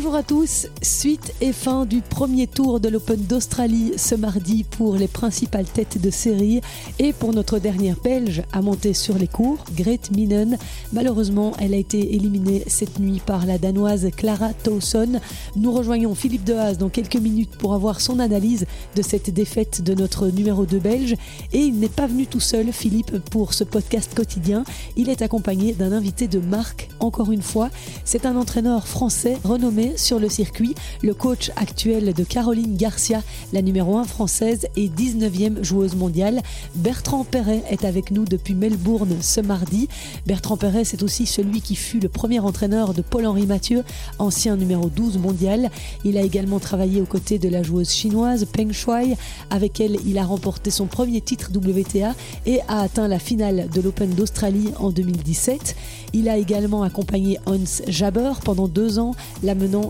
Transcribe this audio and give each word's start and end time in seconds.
Bonjour 0.00 0.14
à 0.14 0.22
tous, 0.22 0.68
suite 0.80 1.34
et 1.40 1.52
fin 1.52 1.84
du 1.84 2.02
premier 2.02 2.46
tour 2.46 2.78
de 2.78 2.88
l'Open 2.88 3.20
d'Australie 3.20 3.94
ce 3.96 4.14
mardi 4.14 4.62
pour 4.62 4.94
les 4.94 5.08
principales 5.08 5.64
têtes 5.64 6.00
de 6.00 6.08
série 6.08 6.60
et 7.00 7.12
pour 7.12 7.34
notre 7.34 7.58
dernière 7.58 7.96
belge 7.96 8.44
à 8.52 8.62
monter 8.62 8.94
sur 8.94 9.18
les 9.18 9.26
cours, 9.26 9.58
Grete 9.74 10.12
Minen. 10.12 10.56
Malheureusement, 10.92 11.52
elle 11.58 11.74
a 11.74 11.78
été 11.78 12.14
éliminée 12.14 12.62
cette 12.68 13.00
nuit 13.00 13.20
par 13.26 13.44
la 13.44 13.58
danoise 13.58 14.08
Clara 14.16 14.54
Towson. 14.54 15.18
Nous 15.56 15.72
rejoignons 15.72 16.14
Philippe 16.14 16.44
Dehaze 16.44 16.78
dans 16.78 16.90
quelques 16.90 17.16
minutes 17.16 17.56
pour 17.58 17.74
avoir 17.74 18.00
son 18.00 18.20
analyse 18.20 18.66
de 18.94 19.02
cette 19.02 19.30
défaite 19.30 19.82
de 19.82 19.94
notre 19.94 20.28
numéro 20.28 20.64
2 20.64 20.78
belge 20.78 21.16
et 21.52 21.58
il 21.58 21.76
n'est 21.80 21.88
pas 21.88 22.06
venu 22.06 22.28
tout 22.28 22.38
seul, 22.38 22.72
Philippe, 22.72 23.18
pour 23.32 23.52
ce 23.52 23.64
podcast 23.64 24.14
quotidien. 24.14 24.62
Il 24.96 25.08
est 25.08 25.22
accompagné 25.22 25.72
d'un 25.72 25.90
invité 25.90 26.28
de 26.28 26.38
marque, 26.38 26.88
encore 27.00 27.32
une 27.32 27.42
fois. 27.42 27.68
C'est 28.04 28.26
un 28.26 28.36
entraîneur 28.36 28.86
français 28.86 29.38
renommé 29.42 29.87
sur 29.96 30.18
le 30.18 30.28
circuit, 30.28 30.74
le 31.02 31.14
coach 31.14 31.50
actuel 31.56 32.12
de 32.12 32.24
Caroline 32.24 32.76
Garcia, 32.76 33.22
la 33.52 33.62
numéro 33.62 33.96
1 33.96 34.04
française 34.04 34.66
et 34.76 34.88
19e 34.88 35.62
joueuse 35.62 35.94
mondiale. 35.94 36.42
Bertrand 36.74 37.24
Perret 37.24 37.62
est 37.70 37.84
avec 37.84 38.10
nous 38.10 38.24
depuis 38.24 38.54
Melbourne 38.54 39.16
ce 39.20 39.40
mardi. 39.40 39.88
Bertrand 40.26 40.56
Perret, 40.56 40.84
c'est 40.84 41.02
aussi 41.02 41.26
celui 41.26 41.60
qui 41.60 41.76
fut 41.76 42.00
le 42.00 42.08
premier 42.08 42.40
entraîneur 42.40 42.94
de 42.94 43.02
Paul-Henri 43.02 43.46
Mathieu, 43.46 43.84
ancien 44.18 44.56
numéro 44.56 44.88
12 44.88 45.18
mondial. 45.18 45.70
Il 46.04 46.18
a 46.18 46.22
également 46.22 46.58
travaillé 46.58 47.00
aux 47.00 47.06
côtés 47.06 47.38
de 47.38 47.48
la 47.48 47.62
joueuse 47.62 47.90
chinoise 47.90 48.46
Peng 48.46 48.72
Shuai, 48.72 49.16
avec 49.50 49.80
elle 49.80 49.96
il 50.06 50.18
a 50.18 50.24
remporté 50.24 50.70
son 50.70 50.86
premier 50.86 51.20
titre 51.20 51.50
WTA 51.54 52.14
et 52.46 52.60
a 52.68 52.80
atteint 52.80 53.08
la 53.08 53.18
finale 53.18 53.68
de 53.74 53.80
l'Open 53.80 54.10
d'Australie 54.10 54.70
en 54.78 54.90
2017. 54.90 55.76
Il 56.14 56.28
a 56.28 56.38
également 56.38 56.82
accompagné 56.82 57.38
Hans 57.46 57.82
Jaber 57.86 58.32
pendant 58.44 58.68
deux 58.68 58.98
ans, 58.98 59.14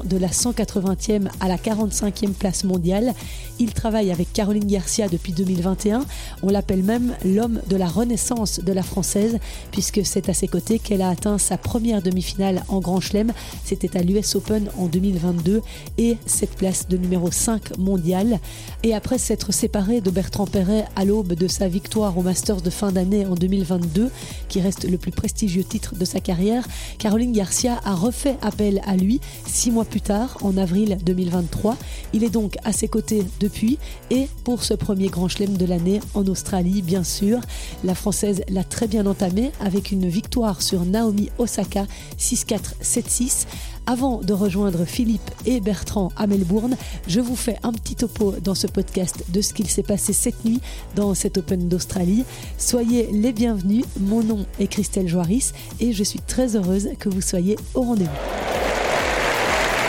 de 0.04 0.16
la 0.16 0.28
180e 0.28 1.28
à 1.40 1.48
la 1.48 1.56
45e 1.56 2.32
place 2.32 2.64
mondiale. 2.64 3.14
Il 3.58 3.72
travaille 3.72 4.10
avec 4.10 4.32
Caroline 4.32 4.66
Garcia 4.66 5.08
depuis 5.08 5.32
2021. 5.32 6.04
On 6.42 6.48
l'appelle 6.48 6.82
même 6.82 7.14
l'homme 7.24 7.60
de 7.68 7.76
la 7.76 7.86
renaissance 7.86 8.60
de 8.60 8.72
la 8.72 8.82
française, 8.82 9.38
puisque 9.72 10.04
c'est 10.04 10.28
à 10.28 10.34
ses 10.34 10.48
côtés 10.48 10.78
qu'elle 10.78 11.02
a 11.02 11.08
atteint 11.08 11.38
sa 11.38 11.58
première 11.58 12.02
demi-finale 12.02 12.62
en 12.68 12.80
Grand 12.80 13.00
Chelem. 13.00 13.32
C'était 13.64 13.96
à 13.96 14.02
l'US 14.02 14.36
Open 14.36 14.70
en 14.78 14.86
2022 14.86 15.62
et 15.98 16.16
cette 16.26 16.54
place 16.54 16.88
de 16.88 16.96
numéro 16.96 17.30
5 17.30 17.78
mondiale. 17.78 18.38
Et 18.82 18.94
après 18.94 19.18
s'être 19.18 19.52
séparée 19.52 20.00
de 20.00 20.10
Bertrand 20.10 20.46
Perret 20.46 20.84
à 20.96 21.04
l'aube 21.04 21.34
de 21.34 21.48
sa 21.48 21.68
victoire 21.68 22.16
au 22.16 22.22
Masters 22.22 22.62
de 22.62 22.70
fin 22.70 22.92
d'année 22.92 23.26
en 23.26 23.34
2022, 23.34 24.10
qui 24.48 24.60
reste 24.60 24.88
le 24.88 24.98
plus 24.98 25.12
prestigieux 25.12 25.64
titre 25.64 25.94
de 25.94 26.04
sa 26.04 26.20
carrière, 26.20 26.66
Caroline 26.98 27.32
Garcia 27.32 27.80
a 27.84 27.94
refait 27.94 28.36
appel 28.42 28.80
à 28.86 28.96
lui 28.96 29.20
six 29.46 29.70
mois 29.70 29.77
plus 29.84 30.00
tard, 30.00 30.38
en 30.42 30.56
avril 30.56 30.98
2023. 31.04 31.76
Il 32.12 32.24
est 32.24 32.30
donc 32.30 32.56
à 32.64 32.72
ses 32.72 32.88
côtés 32.88 33.24
depuis 33.40 33.78
et 34.10 34.28
pour 34.44 34.64
ce 34.64 34.74
premier 34.74 35.08
grand 35.08 35.28
chelem 35.28 35.56
de 35.56 35.66
l'année 35.66 36.00
en 36.14 36.26
Australie, 36.26 36.82
bien 36.82 37.04
sûr. 37.04 37.40
La 37.84 37.94
Française 37.94 38.42
l'a 38.48 38.64
très 38.64 38.86
bien 38.86 39.06
entamé 39.06 39.52
avec 39.60 39.90
une 39.90 40.08
victoire 40.08 40.62
sur 40.62 40.84
Naomi 40.84 41.30
Osaka 41.38 41.86
6-4, 42.18 42.74
7-6. 42.82 43.46
Avant 43.86 44.20
de 44.20 44.34
rejoindre 44.34 44.84
Philippe 44.84 45.30
et 45.46 45.60
Bertrand 45.60 46.12
à 46.16 46.26
Melbourne, 46.26 46.76
je 47.06 47.20
vous 47.20 47.36
fais 47.36 47.56
un 47.62 47.72
petit 47.72 47.94
topo 47.94 48.34
dans 48.44 48.54
ce 48.54 48.66
podcast 48.66 49.24
de 49.30 49.40
ce 49.40 49.54
qu'il 49.54 49.68
s'est 49.68 49.82
passé 49.82 50.12
cette 50.12 50.44
nuit 50.44 50.60
dans 50.94 51.14
cet 51.14 51.38
Open 51.38 51.68
d'Australie. 51.68 52.24
Soyez 52.58 53.08
les 53.12 53.32
bienvenus, 53.32 53.84
mon 53.98 54.22
nom 54.22 54.44
est 54.60 54.66
Christelle 54.66 55.08
Joaris 55.08 55.52
et 55.80 55.94
je 55.94 56.04
suis 56.04 56.20
très 56.20 56.54
heureuse 56.54 56.90
que 56.98 57.08
vous 57.08 57.22
soyez 57.22 57.56
au 57.74 57.80
rendez-vous. 57.80 58.10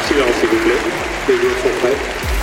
Silence, 0.10 0.34
s'il 0.40 0.50
vous 0.50 0.58
plaît. 0.58 0.74
Les 1.28 1.36
joueurs 1.36 1.58
sont 1.62 1.80
prêts. 1.82 2.39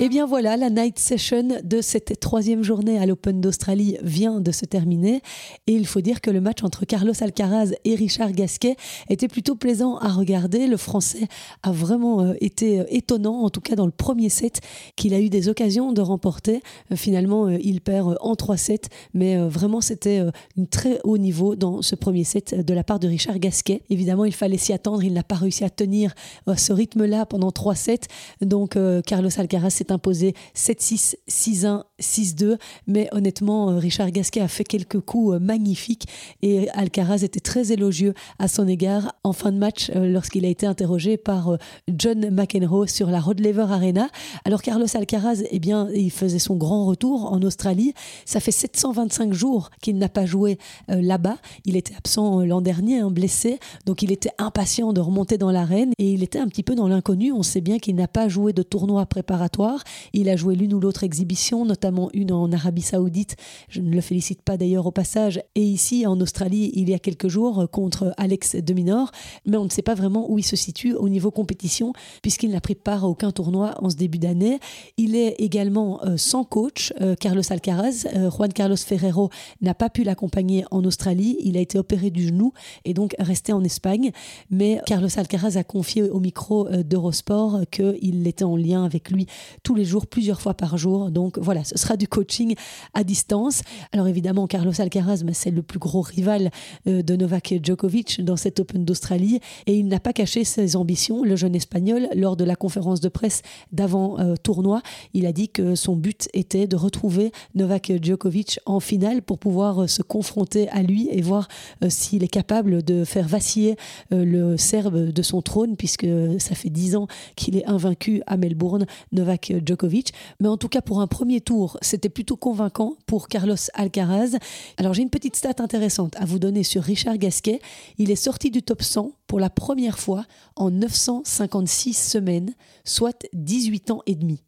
Et 0.00 0.08
bien 0.08 0.26
voilà, 0.26 0.56
la 0.56 0.70
night 0.70 0.96
session 0.96 1.48
de 1.64 1.80
cette 1.80 2.20
troisième 2.20 2.62
journée 2.62 3.00
à 3.00 3.06
l'Open 3.06 3.40
d'Australie 3.40 3.96
vient 4.00 4.38
de 4.38 4.52
se 4.52 4.64
terminer. 4.64 5.22
Et 5.66 5.72
il 5.72 5.88
faut 5.88 6.00
dire 6.00 6.20
que 6.20 6.30
le 6.30 6.40
match 6.40 6.62
entre 6.62 6.84
Carlos 6.84 7.14
Alcaraz 7.20 7.72
et 7.84 7.96
Richard 7.96 8.30
Gasquet 8.30 8.76
était 9.08 9.26
plutôt 9.26 9.56
plaisant 9.56 9.96
à 9.96 10.10
regarder. 10.10 10.68
Le 10.68 10.76
Français 10.76 11.26
a 11.64 11.72
vraiment 11.72 12.20
euh, 12.20 12.34
été 12.40 12.78
euh, 12.78 12.84
étonnant, 12.90 13.42
en 13.42 13.50
tout 13.50 13.60
cas 13.60 13.74
dans 13.74 13.86
le 13.86 13.92
premier 13.92 14.28
set, 14.28 14.60
qu'il 14.94 15.14
a 15.14 15.20
eu 15.20 15.30
des 15.30 15.48
occasions 15.48 15.92
de 15.92 16.00
remporter. 16.00 16.62
Euh, 16.92 16.96
finalement, 16.96 17.48
il 17.48 17.80
perd 17.80 18.18
en 18.20 18.34
3-7, 18.34 18.84
mais 19.14 19.36
vraiment 19.48 19.80
c'était 19.80 20.18
un 20.20 20.64
très 20.70 21.00
haut 21.02 21.18
niveau 21.18 21.56
dans 21.56 21.82
ce 21.82 21.96
premier 21.96 22.22
set 22.22 22.54
de 22.54 22.72
la 22.72 22.84
part 22.84 23.00
de 23.00 23.08
Richard 23.08 23.40
Gasquet. 23.40 23.82
Évidemment, 23.90 24.26
il 24.26 24.34
fallait 24.34 24.58
s'y 24.58 24.72
attendre, 24.72 25.02
il 25.02 25.12
n'a 25.12 25.24
pas 25.24 25.34
réussi 25.34 25.64
à 25.64 25.70
tenir 25.70 26.14
ce 26.56 26.72
rythme-là 26.72 27.26
pendant 27.26 27.50
3 27.50 27.74
sets. 27.74 28.06
Donc 28.40 28.78
Carlos 29.04 29.30
Alcaraz 29.36 29.70
s'est 29.70 29.87
imposé 29.90 30.34
7-6, 30.54 31.16
6-1, 31.28 31.82
6-2. 32.00 32.58
Mais 32.86 33.08
honnêtement, 33.12 33.70
euh, 33.70 33.78
Richard 33.78 34.10
Gasquet 34.10 34.40
a 34.40 34.48
fait 34.48 34.64
quelques 34.64 35.00
coups 35.00 35.34
euh, 35.34 35.38
magnifiques 35.38 36.06
et 36.42 36.68
Alcaraz 36.70 37.24
était 37.24 37.40
très 37.40 37.72
élogieux 37.72 38.14
à 38.38 38.48
son 38.48 38.68
égard 38.68 39.14
en 39.24 39.32
fin 39.32 39.52
de 39.52 39.58
match 39.58 39.90
euh, 39.94 40.08
lorsqu'il 40.08 40.44
a 40.44 40.48
été 40.48 40.66
interrogé 40.66 41.16
par 41.16 41.56
John 41.88 42.30
McEnroe 42.30 42.86
sur 42.86 43.10
la 43.10 43.20
Rod 43.20 43.40
Laver 43.40 43.66
Arena. 43.70 44.08
Alors 44.44 44.62
Carlos 44.62 44.86
Alcaraz, 44.94 45.42
eh 45.50 45.58
bien, 45.58 45.88
il 45.94 46.10
faisait 46.10 46.38
son 46.38 46.56
grand 46.56 46.86
retour 46.86 47.32
en 47.32 47.42
Australie. 47.42 47.94
Ça 48.24 48.40
fait 48.40 48.50
725 48.50 49.32
jours 49.32 49.70
qu'il 49.80 49.98
n'a 49.98 50.08
pas 50.08 50.26
joué 50.26 50.58
là-bas. 50.88 51.36
Il 51.64 51.76
était 51.76 51.94
absent 51.96 52.40
l'an 52.40 52.60
dernier, 52.60 53.00
hein, 53.00 53.10
blessé, 53.10 53.58
donc 53.86 54.02
il 54.02 54.12
était 54.12 54.30
impatient 54.38 54.92
de 54.92 55.00
remonter 55.00 55.38
dans 55.38 55.50
l'arène 55.50 55.92
et 55.98 56.12
il 56.12 56.22
était 56.22 56.38
un 56.38 56.48
petit 56.48 56.62
peu 56.62 56.74
dans 56.74 56.88
l'inconnu. 56.88 57.32
On 57.32 57.42
sait 57.42 57.60
bien 57.60 57.78
qu'il 57.78 57.96
n'a 57.96 58.08
pas 58.08 58.28
joué 58.28 58.52
de 58.52 58.62
tournoi 58.62 59.06
préparatoire. 59.06 59.77
Il 60.12 60.28
a 60.28 60.36
joué 60.36 60.54
l'une 60.54 60.74
ou 60.74 60.80
l'autre 60.80 61.04
exhibition, 61.04 61.64
notamment 61.64 62.10
une 62.12 62.32
en 62.32 62.50
Arabie 62.52 62.82
Saoudite. 62.82 63.36
Je 63.68 63.80
ne 63.80 63.90
le 63.90 64.00
félicite 64.00 64.42
pas 64.42 64.56
d'ailleurs 64.56 64.86
au 64.86 64.92
passage. 64.92 65.40
Et 65.54 65.62
ici, 65.62 66.06
en 66.06 66.20
Australie, 66.20 66.70
il 66.74 66.88
y 66.88 66.94
a 66.94 66.98
quelques 66.98 67.28
jours, 67.28 67.68
contre 67.70 68.14
Alex 68.16 68.56
de 68.56 68.74
Minor. 68.74 69.10
Mais 69.46 69.56
on 69.56 69.64
ne 69.64 69.70
sait 69.70 69.82
pas 69.82 69.94
vraiment 69.94 70.30
où 70.30 70.38
il 70.38 70.44
se 70.44 70.56
situe 70.56 70.94
au 70.94 71.08
niveau 71.08 71.30
compétition, 71.30 71.92
puisqu'il 72.22 72.50
n'a 72.50 72.60
pris 72.60 72.74
part 72.74 73.04
à 73.04 73.08
aucun 73.08 73.30
tournoi 73.30 73.74
en 73.82 73.90
ce 73.90 73.96
début 73.96 74.18
d'année. 74.18 74.58
Il 74.96 75.14
est 75.14 75.36
également 75.38 76.04
euh, 76.04 76.16
sans 76.16 76.44
coach, 76.44 76.92
euh, 77.00 77.14
Carlos 77.14 77.42
Alcaraz. 77.50 78.06
Euh, 78.14 78.30
Juan 78.30 78.52
Carlos 78.52 78.76
Ferrero 78.76 79.30
n'a 79.60 79.74
pas 79.74 79.90
pu 79.90 80.02
l'accompagner 80.04 80.64
en 80.70 80.84
Australie. 80.84 81.36
Il 81.40 81.56
a 81.56 81.60
été 81.60 81.78
opéré 81.78 82.10
du 82.10 82.26
genou 82.26 82.52
et 82.84 82.94
donc 82.94 83.14
resté 83.18 83.52
en 83.52 83.62
Espagne. 83.64 84.10
Mais 84.50 84.80
Carlos 84.86 85.08
Alcaraz 85.16 85.56
a 85.56 85.64
confié 85.64 86.02
au 86.02 86.20
micro 86.20 86.68
d'Eurosport 86.68 87.60
qu'il 87.70 88.26
était 88.26 88.44
en 88.44 88.56
lien 88.56 88.84
avec 88.84 89.10
lui 89.10 89.26
tous 89.68 89.74
les 89.74 89.84
jours, 89.84 90.06
plusieurs 90.06 90.40
fois 90.40 90.54
par 90.54 90.78
jour. 90.78 91.10
Donc 91.10 91.36
voilà, 91.36 91.62
ce 91.62 91.76
sera 91.76 91.98
du 91.98 92.08
coaching 92.08 92.54
à 92.94 93.04
distance. 93.04 93.60
Alors 93.92 94.08
évidemment, 94.08 94.46
Carlos 94.46 94.72
Alcaraz, 94.80 95.22
c'est 95.34 95.50
le 95.50 95.60
plus 95.60 95.78
gros 95.78 96.00
rival 96.00 96.50
euh, 96.86 97.02
de 97.02 97.16
Novak 97.16 97.52
Djokovic 97.62 98.24
dans 98.24 98.38
cet 98.38 98.60
Open 98.60 98.86
d'Australie 98.86 99.40
et 99.66 99.76
il 99.76 99.88
n'a 99.88 100.00
pas 100.00 100.14
caché 100.14 100.44
ses 100.44 100.74
ambitions. 100.74 101.22
Le 101.22 101.36
jeune 101.36 101.54
espagnol, 101.54 102.08
lors 102.14 102.34
de 102.34 102.44
la 102.44 102.56
conférence 102.56 103.00
de 103.00 103.10
presse 103.10 103.42
d'avant 103.70 104.18
euh, 104.18 104.36
tournoi, 104.42 104.80
il 105.12 105.26
a 105.26 105.32
dit 105.32 105.50
que 105.50 105.74
son 105.74 105.96
but 105.96 106.30
était 106.32 106.66
de 106.66 106.76
retrouver 106.76 107.30
Novak 107.54 107.92
Djokovic 108.02 108.60
en 108.64 108.80
finale 108.80 109.20
pour 109.20 109.38
pouvoir 109.38 109.82
euh, 109.82 109.86
se 109.86 110.00
confronter 110.00 110.70
à 110.70 110.82
lui 110.82 111.10
et 111.10 111.20
voir 111.20 111.46
s'il 111.90 112.24
est 112.24 112.28
capable 112.28 112.82
de 112.82 113.04
faire 113.04 113.28
vaciller 113.28 113.76
le 114.10 114.56
Serbe 114.56 115.12
de 115.12 115.22
son 115.22 115.42
trône 115.42 115.76
puisque 115.76 116.06
ça 116.38 116.54
fait 116.54 116.70
dix 116.70 116.96
ans 116.96 117.06
qu'il 117.36 117.54
est 117.54 117.66
invaincu 117.66 118.22
à 118.26 118.38
Melbourne. 118.38 118.86
Novak 119.12 119.52
Djokovic. 119.64 120.12
Mais 120.40 120.48
en 120.48 120.56
tout 120.56 120.68
cas, 120.68 120.80
pour 120.80 121.00
un 121.00 121.06
premier 121.06 121.40
tour, 121.40 121.78
c'était 121.82 122.08
plutôt 122.08 122.36
convaincant 122.36 122.96
pour 123.06 123.28
Carlos 123.28 123.56
Alcaraz. 123.74 124.38
Alors 124.76 124.94
j'ai 124.94 125.02
une 125.02 125.10
petite 125.10 125.36
stat 125.36 125.54
intéressante 125.58 126.16
à 126.16 126.24
vous 126.24 126.38
donner 126.38 126.62
sur 126.62 126.82
Richard 126.82 127.18
Gasquet. 127.18 127.60
Il 127.98 128.10
est 128.10 128.16
sorti 128.16 128.50
du 128.50 128.62
top 128.62 128.82
100 128.82 129.12
pour 129.26 129.40
la 129.40 129.50
première 129.50 129.98
fois 129.98 130.24
en 130.56 130.70
956 130.70 131.94
semaines, 131.94 132.54
soit 132.84 133.26
18 133.32 133.90
ans 133.90 134.02
et 134.06 134.14
demi. 134.14 134.42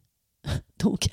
Donc, 0.81 1.07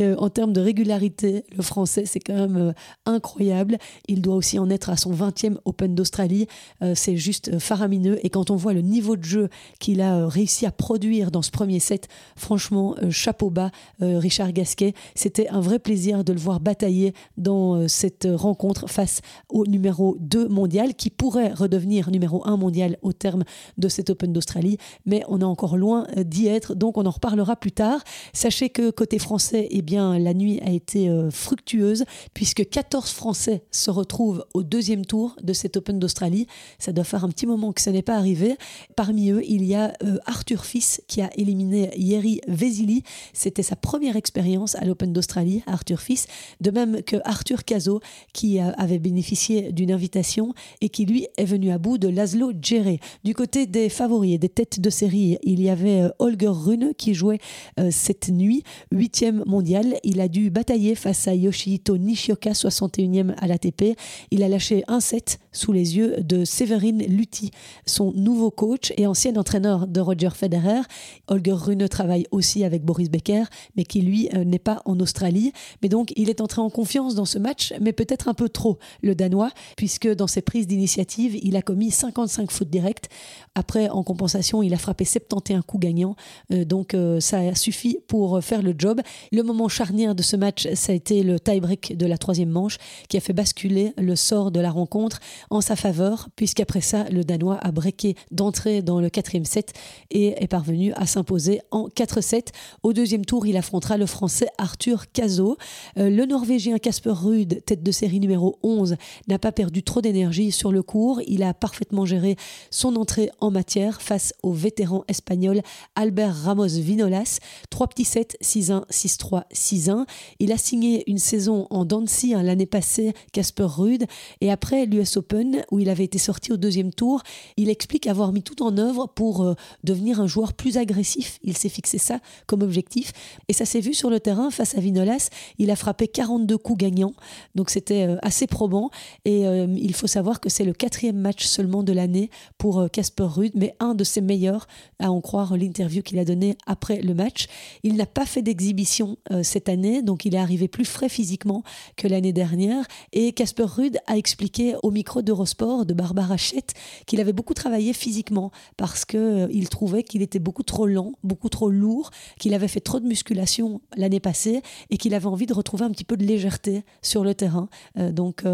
euh, 0.00 0.14
en 0.18 0.28
termes 0.28 0.52
de 0.52 0.60
régularité, 0.60 1.44
le 1.56 1.62
français, 1.62 2.04
c'est 2.06 2.20
quand 2.20 2.34
même 2.34 2.56
euh, 2.56 2.72
incroyable. 3.06 3.78
Il 4.08 4.20
doit 4.20 4.34
aussi 4.34 4.58
en 4.58 4.70
être 4.70 4.90
à 4.90 4.96
son 4.96 5.12
20e 5.12 5.56
Open 5.64 5.94
d'Australie. 5.94 6.46
Euh, 6.82 6.94
c'est 6.94 7.16
juste 7.16 7.58
faramineux. 7.58 8.18
Et 8.24 8.30
quand 8.30 8.50
on 8.50 8.56
voit 8.56 8.72
le 8.72 8.82
niveau 8.82 9.16
de 9.16 9.24
jeu 9.24 9.48
qu'il 9.80 10.00
a 10.00 10.26
réussi 10.26 10.66
à 10.66 10.72
produire 10.72 11.30
dans 11.30 11.42
ce 11.42 11.50
premier 11.50 11.80
set, 11.80 12.08
franchement, 12.36 12.94
chapeau 13.10 13.50
bas, 13.50 13.70
Richard 14.00 14.52
Gasquet. 14.52 14.94
C'était 15.14 15.48
un 15.48 15.60
vrai 15.60 15.78
plaisir 15.78 16.24
de 16.24 16.32
le 16.32 16.38
voir 16.38 16.60
batailler 16.60 17.14
dans 17.36 17.88
cette 17.88 18.26
rencontre 18.30 18.88
face 18.88 19.20
au 19.48 19.66
numéro 19.66 20.16
2 20.20 20.48
mondial, 20.48 20.94
qui 20.94 21.10
pourrait 21.10 21.52
redevenir 21.52 22.10
numéro 22.10 22.46
1 22.46 22.56
mondial 22.56 22.98
au 23.02 23.12
terme 23.12 23.44
de 23.78 23.88
cet 23.88 24.10
Open 24.10 24.32
d'Australie. 24.32 24.78
Mais 25.06 25.22
on 25.28 25.40
est 25.40 25.44
encore 25.44 25.76
loin 25.76 26.06
d'y 26.16 26.46
être, 26.46 26.74
donc 26.74 26.98
on 26.98 27.06
en 27.06 27.10
reparlera 27.10 27.56
plus 27.56 27.72
tard. 27.72 28.02
Sachez 28.32 28.70
que 28.70 28.90
côté 28.90 29.13
français, 29.18 29.68
eh 29.70 29.82
bien, 29.82 30.18
la 30.18 30.34
nuit 30.34 30.60
a 30.64 30.70
été 30.70 31.08
euh, 31.08 31.30
fructueuse 31.30 32.04
puisque 32.32 32.68
14 32.68 33.10
Français 33.10 33.64
se 33.70 33.90
retrouvent 33.90 34.44
au 34.54 34.62
deuxième 34.62 35.04
tour 35.04 35.36
de 35.42 35.52
cet 35.52 35.76
Open 35.76 35.98
d'Australie. 35.98 36.46
Ça 36.78 36.92
doit 36.92 37.04
faire 37.04 37.24
un 37.24 37.28
petit 37.28 37.46
moment 37.46 37.72
que 37.72 37.80
ça 37.80 37.92
n'est 37.92 38.02
pas 38.02 38.16
arrivé. 38.16 38.56
Parmi 38.96 39.30
eux, 39.30 39.42
il 39.46 39.64
y 39.64 39.74
a 39.74 39.92
euh, 40.02 40.18
Arthur 40.26 40.64
Fils 40.64 41.02
qui 41.06 41.22
a 41.22 41.30
éliminé 41.36 41.90
Yeri 41.96 42.40
Vesili. 42.48 43.02
C'était 43.32 43.62
sa 43.62 43.76
première 43.76 44.16
expérience 44.16 44.74
à 44.74 44.84
l'Open 44.84 45.12
d'Australie, 45.12 45.62
Arthur 45.66 46.00
Fils. 46.00 46.26
De 46.60 46.70
même 46.70 47.02
que 47.02 47.16
Arthur 47.24 47.64
Cazot 47.64 48.00
qui 48.32 48.58
avait 48.60 48.98
bénéficié 48.98 49.72
d'une 49.72 49.92
invitation 49.92 50.54
et 50.80 50.88
qui 50.88 51.06
lui 51.06 51.26
est 51.36 51.44
venu 51.44 51.70
à 51.70 51.78
bout 51.78 51.98
de 51.98 52.08
Laszlo 52.08 52.52
Djere. 52.60 52.98
Du 53.24 53.34
côté 53.34 53.66
des 53.66 53.88
favoris 53.88 54.34
et 54.34 54.38
des 54.38 54.48
têtes 54.48 54.80
de 54.80 54.90
série, 54.90 55.38
il 55.42 55.60
y 55.60 55.70
avait 55.70 56.02
euh, 56.02 56.08
Holger 56.18 56.48
Rune 56.48 56.92
qui 56.96 57.14
jouait 57.14 57.38
euh, 57.78 57.88
cette 57.90 58.28
nuit, 58.28 58.62
huitième 59.04 59.42
mondial. 59.44 59.98
Il 60.02 60.18
a 60.22 60.28
dû 60.28 60.48
batailler 60.48 60.94
face 60.94 61.28
à 61.28 61.34
Yoshihito 61.34 61.98
Nishioka, 61.98 62.52
61e 62.52 63.34
à 63.36 63.46
l'ATP. 63.46 63.98
Il 64.30 64.42
a 64.42 64.48
lâché 64.48 64.82
un 64.88 65.00
set 65.00 65.40
sous 65.54 65.72
les 65.72 65.96
yeux 65.96 66.16
de 66.20 66.44
Séverine 66.44 67.02
Lutti, 67.06 67.50
son 67.86 68.12
nouveau 68.12 68.50
coach 68.50 68.92
et 68.98 69.06
ancien 69.06 69.34
entraîneur 69.36 69.86
de 69.86 70.00
Roger 70.00 70.30
Federer. 70.34 70.82
Holger 71.28 71.52
Rune 71.52 71.88
travaille 71.88 72.26
aussi 72.30 72.64
avec 72.64 72.84
Boris 72.84 73.10
Becker, 73.10 73.44
mais 73.76 73.84
qui 73.84 74.02
lui 74.02 74.28
euh, 74.34 74.44
n'est 74.44 74.58
pas 74.58 74.82
en 74.84 75.00
Australie. 75.00 75.52
Mais 75.82 75.88
donc 75.88 76.12
il 76.16 76.28
est 76.28 76.40
entré 76.40 76.60
en 76.60 76.70
confiance 76.70 77.14
dans 77.14 77.24
ce 77.24 77.38
match, 77.38 77.72
mais 77.80 77.92
peut-être 77.92 78.28
un 78.28 78.34
peu 78.34 78.48
trop, 78.48 78.78
le 79.02 79.14
Danois, 79.14 79.50
puisque 79.76 80.08
dans 80.08 80.26
ses 80.26 80.42
prises 80.42 80.66
d'initiative, 80.66 81.38
il 81.42 81.56
a 81.56 81.62
commis 81.62 81.90
55 81.90 82.50
fautes 82.50 82.70
directes. 82.70 83.08
Après, 83.54 83.88
en 83.88 84.02
compensation, 84.02 84.62
il 84.62 84.74
a 84.74 84.78
frappé 84.78 85.04
71 85.04 85.62
coups 85.66 85.82
gagnants. 85.82 86.16
Euh, 86.52 86.64
donc 86.64 86.94
euh, 86.94 87.20
ça 87.20 87.38
a 87.38 87.54
suffi 87.54 87.98
pour 88.08 88.42
faire 88.42 88.62
le 88.62 88.74
job. 88.76 89.00
Le 89.32 89.42
moment 89.42 89.68
charnière 89.68 90.14
de 90.14 90.22
ce 90.22 90.36
match, 90.36 90.68
ça 90.74 90.92
a 90.92 90.94
été 90.94 91.22
le 91.22 91.38
tie-break 91.38 91.96
de 91.96 92.06
la 92.06 92.18
troisième 92.18 92.50
manche 92.50 92.78
qui 93.08 93.16
a 93.16 93.20
fait 93.20 93.32
basculer 93.32 93.92
le 93.96 94.16
sort 94.16 94.50
de 94.50 94.60
la 94.60 94.70
rencontre 94.70 95.20
en 95.50 95.60
sa 95.60 95.76
faveur, 95.76 96.28
puisqu'après 96.36 96.80
ça, 96.80 97.04
le 97.10 97.24
Danois 97.24 97.58
a 97.60 97.72
breaké 97.72 98.16
d'entrée 98.30 98.82
dans 98.82 99.00
le 99.00 99.10
quatrième 99.10 99.44
set 99.44 99.72
et 100.10 100.42
est 100.42 100.48
parvenu 100.48 100.92
à 100.94 101.06
s'imposer 101.06 101.60
en 101.70 101.88
4-7. 101.88 102.48
Au 102.82 102.92
deuxième 102.92 103.24
tour, 103.24 103.46
il 103.46 103.56
affrontera 103.56 103.96
le 103.96 104.06
Français 104.06 104.48
Arthur 104.58 105.10
Cazot. 105.12 105.56
Euh, 105.98 106.10
le 106.10 106.26
Norvégien 106.26 106.78
Casper 106.78 107.12
Ruud, 107.12 107.62
tête 107.64 107.82
de 107.82 107.92
série 107.92 108.20
numéro 108.20 108.58
11, 108.62 108.96
n'a 109.28 109.38
pas 109.38 109.52
perdu 109.52 109.82
trop 109.82 110.00
d'énergie 110.00 110.52
sur 110.52 110.72
le 110.72 110.82
cours. 110.82 111.20
Il 111.26 111.42
a 111.42 111.54
parfaitement 111.54 112.04
géré 112.04 112.36
son 112.70 112.96
entrée 112.96 113.30
en 113.40 113.50
matière 113.50 114.02
face 114.02 114.32
au 114.42 114.52
vétéran 114.52 115.04
espagnol 115.08 115.62
Albert 115.94 116.34
Ramos 116.34 116.66
Vinolas. 116.66 117.38
Trois 117.70 117.88
petits 117.88 118.04
sets, 118.04 118.36
6-1, 118.42 118.86
6-3, 118.90 119.44
6-1. 119.52 120.06
Il 120.38 120.52
a 120.52 120.58
signé 120.58 121.08
une 121.10 121.18
saison 121.18 121.66
en 121.70 121.84
Dancy 121.84 122.34
hein, 122.34 122.42
l'année 122.42 122.66
passée, 122.66 123.12
Casper 123.32 123.66
Ruud, 123.66 124.04
et 124.40 124.50
après 124.50 124.86
l'US 124.86 125.16
Open, 125.16 125.33
où 125.70 125.80
il 125.80 125.88
avait 125.88 126.04
été 126.04 126.18
sorti 126.18 126.52
au 126.52 126.56
deuxième 126.56 126.92
tour, 126.92 127.22
il 127.56 127.68
explique 127.68 128.06
avoir 128.06 128.32
mis 128.32 128.42
tout 128.42 128.62
en 128.62 128.76
œuvre 128.78 129.06
pour 129.06 129.42
euh, 129.42 129.54
devenir 129.82 130.20
un 130.20 130.26
joueur 130.26 130.52
plus 130.52 130.76
agressif. 130.76 131.38
Il 131.42 131.56
s'est 131.56 131.68
fixé 131.68 131.98
ça 131.98 132.20
comme 132.46 132.62
objectif, 132.62 133.12
et 133.48 133.52
ça 133.52 133.64
s'est 133.64 133.80
vu 133.80 133.94
sur 133.94 134.10
le 134.10 134.20
terrain 134.20 134.50
face 134.50 134.76
à 134.76 134.80
Vinolas. 134.80 135.30
Il 135.58 135.70
a 135.70 135.76
frappé 135.76 136.08
42 136.08 136.58
coups 136.58 136.78
gagnants, 136.78 137.14
donc 137.54 137.70
c'était 137.70 138.06
euh, 138.06 138.16
assez 138.22 138.46
probant, 138.46 138.90
et 139.24 139.46
euh, 139.46 139.66
il 139.76 139.94
faut 139.94 140.06
savoir 140.06 140.40
que 140.40 140.48
c'est 140.48 140.64
le 140.64 140.72
quatrième 140.72 141.18
match 141.18 141.44
seulement 141.46 141.82
de 141.82 141.92
l'année 141.92 142.30
pour 142.58 142.88
Casper 142.90 143.24
Ruud, 143.24 143.52
mais 143.54 143.74
un 143.80 143.94
de 143.94 144.04
ses 144.04 144.20
meilleurs, 144.20 144.66
à 144.98 145.10
en 145.10 145.20
croire 145.20 145.56
l'interview 145.56 146.02
qu'il 146.02 146.18
a 146.18 146.24
donnée 146.24 146.56
après 146.66 147.00
le 147.00 147.14
match. 147.14 147.46
Il 147.82 147.96
n'a 147.96 148.06
pas 148.06 148.26
fait 148.26 148.42
d'exhibition 148.42 149.16
cette 149.42 149.68
année, 149.68 150.02
donc 150.02 150.24
il 150.24 150.34
est 150.34 150.38
arrivé 150.38 150.68
plus 150.68 150.84
frais 150.84 151.08
physiquement 151.08 151.62
que 151.96 152.08
l'année 152.08 152.32
dernière. 152.32 152.84
Et 153.12 153.32
Casper 153.32 153.64
Ruud 153.64 153.98
a 154.06 154.16
expliqué 154.16 154.74
au 154.82 154.90
micro 154.90 155.22
d'Eurosport 155.24 155.86
de 155.86 155.94
Barbara 155.94 156.36
Schett 156.36 156.74
qu'il 157.06 157.20
avait 157.20 157.32
beaucoup 157.32 157.54
travaillé 157.54 157.92
physiquement 157.92 158.50
parce 158.76 159.04
qu'il 159.04 159.18
euh, 159.18 159.48
il 159.50 159.68
trouvait 159.68 160.02
qu'il 160.02 160.22
était 160.22 160.38
beaucoup 160.38 160.62
trop 160.62 160.86
lent, 160.86 161.12
beaucoup 161.22 161.48
trop 161.48 161.70
lourd, 161.70 162.10
qu'il 162.38 162.54
avait 162.54 162.68
fait 162.68 162.80
trop 162.80 163.00
de 163.00 163.06
musculation 163.06 163.80
l'année 163.96 164.20
passée 164.20 164.62
et 164.90 164.96
qu'il 164.96 165.14
avait 165.14 165.26
envie 165.26 165.46
de 165.46 165.54
retrouver 165.54 165.84
un 165.84 165.90
petit 165.90 166.04
peu 166.04 166.16
de 166.16 166.24
légèreté 166.24 166.84
sur 167.02 167.24
le 167.24 167.34
terrain. 167.34 167.68
Euh, 167.98 168.12
donc 168.12 168.44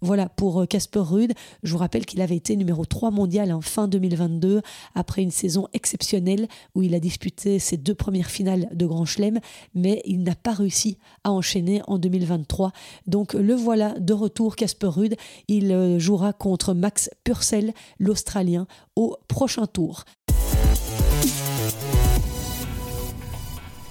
voilà, 0.00 0.28
pour 0.28 0.66
Casper 0.68 1.00
Ruud, 1.00 1.32
je 1.62 1.72
vous 1.72 1.78
rappelle 1.78 2.04
qu'il 2.04 2.20
avait 2.20 2.36
été 2.36 2.56
numéro 2.56 2.84
3 2.84 3.10
mondial 3.10 3.52
en 3.52 3.60
fin 3.60 3.88
2022 3.88 4.62
après 4.94 5.22
une 5.22 5.30
saison 5.30 5.68
exceptionnelle 5.72 6.48
où 6.74 6.82
il 6.82 6.94
a 6.94 7.00
disputé 7.00 7.58
ses 7.58 7.76
deux 7.76 7.94
premières 7.94 8.30
finales 8.30 8.68
de 8.72 8.86
Grand 8.86 9.04
Chelem, 9.04 9.40
mais 9.74 10.02
il 10.04 10.22
n'a 10.22 10.34
pas 10.34 10.52
réussi 10.52 10.98
à 11.24 11.32
enchaîner 11.32 11.82
en 11.86 11.98
2023. 11.98 12.72
Donc 13.06 13.34
le 13.34 13.54
voilà 13.54 13.98
de 13.98 14.12
retour, 14.12 14.56
Casper 14.56 14.88
Ruud. 14.88 15.16
Il 15.48 15.72
euh, 15.72 15.98
contre 16.38 16.74
Max 16.74 17.10
Purcell, 17.24 17.72
l'Australien, 17.98 18.66
au 18.96 19.16
prochain 19.28 19.66
tour. 19.66 20.04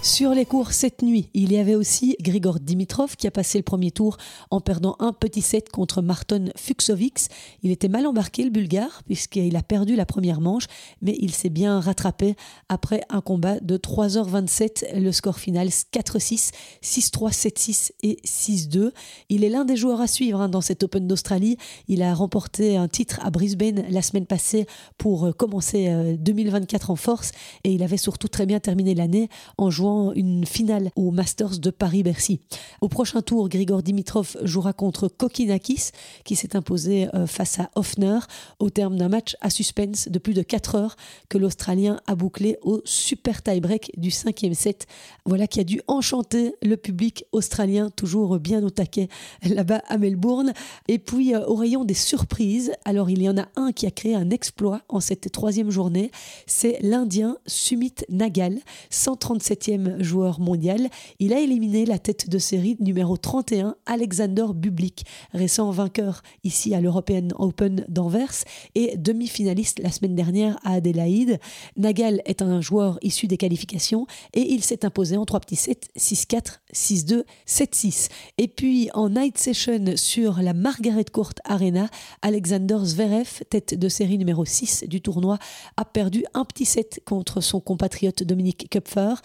Sur 0.05 0.35
les 0.35 0.45
cours 0.45 0.71
cette 0.71 1.01
nuit, 1.01 1.29
il 1.33 1.51
y 1.51 1.57
avait 1.57 1.73
aussi 1.73 2.15
Grigor 2.21 2.59
Dimitrov 2.59 3.15
qui 3.15 3.25
a 3.25 3.31
passé 3.31 3.57
le 3.57 3.63
premier 3.63 3.89
tour 3.89 4.17
en 4.51 4.61
perdant 4.61 4.95
un 4.99 5.13
petit 5.13 5.41
set 5.41 5.69
contre 5.69 6.03
Marton 6.03 6.51
Fuxovics. 6.55 7.27
Il 7.63 7.71
était 7.71 7.87
mal 7.87 8.05
embarqué 8.05 8.43
le 8.43 8.51
Bulgare 8.51 9.01
puisqu'il 9.07 9.55
a 9.55 9.63
perdu 9.63 9.95
la 9.95 10.05
première 10.05 10.41
manche, 10.41 10.67
mais 11.01 11.17
il 11.19 11.33
s'est 11.33 11.49
bien 11.49 11.79
rattrapé 11.79 12.35
après 12.69 13.01
un 13.09 13.19
combat 13.19 13.59
de 13.61 13.77
3h27. 13.77 15.01
Le 15.01 15.11
score 15.11 15.39
final 15.39 15.69
4-6, 15.69 16.51
6-3, 16.83 17.33
7-6 17.33 17.91
et 18.03 18.19
6-2. 18.23 18.91
Il 19.29 19.43
est 19.43 19.49
l'un 19.49 19.65
des 19.65 19.75
joueurs 19.75 20.01
à 20.01 20.07
suivre 20.07 20.39
hein, 20.39 20.49
dans 20.49 20.61
cet 20.61 20.83
Open 20.83 21.07
d'Australie. 21.07 21.57
Il 21.87 22.03
a 22.03 22.13
remporté 22.13 22.77
un 22.77 22.87
titre 22.87 23.19
à 23.23 23.31
Brisbane 23.31 23.83
la 23.89 24.03
semaine 24.03 24.27
passée 24.27 24.67
pour 24.99 25.25
euh, 25.25 25.31
commencer 25.31 26.15
2024 26.19 26.91
euh, 26.91 26.93
en 26.93 26.95
force 26.95 27.31
et 27.63 27.71
il 27.71 27.81
avait 27.81 27.97
surtout 27.97 28.27
très 28.27 28.45
bien 28.45 28.59
terminé 28.59 28.93
l'année 28.93 29.29
en 29.57 29.71
jouant 29.71 29.94
une 30.15 30.45
finale 30.45 30.91
au 30.95 31.11
Masters 31.11 31.59
de 31.59 31.69
Paris-Bercy. 31.69 32.39
Au 32.81 32.89
prochain 32.89 33.21
tour, 33.21 33.49
Grigor 33.49 33.83
Dimitrov 33.83 34.37
jouera 34.43 34.73
contre 34.73 35.07
Kokinakis, 35.07 35.91
qui 36.23 36.35
s'est 36.35 36.55
imposé 36.55 37.07
euh, 37.13 37.27
face 37.27 37.59
à 37.59 37.69
Hoffner 37.75 38.19
au 38.59 38.69
terme 38.69 38.97
d'un 38.97 39.09
match 39.09 39.35
à 39.41 39.49
suspense 39.49 40.07
de 40.09 40.19
plus 40.19 40.33
de 40.33 40.41
4 40.41 40.75
heures 40.75 40.95
que 41.29 41.37
l'Australien 41.37 41.99
a 42.07 42.15
bouclé 42.15 42.57
au 42.61 42.81
super 42.85 43.41
tie-break 43.41 43.91
du 43.97 44.11
cinquième 44.11 44.53
set. 44.53 44.87
Voilà 45.25 45.47
qui 45.47 45.59
a 45.59 45.63
dû 45.63 45.81
enchanter 45.87 46.55
le 46.61 46.77
public 46.77 47.25
australien, 47.31 47.89
toujours 47.89 48.39
bien 48.39 48.63
au 48.63 48.69
taquet 48.69 49.07
là-bas 49.43 49.81
à 49.87 49.97
Melbourne. 49.97 50.53
Et 50.87 50.99
puis, 50.99 51.33
euh, 51.33 51.45
au 51.45 51.55
rayon 51.55 51.85
des 51.85 51.93
surprises, 51.93 52.71
alors 52.85 53.09
il 53.09 53.21
y 53.21 53.29
en 53.29 53.37
a 53.37 53.47
un 53.55 53.71
qui 53.71 53.85
a 53.85 53.91
créé 53.91 54.15
un 54.15 54.29
exploit 54.29 54.81
en 54.89 54.99
cette 54.99 55.31
troisième 55.31 55.71
journée, 55.71 56.11
c'est 56.45 56.77
l'Indien 56.81 57.37
Sumit 57.47 57.95
Nagal, 58.09 58.59
137e 58.91 59.84
joueur 59.99 60.39
mondial. 60.39 60.89
Il 61.19 61.33
a 61.33 61.39
éliminé 61.39 61.85
la 61.85 61.99
tête 61.99 62.29
de 62.29 62.37
série 62.37 62.77
numéro 62.79 63.17
31, 63.17 63.75
Alexander 63.85 64.45
Bublik, 64.53 65.05
récent 65.33 65.71
vainqueur 65.71 66.21
ici 66.43 66.73
à 66.73 66.81
l'European 66.81 67.29
Open 67.37 67.85
d'Anvers 67.87 68.43
et 68.75 68.97
demi-finaliste 68.97 69.79
la 69.79 69.91
semaine 69.91 70.15
dernière 70.15 70.57
à 70.63 70.73
Adélaïde. 70.73 71.39
Nagal 71.77 72.21
est 72.25 72.41
un 72.41 72.61
joueur 72.61 72.97
issu 73.01 73.27
des 73.27 73.37
qualifications 73.37 74.07
et 74.33 74.41
il 74.53 74.63
s'est 74.63 74.85
imposé 74.85 75.17
en 75.17 75.25
3 75.25 75.39
petits 75.41 75.55
sets 75.55 75.79
6-4, 75.97 76.59
6-2, 76.73 77.23
7-6. 77.47 78.09
Et 78.37 78.47
puis 78.47 78.89
en 78.93 79.09
night 79.09 79.37
session 79.37 79.95
sur 79.95 80.41
la 80.41 80.53
Margaret 80.53 81.05
Court 81.11 81.33
Arena, 81.43 81.89
Alexander 82.21 82.77
Zverev, 82.83 83.43
tête 83.49 83.77
de 83.77 83.89
série 83.89 84.17
numéro 84.17 84.45
6 84.45 84.85
du 84.87 85.01
tournoi, 85.01 85.37
a 85.77 85.85
perdu 85.85 86.25
un 86.33 86.45
petit 86.45 86.65
set 86.65 87.01
contre 87.05 87.41
son 87.41 87.59
compatriote 87.59 88.23
Dominique 88.23 88.67
Kupfer. 88.69 89.15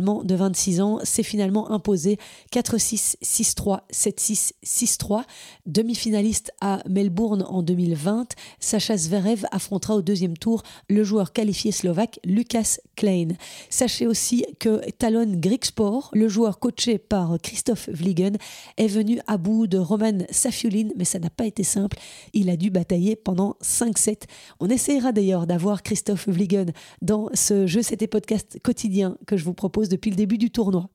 L'Allemand 0.00 0.24
de 0.24 0.34
26 0.34 0.80
ans 0.80 0.98
s'est 1.04 1.22
finalement 1.22 1.70
imposé 1.70 2.16
4-6, 2.54 3.16
6-3, 3.22 3.80
7-6, 3.92 4.52
6-3. 4.64 5.24
Demi-finaliste 5.66 6.52
à 6.62 6.82
Melbourne 6.88 7.44
en 7.46 7.62
2020, 7.62 8.28
Sacha 8.60 8.96
Zverev 8.96 9.44
affrontera 9.50 9.96
au 9.96 10.00
deuxième 10.00 10.38
tour 10.38 10.62
le 10.88 11.04
joueur 11.04 11.34
qualifié 11.34 11.70
slovaque 11.70 12.18
Lukas 12.24 12.78
Klein. 12.96 13.28
Sachez 13.68 14.06
aussi 14.06 14.46
que 14.58 14.80
Talon 14.92 15.34
Grigsport, 15.34 16.08
le 16.14 16.28
joueur 16.28 16.60
coaché 16.60 16.96
par 16.96 17.36
Christophe 17.42 17.90
Vliegen, 17.90 18.38
est 18.78 18.88
venu 18.88 19.20
à 19.26 19.36
bout 19.36 19.66
de 19.66 19.76
Roman 19.76 20.24
Safiulin, 20.30 20.88
mais 20.96 21.04
ça 21.04 21.18
n'a 21.18 21.28
pas 21.28 21.44
été 21.44 21.62
simple. 21.62 21.98
Il 22.32 22.48
a 22.48 22.56
dû 22.56 22.70
batailler 22.70 23.16
pendant 23.16 23.56
5-7. 23.62 24.22
On 24.60 24.70
essaiera 24.70 25.12
d'ailleurs 25.12 25.46
d'avoir 25.46 25.82
Christophe 25.82 26.26
Vliegen 26.26 26.72
dans 27.02 27.28
ce 27.34 27.66
jeu, 27.66 27.82
c'était 27.82 28.06
podcast 28.06 28.58
quotidien 28.62 29.18
que 29.26 29.36
je 29.36 29.44
vous 29.44 29.52
propose 29.52 29.89
depuis 29.90 30.10
le 30.10 30.16
début 30.16 30.38
du 30.38 30.50
tournoi. 30.50 30.88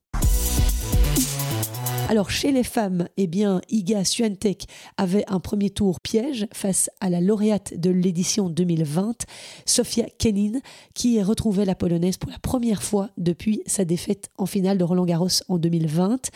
Alors 2.07 2.29
chez 2.29 2.51
les 2.51 2.63
femmes, 2.63 3.07
eh 3.17 3.25
bien 3.25 3.62
Iga 3.67 4.05
Swiatek 4.05 4.67
avait 4.95 5.24
un 5.27 5.39
premier 5.39 5.71
tour 5.71 6.00
piège 6.00 6.45
face 6.53 6.91
à 7.00 7.09
la 7.09 7.19
lauréate 7.19 7.79
de 7.79 7.89
l'édition 7.89 8.47
2020, 8.47 9.25
Sofia 9.65 10.05
Kenin, 10.19 10.59
qui 10.93 11.19
retrouvait 11.24 11.65
la 11.65 11.74
polonaise 11.74 12.17
pour 12.17 12.29
la 12.29 12.38
première 12.38 12.83
fois 12.83 13.09
depuis 13.17 13.63
sa 13.65 13.85
défaite 13.85 14.29
en 14.38 14.45
finale 14.45 14.77
de 14.77 14.83
Roland 14.83 15.05
Garros 15.05 15.29
en 15.50 15.57
2020. 15.57 16.29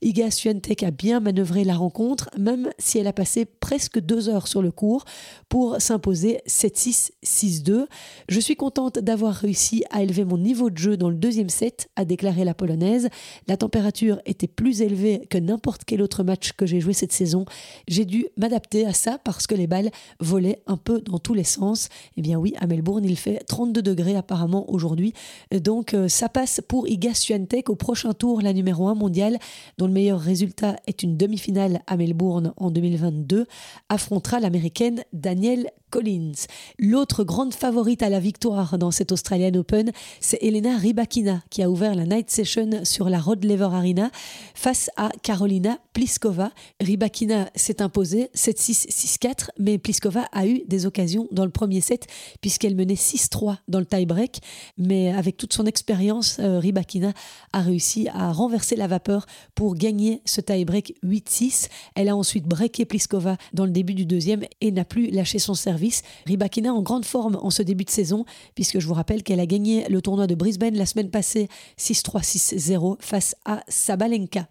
Iga 0.00 0.30
Swiatek 0.30 0.84
a 0.84 0.92
bien 0.92 1.18
manœuvré 1.18 1.64
la 1.64 1.74
rencontre, 1.74 2.30
même 2.38 2.70
si 2.78 2.98
elle 2.98 3.08
a 3.08 3.12
passé 3.12 3.46
presque 3.46 3.98
deux 3.98 4.28
heures 4.28 4.46
sur 4.46 4.62
le 4.62 4.70
cours 4.70 5.04
pour 5.48 5.80
s'imposer 5.80 6.38
7-6, 6.46 7.10
6-2. 7.24 7.86
Je 8.28 8.40
suis 8.40 8.56
contente 8.56 9.00
d'avoir 9.00 9.34
réussi 9.34 9.82
à 9.90 10.04
élever 10.04 10.24
mon 10.24 10.38
niveau 10.38 10.70
de 10.70 10.78
jeu 10.78 10.96
dans 10.96 11.10
le 11.10 11.16
deuxième 11.16 11.48
set, 11.48 11.90
a 11.96 12.04
déclaré 12.04 12.44
la 12.44 12.54
polonaise. 12.54 13.08
La 13.48 13.56
température 13.56 14.20
était 14.24 14.46
plus 14.46 14.82
élevée 14.82 15.15
que 15.28 15.38
n'importe 15.38 15.84
quel 15.84 16.02
autre 16.02 16.22
match 16.22 16.52
que 16.52 16.66
j'ai 16.66 16.80
joué 16.80 16.92
cette 16.92 17.12
saison. 17.12 17.44
J'ai 17.88 18.04
dû 18.04 18.26
m'adapter 18.36 18.86
à 18.86 18.92
ça 18.92 19.18
parce 19.22 19.46
que 19.46 19.54
les 19.54 19.66
balles 19.66 19.90
volaient 20.20 20.62
un 20.66 20.76
peu 20.76 21.00
dans 21.00 21.18
tous 21.18 21.34
les 21.34 21.44
sens. 21.44 21.88
Eh 22.16 22.22
bien 22.22 22.38
oui, 22.38 22.54
à 22.58 22.66
Melbourne, 22.66 23.04
il 23.04 23.16
fait 23.16 23.42
32 23.46 23.82
degrés 23.82 24.16
apparemment 24.16 24.70
aujourd'hui. 24.70 25.12
Donc 25.52 25.94
euh, 25.94 26.08
ça 26.08 26.28
passe 26.28 26.60
pour 26.66 26.88
Iga 26.88 27.14
Swiatek 27.14 27.70
au 27.70 27.76
prochain 27.76 28.12
tour, 28.12 28.42
la 28.42 28.52
numéro 28.52 28.88
1 28.88 28.94
mondiale, 28.94 29.38
dont 29.78 29.86
le 29.86 29.92
meilleur 29.92 30.20
résultat 30.20 30.76
est 30.86 31.02
une 31.02 31.16
demi-finale 31.16 31.80
à 31.86 31.96
Melbourne 31.96 32.52
en 32.56 32.70
2022, 32.70 33.46
affrontera 33.88 34.40
l'américaine 34.40 35.02
Danielle 35.12 35.70
Collins. 35.90 36.32
L'autre 36.78 37.24
grande 37.24 37.54
favorite 37.54 38.02
à 38.02 38.08
la 38.08 38.20
victoire 38.20 38.76
dans 38.78 38.90
cette 38.90 39.12
Australian 39.12 39.54
Open, 39.54 39.92
c'est 40.20 40.42
Elena 40.42 40.76
Rybakina 40.76 41.42
qui 41.50 41.62
a 41.62 41.70
ouvert 41.70 41.94
la 41.94 42.04
night 42.04 42.30
session 42.30 42.84
sur 42.84 43.08
la 43.08 43.20
Rod 43.20 43.44
Laver 43.44 43.74
Arena 43.74 44.10
face 44.54 44.90
à 44.96 45.05
Carolina 45.22 45.78
Pliskova. 45.92 46.52
Rybakina 46.80 47.50
s'est 47.54 47.82
imposée 47.82 48.30
7-6, 48.34 48.88
6-4, 48.88 49.48
mais 49.58 49.78
Pliskova 49.78 50.28
a 50.32 50.46
eu 50.46 50.62
des 50.66 50.86
occasions 50.86 51.28
dans 51.32 51.44
le 51.44 51.50
premier 51.50 51.80
set 51.80 52.06
puisqu'elle 52.40 52.76
menait 52.76 52.94
6-3 52.94 53.58
dans 53.68 53.78
le 53.78 53.86
tie-break. 53.86 54.40
Mais 54.78 55.10
avec 55.12 55.36
toute 55.36 55.52
son 55.52 55.66
expérience, 55.66 56.38
euh, 56.40 56.58
Rybakina 56.58 57.12
a 57.52 57.60
réussi 57.60 58.08
à 58.12 58.32
renverser 58.32 58.76
la 58.76 58.86
vapeur 58.86 59.26
pour 59.54 59.74
gagner 59.74 60.22
ce 60.24 60.40
tie-break 60.40 60.94
8-6. 61.04 61.68
Elle 61.94 62.08
a 62.08 62.16
ensuite 62.16 62.44
breaké 62.44 62.84
Pliskova 62.84 63.36
dans 63.52 63.64
le 63.64 63.70
début 63.72 63.94
du 63.94 64.06
deuxième 64.06 64.44
et 64.60 64.70
n'a 64.70 64.84
plus 64.84 65.10
lâché 65.10 65.38
son 65.38 65.54
service. 65.54 66.02
Rybakina 66.26 66.72
en 66.72 66.82
grande 66.82 67.04
forme 67.04 67.38
en 67.42 67.50
ce 67.50 67.62
début 67.62 67.84
de 67.84 67.90
saison 67.90 68.24
puisque 68.54 68.78
je 68.78 68.86
vous 68.86 68.94
rappelle 68.94 69.22
qu'elle 69.22 69.40
a 69.40 69.46
gagné 69.46 69.88
le 69.88 70.00
tournoi 70.02 70.26
de 70.26 70.34
Brisbane 70.34 70.76
la 70.76 70.86
semaine 70.86 71.10
passée 71.10 71.48
6-3, 71.78 72.22
6-0 72.22 72.96
face 73.00 73.36
à 73.44 73.62
Sabalenka. 73.68 74.48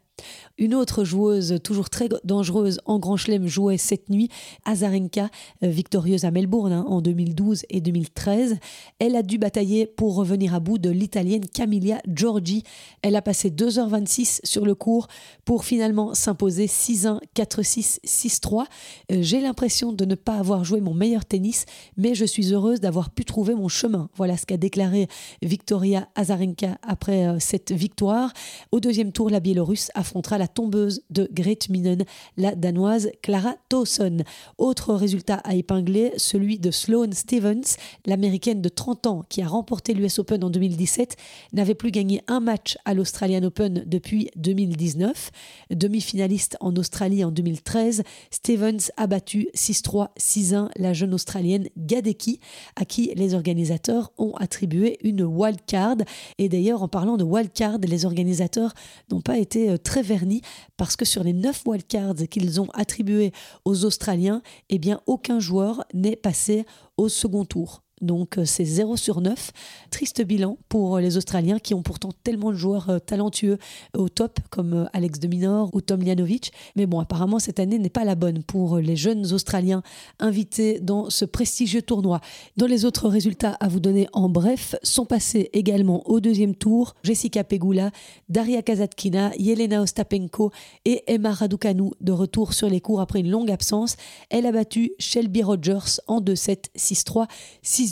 Une 0.57 0.74
autre 0.74 1.03
joueuse, 1.03 1.60
toujours 1.63 1.89
très 1.89 2.07
dangereuse 2.24 2.79
en 2.86 2.98
Grand 2.98 3.17
Chelem, 3.17 3.45
jouait 3.45 3.77
cette 3.77 4.10
nuit, 4.10 4.29
Azarenka, 4.63 5.29
euh, 5.63 5.67
victorieuse 5.67 6.24
à 6.24 6.31
Melbourne 6.31 6.72
hein, 6.72 6.86
en 6.88 7.01
2012 7.01 7.63
et 7.69 7.81
2013. 7.81 8.57
Elle 9.00 9.17
a 9.17 9.22
dû 9.22 9.38
batailler 9.38 9.86
pour 9.86 10.15
revenir 10.15 10.55
à 10.55 10.62
bout 10.62 10.77
de 10.77 10.89
l'italienne 10.89 11.45
Camilla 11.45 12.01
Giorgi. 12.07 12.63
Elle 13.01 13.17
a 13.17 13.22
passé 13.22 13.50
2h26 13.50 14.39
sur 14.45 14.65
le 14.65 14.75
cours 14.75 15.07
pour 15.43 15.65
finalement 15.65 16.13
s'imposer 16.13 16.67
6-1, 16.67 17.19
4-6, 17.36 18.00
6-3. 18.05 18.65
J'ai 19.10 19.41
l'impression 19.41 19.91
de 19.91 20.05
ne 20.05 20.15
pas 20.15 20.36
avoir 20.36 20.63
joué 20.63 20.79
mon 20.79 20.93
meilleur 20.93 21.25
tennis, 21.25 21.65
mais 21.98 22.15
je 22.15 22.24
suis 22.24 22.53
heureuse 22.53 22.79
d'avoir 22.79 23.10
pu 23.10 23.25
trouver 23.25 23.55
mon 23.55 23.67
chemin. 23.67 24.10
Voilà 24.15 24.38
ce 24.38 24.45
qu'a 24.45 24.57
déclaré 24.57 25.10
Victoria 25.41 26.07
Azarenka 26.15 26.77
après 26.81 27.27
euh, 27.27 27.39
cette 27.39 27.74
victoire. 27.74 28.31
Au 28.72 28.79
deuxième 28.79 29.12
tour, 29.12 29.29
la 29.29 29.41
Biélorusse 29.41 29.91
affrontera 30.05 30.38
la 30.38 30.47
tombeuse 30.47 31.01
de 31.09 31.27
Great 31.33 31.67
Minen, 31.69 32.05
la 32.38 32.53
danoise 32.53 33.09
Clara 33.24 33.55
Towson. 33.69 34.17
Autre 34.59 34.93
résultat 34.93 35.38
à 35.43 35.55
épingler, 35.55 36.12
celui 36.17 36.59
de 36.59 36.69
Sloane 36.69 37.13
Stevens, 37.13 37.75
l'américaine 38.05 38.62
de 38.62 38.69
30 38.69 39.07
ans 39.07 39.24
qui 39.27 39.41
a 39.41 39.47
remporté 39.47 39.95
l'US 39.95 40.19
Open 40.19 40.43
en 40.43 40.51
2017, 40.51 41.17
n'avait 41.53 41.74
plus 41.74 41.89
gagné 41.89 42.21
un 42.27 42.39
match 42.39 42.77
à 42.85 42.93
l'Australian 42.93 43.43
Open 43.43 43.83
depuis 43.88 44.29
2019. 44.35 45.31
Demi-finaliste 45.71 46.55
en 46.59 46.75
Australie 46.75 47.24
en 47.24 47.31
2013, 47.31 48.03
Stevens 48.29 48.91
a 48.97 49.07
battu 49.07 49.47
6-3, 49.55 50.09
6-1 50.19 50.69
la 50.77 50.93
jeune 50.93 51.15
Australienne 51.15 51.67
Gadecki, 51.77 52.39
à 52.75 52.85
qui 52.85 53.12
les 53.15 53.33
organisateurs 53.33 54.12
ont 54.19 54.35
attribué 54.35 55.00
une 55.03 55.24
wild 55.24 55.62
card. 55.65 55.97
Et 56.38 56.47
d'ailleurs, 56.47 56.83
en 56.83 56.88
parlant 56.88 57.17
de 57.17 57.24
wild 57.24 57.51
card, 57.51 57.79
les 57.79 58.05
organisateurs 58.05 58.74
n'ont 59.09 59.21
pas 59.21 59.39
été 59.39 59.71
euh, 59.71 59.77
très 59.96 60.02
vernis 60.02 60.42
parce 60.75 60.98
que 60.98 61.06
sur 61.06 61.24
les 61.24 61.32
9 61.32 61.64
wildcards 61.66 62.28
qu'ils 62.30 62.60
ont 62.60 62.68
attribués 62.74 63.32
aux 63.64 63.86
Australiens, 63.86 64.42
eh 64.68 64.78
bien 64.78 65.00
aucun 65.06 65.40
joueur 65.40 65.86
n'est 65.94 66.18
passé 66.18 66.66
au 66.98 67.08
second 67.08 67.46
tour. 67.46 67.85
Donc 68.05 68.38
euh, 68.38 68.45
c'est 68.45 68.63
0 68.63 68.95
sur 68.95 69.21
9. 69.21 69.51
Triste 69.91 70.24
bilan 70.24 70.57
pour 70.69 70.95
euh, 70.95 71.01
les 71.01 71.17
Australiens 71.17 71.59
qui 71.59 71.74
ont 71.74 71.81
pourtant 71.81 72.12
tellement 72.24 72.51
de 72.51 72.55
joueurs 72.55 72.89
euh, 72.89 73.00
talentueux 73.00 73.57
au 73.97 74.07
top 74.07 74.39
comme 74.50 74.88
Alex 74.93 75.19
de 75.19 75.27
Minor 75.27 75.69
ou 75.74 75.81
Tom 75.81 76.01
Lianovic. 76.01 76.53
Mais 76.75 76.85
bon, 76.85 77.00
apparemment 77.00 77.39
cette 77.39 77.59
année 77.59 77.79
n'est 77.79 77.89
pas 77.89 78.05
la 78.05 78.15
bonne 78.15 78.43
pour 78.43 78.77
les 78.77 78.95
jeunes 78.95 79.33
Australiens 79.33 79.83
invités 80.19 80.79
dans 80.79 81.09
ce 81.09 81.25
prestigieux 81.25 81.81
tournoi. 81.81 82.21
Dans 82.57 82.67
les 82.67 82.85
autres 82.85 83.09
résultats 83.09 83.57
à 83.59 83.67
vous 83.67 83.79
donner 83.79 84.07
en 84.13 84.29
bref, 84.29 84.75
sont 84.83 85.05
passés 85.05 85.50
également 85.53 86.07
au 86.07 86.19
deuxième 86.19 86.55
tour 86.55 86.95
Jessica 87.03 87.43
Pegula, 87.43 87.91
Daria 88.29 88.62
Kazatkina, 88.62 89.31
Yelena 89.38 89.81
Ostapenko 89.81 90.51
et 90.85 91.03
Emma 91.07 91.31
Raducanu 91.31 91.91
de 92.01 92.12
retour 92.12 92.53
sur 92.53 92.69
les 92.69 92.81
cours 92.81 93.01
après 93.01 93.19
une 93.19 93.29
longue 93.29 93.51
absence. 93.51 93.97
Elle 94.29 94.45
a 94.45 94.51
battu 94.51 94.91
Shelby 95.00 95.43
Rogers 95.43 96.00
en 96.07 96.21
2-7, 96.21 96.65
6-3, 96.77 97.27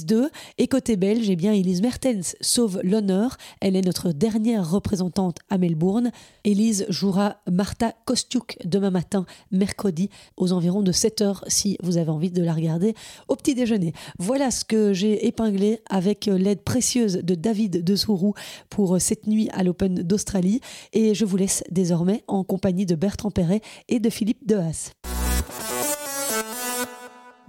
6 0.04 0.06
2 0.06 0.30
Et 0.58 0.68
côté 0.68 0.96
belge, 0.96 1.30
eh 1.30 1.36
bien, 1.36 1.54
Elise 1.54 1.82
Mertens 1.82 2.36
sauve 2.42 2.80
l'honneur. 2.84 3.38
Elle 3.62 3.76
est 3.76 3.82
notre 3.82 4.12
dernière 4.12 4.70
représentante 4.70 5.38
à 5.50 5.58
Melbourne. 5.58 6.12
Elise 6.44 6.86
jouera 6.90 7.38
Marta 7.50 7.94
Kostiuk 8.06 8.58
demain 8.66 8.92
matin, 8.92 9.26
mercredi, 9.52 10.10
aux 10.38 10.52
environs 10.52 10.82
de 10.82 10.92
7 10.92 11.22
heures, 11.22 11.44
si 11.48 11.78
vous 11.82 11.98
avez 11.98 12.10
envie 12.10 12.32
de 12.32 12.44
la 12.44 12.54
regarder 12.54 12.94
au 13.28 13.36
petit 13.36 13.56
déjeuner. 13.56 13.94
Voilà 14.20 14.52
ce 14.52 14.66
que 14.66 14.94
j'ai 14.94 15.26
épinglé 15.28 15.80
avec 15.90 16.26
l'aide 16.26 16.62
précieuse 16.62 17.18
de 17.24 17.36
David 17.36 17.84
de 17.84 17.96
Sourou 17.96 18.34
pour 18.70 19.00
cette 19.00 19.28
nuit 19.28 19.50
à 19.54 19.64
l'Open 19.64 19.96
d'Australie. 19.96 20.62
Et 20.94 21.16
je 21.16 21.26
vous 21.26 21.38
laisse 21.38 21.64
désormais 21.72 22.24
en 22.28 22.44
compagnie 22.44 22.86
de 22.86 22.96
Bertrand 22.96 23.32
Perret 23.32 23.62
et 23.90 24.00
de 24.00 24.10
Philippe 24.10 24.46
Dehaas. 24.48 24.92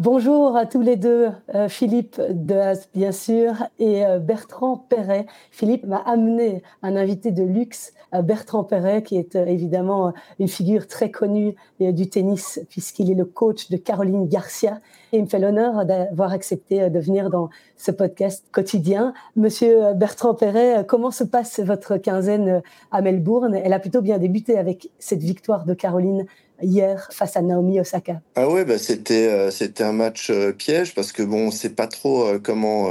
Bonjour 0.01 0.57
à 0.57 0.67
tous 0.67 0.81
les 0.81 0.97
deux, 0.97 1.29
euh, 1.55 1.69
Philippe 1.69 2.21
Deas 2.29 2.89
bien 2.95 3.13
sûr 3.13 3.63
et 3.79 4.05
euh, 4.05 4.19
Bertrand 4.19 4.77
Perret. 4.77 5.25
Philippe 5.53 5.87
m'a 5.87 5.99
amené 5.99 6.65
un 6.83 6.97
invité 6.97 7.31
de 7.31 7.45
luxe, 7.45 7.93
euh, 8.13 8.21
Bertrand 8.21 8.65
Perret, 8.65 9.05
qui 9.05 9.17
est 9.17 9.37
évidemment 9.37 10.13
une 10.41 10.49
figure 10.49 10.89
très 10.89 11.13
connue 11.13 11.55
du 11.79 12.11
tennis 12.11 12.59
puisqu'il 12.71 13.09
est 13.09 13.15
le 13.15 13.25
coach 13.25 13.71
de 13.71 13.77
Caroline 13.77 14.27
Garcia. 14.27 14.81
Et 15.13 15.19
il 15.19 15.23
me 15.23 15.29
fait 15.29 15.39
l'honneur 15.39 15.85
d'avoir 15.85 16.33
accepté 16.33 16.91
de 16.91 16.99
venir 16.99 17.31
dans 17.31 17.49
ce 17.77 17.93
podcast 17.93 18.45
quotidien. 18.51 19.15
Monsieur 19.37 19.93
Bertrand 19.95 20.35
Perret, 20.35 20.85
comment 20.89 21.13
se 21.13 21.23
passe 21.23 21.61
votre 21.61 21.99
quinzaine 21.99 22.63
à 22.91 23.01
Melbourne? 23.01 23.55
Elle 23.55 23.73
a 23.73 23.79
plutôt 23.79 24.03
bien 24.03 24.19
débuté 24.19 24.59
avec 24.59 24.91
cette 24.99 25.23
victoire 25.23 25.65
de 25.65 25.75
Caroline 25.75 26.27
hier 26.65 27.09
face 27.13 27.37
à 27.37 27.43
Naomi 27.43 27.81
Osaka. 27.81 28.21
Ah 28.35 28.49
ouais, 28.49 28.65
bah 28.65 28.79
c'était 28.79 29.29
euh, 29.29 29.51
c'était 29.51 29.85
un 29.85 29.93
match 29.93 30.31
euh, 30.31 30.53
piège 30.53 30.95
parce 30.95 31.13
que 31.13 31.23
bon, 31.23 31.49
on 31.49 31.51
sait 31.51 31.71
pas 31.71 31.87
trop 31.87 32.25
euh, 32.25 32.41
comment 32.43 32.89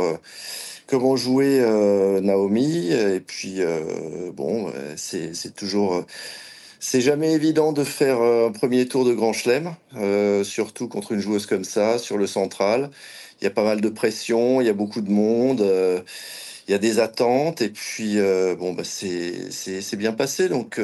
comment 0.88 1.16
jouer 1.16 1.60
Naomi 2.22 2.92
et 2.92 3.20
puis 3.20 3.62
bon, 4.34 4.72
c'est 4.96 5.56
toujours 5.56 6.06
c'est 6.80 7.02
jamais 7.02 7.32
évident 7.32 7.72
de 7.72 7.84
faire 7.84 8.22
un 8.22 8.52
premier 8.52 8.86
tour 8.88 9.06
de 9.06 9.14
Grand 9.14 9.34
Chelem, 9.34 9.74
surtout 10.44 10.88
contre 10.88 11.14
une 11.14 11.20
joueuse 11.20 11.48
comme 11.48 11.64
ça 11.64 11.98
sur 11.98 12.18
le 12.18 12.28
central. 12.28 12.92
Il 13.42 13.46
y 13.46 13.48
a 13.48 13.52
pas 13.52 13.64
mal 13.64 13.82
de 13.82 13.90
pression, 13.90 14.62
il 14.62 14.68
y 14.68 14.70
a 14.70 14.74
beaucoup 14.74 15.02
de 15.02 15.10
monde 15.10 15.66
il 16.68 16.72
y 16.72 16.76
a 16.76 16.78
des 16.78 17.00
attentes 17.00 17.62
et 17.62 17.70
puis 17.70 18.18
bon 18.60 18.74
bah 18.74 18.84
c'est 18.84 19.96
bien 19.98 20.14
passé 20.14 20.48
donc 20.48 20.80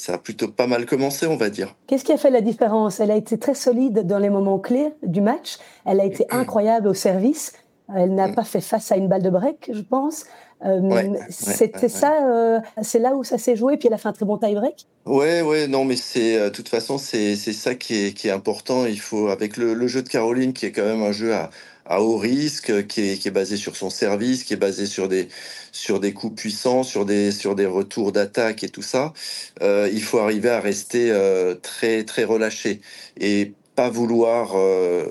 ça 0.00 0.14
a 0.14 0.18
plutôt 0.18 0.48
pas 0.48 0.66
mal 0.66 0.86
commencé, 0.86 1.26
on 1.26 1.36
va 1.36 1.50
dire. 1.50 1.74
Qu'est-ce 1.86 2.04
qui 2.04 2.12
a 2.12 2.16
fait 2.16 2.30
la 2.30 2.40
différence? 2.40 3.00
Elle 3.00 3.10
a 3.10 3.16
été 3.16 3.38
très 3.38 3.54
solide 3.54 4.06
dans 4.06 4.18
les 4.18 4.30
moments 4.30 4.58
clés 4.58 4.94
du 5.02 5.20
match. 5.20 5.58
Elle 5.84 6.00
a 6.00 6.06
été 6.06 6.24
incroyable 6.30 6.88
au 6.88 6.94
service. 6.94 7.52
Elle 7.94 8.14
n'a 8.14 8.28
mm. 8.28 8.34
pas 8.34 8.44
fait 8.44 8.62
face 8.62 8.90
à 8.92 8.96
une 8.96 9.08
balle 9.08 9.22
de 9.22 9.28
break, 9.28 9.70
je 9.74 9.82
pense. 9.82 10.24
Euh, 10.64 11.14
C'était 11.28 11.90
ça, 11.90 12.26
euh, 12.26 12.60
c'est 12.80 12.98
là 12.98 13.14
où 13.14 13.24
ça 13.24 13.36
s'est 13.36 13.56
joué. 13.56 13.76
Puis 13.76 13.88
elle 13.88 13.94
a 13.94 13.98
fait 13.98 14.08
un 14.08 14.14
très 14.14 14.24
bon 14.24 14.38
tie 14.38 14.54
break. 14.54 14.86
Ouais, 15.04 15.42
ouais, 15.42 15.66
non, 15.66 15.84
mais 15.84 15.96
c'est, 15.96 16.36
euh, 16.36 16.44
de 16.44 16.54
toute 16.54 16.70
façon, 16.70 16.96
c'est 16.96 17.36
ça 17.36 17.74
qui 17.74 18.06
est, 18.06 18.12
qui 18.14 18.28
est 18.28 18.32
important. 18.32 18.86
Il 18.86 19.00
faut, 19.00 19.28
avec 19.28 19.58
le, 19.58 19.86
jeu 19.86 20.02
de 20.02 20.08
Caroline, 20.08 20.54
qui 20.54 20.64
est 20.64 20.72
quand 20.72 20.84
même 20.84 21.02
un 21.02 21.12
jeu 21.12 21.34
à, 21.34 21.50
à 21.90 22.00
haut 22.02 22.16
risque, 22.16 22.86
qui 22.86 23.00
est, 23.02 23.18
qui 23.18 23.28
est 23.28 23.32
basé 23.32 23.56
sur 23.56 23.76
son 23.76 23.90
service, 23.90 24.44
qui 24.44 24.54
est 24.54 24.56
basé 24.56 24.86
sur 24.86 25.08
des, 25.08 25.28
sur 25.72 25.98
des 25.98 26.12
coups 26.12 26.40
puissants, 26.40 26.84
sur 26.84 27.04
des, 27.04 27.32
sur 27.32 27.56
des 27.56 27.66
retours 27.66 28.12
d'attaque 28.12 28.62
et 28.62 28.68
tout 28.68 28.82
ça. 28.82 29.12
Euh, 29.60 29.90
il 29.92 30.02
faut 30.02 30.18
arriver 30.18 30.50
à 30.50 30.60
rester 30.60 31.10
euh, 31.10 31.56
très, 31.56 32.04
très 32.04 32.22
relâché. 32.24 32.80
Et 33.18 33.52
pas 33.74 33.90
vouloir 33.90 34.52
euh, 34.54 35.04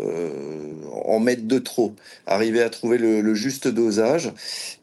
en 1.05 1.19
mettre 1.19 1.43
de 1.43 1.59
trop, 1.59 1.95
arriver 2.27 2.61
à 2.61 2.69
trouver 2.69 2.97
le, 2.97 3.33
juste 3.33 3.67
dosage. 3.67 4.31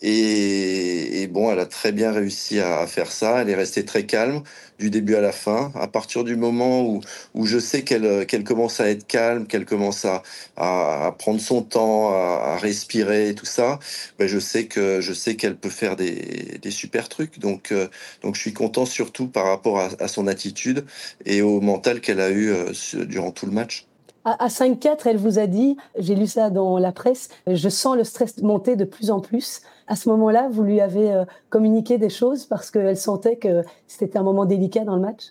Et, 0.03 1.29
bon, 1.31 1.51
elle 1.51 1.61
a 1.61 1.67
très 1.67 1.93
bien 1.93 2.13
réussi 2.13 2.61
à, 2.61 2.87
faire 2.87 3.11
ça. 3.11 3.41
Elle 3.41 3.51
est 3.51 3.55
restée 3.55 3.85
très 3.85 4.05
calme 4.05 4.43
du 4.79 4.91
début 4.91 5.15
à 5.15 5.21
la 5.21 5.33
fin. 5.33 5.73
À 5.75 5.89
partir 5.89 6.25
du 6.25 6.37
moment 6.37 6.83
où, 6.83 7.01
où 7.35 7.47
je 7.47 7.59
sais 7.59 7.83
qu'elle 7.83 8.27
qu'elle 8.27 8.45
commence 8.45 8.81
à 8.81 8.91
être 8.91 9.07
calme, 9.07 9.47
qu'elle 9.47 9.65
commence 9.65 10.05
à, 10.05 10.23
à, 10.57 11.15
prendre 11.19 11.41
son 11.41 11.63
temps, 11.63 12.11
à, 12.13 12.57
respirer, 12.59 13.35
tout 13.35 13.47
ça, 13.47 13.79
ben 14.19 14.29
je 14.29 14.39
sais 14.39 14.67
que 14.67 15.01
je 15.01 15.13
sais 15.13 15.37
qu'elle 15.37 15.57
peut 15.57 15.71
faire 15.71 15.97
des, 15.97 16.59
des, 16.63 16.71
super 16.71 17.09
trucs. 17.09 17.39
Donc 17.39 17.73
euh, 17.73 17.89
donc 18.23 18.35
je 18.37 18.41
suis 18.41 18.53
content 18.53 18.87
surtout 18.87 19.29
par 19.29 19.47
rapport 19.47 19.81
à, 19.81 19.89
à 20.01 20.09
son 20.09 20.27
attitude 20.27 20.85
et 21.25 21.43
au 21.43 21.61
mental 21.61 22.01
qu'elle 22.01 22.21
a 22.21 22.31
eu 22.31 22.51
euh, 22.51 22.73
durant 23.07 23.31
tout 23.33 23.47
le 23.47 23.53
match. 23.53 23.87
À 24.29 24.49
5-4, 24.49 25.03
elle 25.05 25.19
vous 25.19 25.39
a 25.39 25.47
dit, 25.47 25.77
j'ai 25.97 26.17
lu 26.17 26.27
ça 26.27 26.51
dans 26.51 26.79
la 26.79 26.91
presse, 26.91 27.29
je 27.47 27.69
sens 27.69 27.97
le 27.97 28.03
stress 28.03 28.39
monter 28.39 28.75
de 28.75 28.85
plus 28.85 29.13
en 29.13 29.21
plus. 29.21 29.61
À 29.87 29.95
ce 29.95 30.09
moment-là, 30.09 30.49
vous 30.51 30.65
lui 30.65 30.81
avez 30.81 31.13
euh, 31.13 31.25
communiqué 31.49 31.97
des 31.97 32.09
choses 32.11 32.45
parce 32.45 32.73
qu'elle 32.73 32.97
sentait 32.97 33.37
que 33.37 33.63
c'était 33.87 34.19
un 34.19 34.25
moment 34.25 34.45
délicat 34.45 34.83
dans 34.83 34.97
le 34.97 35.01
match? 35.01 35.27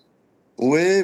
Oui, 0.58 1.04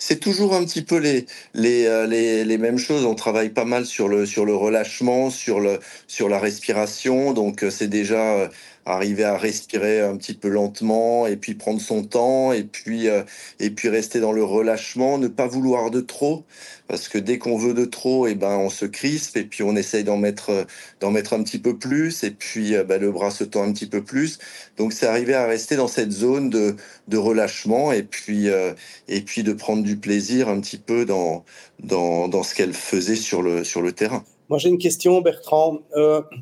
c'est 0.00 0.18
toujours 0.18 0.54
un 0.54 0.64
petit 0.64 0.82
peu 0.82 0.96
euh, 0.96 2.06
les, 2.44 2.58
mêmes 2.58 2.78
choses. 2.78 3.04
On 3.04 3.14
travaille 3.14 3.50
pas 3.50 3.64
mal 3.64 3.86
sur 3.86 4.08
le, 4.08 4.24
relâchement, 4.56 5.30
sur, 5.30 5.60
sur 6.08 6.28
la 6.28 6.40
respiration. 6.40 7.32
Donc, 7.32 7.62
euh, 7.62 7.70
c'est 7.70 7.86
déjà 7.86 8.50
arriver 8.84 9.24
à 9.24 9.36
respirer 9.36 10.00
un 10.00 10.16
petit 10.16 10.34
peu 10.34 10.48
lentement 10.48 11.26
et 11.26 11.36
puis 11.36 11.54
prendre 11.54 11.80
son 11.80 12.02
temps 12.02 12.52
et 12.52 12.64
puis 12.64 13.08
euh, 13.08 13.22
et 13.60 13.70
puis 13.70 13.88
rester 13.88 14.18
dans 14.20 14.32
le 14.32 14.42
relâchement, 14.42 15.18
ne 15.18 15.28
pas 15.28 15.46
vouloir 15.46 15.90
de 15.90 16.00
trop 16.00 16.44
parce 16.88 17.08
que 17.08 17.18
dès 17.18 17.38
qu'on 17.38 17.56
veut 17.56 17.74
de 17.74 17.84
trop 17.84 18.26
et 18.26 18.32
eh 18.32 18.34
ben 18.34 18.56
on 18.58 18.70
se 18.70 18.84
crispe 18.84 19.36
et 19.36 19.44
puis 19.44 19.62
on 19.62 19.76
essaye 19.76 20.04
d'en 20.04 20.16
mettre 20.16 20.66
d'en 21.00 21.10
mettre 21.10 21.32
un 21.32 21.42
petit 21.42 21.58
peu 21.58 21.78
plus 21.78 22.24
et 22.24 22.32
puis 22.32 22.74
euh, 22.74 22.82
ben, 22.84 23.00
le 23.00 23.12
bras 23.12 23.30
se 23.30 23.44
tend 23.44 23.62
un 23.62 23.72
petit 23.72 23.86
peu 23.86 24.02
plus. 24.02 24.38
Donc 24.76 24.92
c'est 24.92 25.06
arriver 25.06 25.34
à 25.34 25.46
rester 25.46 25.76
dans 25.76 25.88
cette 25.88 26.12
zone 26.12 26.50
de 26.50 26.76
de 27.08 27.16
relâchement 27.16 27.92
et 27.92 28.02
puis 28.02 28.48
euh, 28.48 28.72
et 29.08 29.20
puis 29.20 29.44
de 29.44 29.52
prendre 29.52 29.84
du 29.84 29.96
plaisir 29.96 30.48
un 30.48 30.60
petit 30.60 30.78
peu 30.78 31.04
dans 31.04 31.44
dans 31.80 32.26
dans 32.26 32.42
ce 32.42 32.54
qu'elle 32.54 32.74
faisait 32.74 33.16
sur 33.16 33.42
le 33.42 33.62
sur 33.62 33.80
le 33.80 33.92
terrain. 33.92 34.24
Moi 34.48 34.58
j'ai 34.58 34.70
une 34.70 34.78
question 34.78 35.20
Bertrand. 35.20 35.78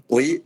oui. 0.08 0.42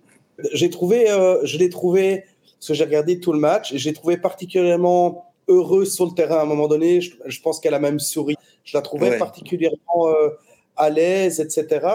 J'ai 0.53 0.71
trouvé, 0.71 1.11
euh, 1.11 1.45
je 1.45 1.59
l'ai 1.59 1.69
trouvé, 1.69 2.25
parce 2.59 2.69
que 2.69 2.75
j'ai 2.75 2.85
regardé 2.85 3.21
tout 3.21 3.33
le 3.33 3.39
match, 3.39 3.73
et 3.73 3.79
j'ai 3.79 3.93
trouvé 3.93 4.17
particulièrement 4.17 5.33
heureuse 5.49 5.95
sur 5.95 6.07
le 6.07 6.13
terrain 6.13 6.39
à 6.39 6.43
un 6.43 6.47
moment 6.47 6.69
donné. 6.69 7.01
Je, 7.01 7.41
pense 7.41 7.61
qu'elle 7.61 7.75
a 7.75 7.79
même 7.79 8.01
souri. 8.01 8.37
Je 8.65 8.77
la 8.77 8.83
trouvais 8.83 9.19
particulièrement 9.19 10.09
euh, 10.09 10.31
à 10.77 10.91
l'aise, 10.91 11.41
etc. 11.41 11.87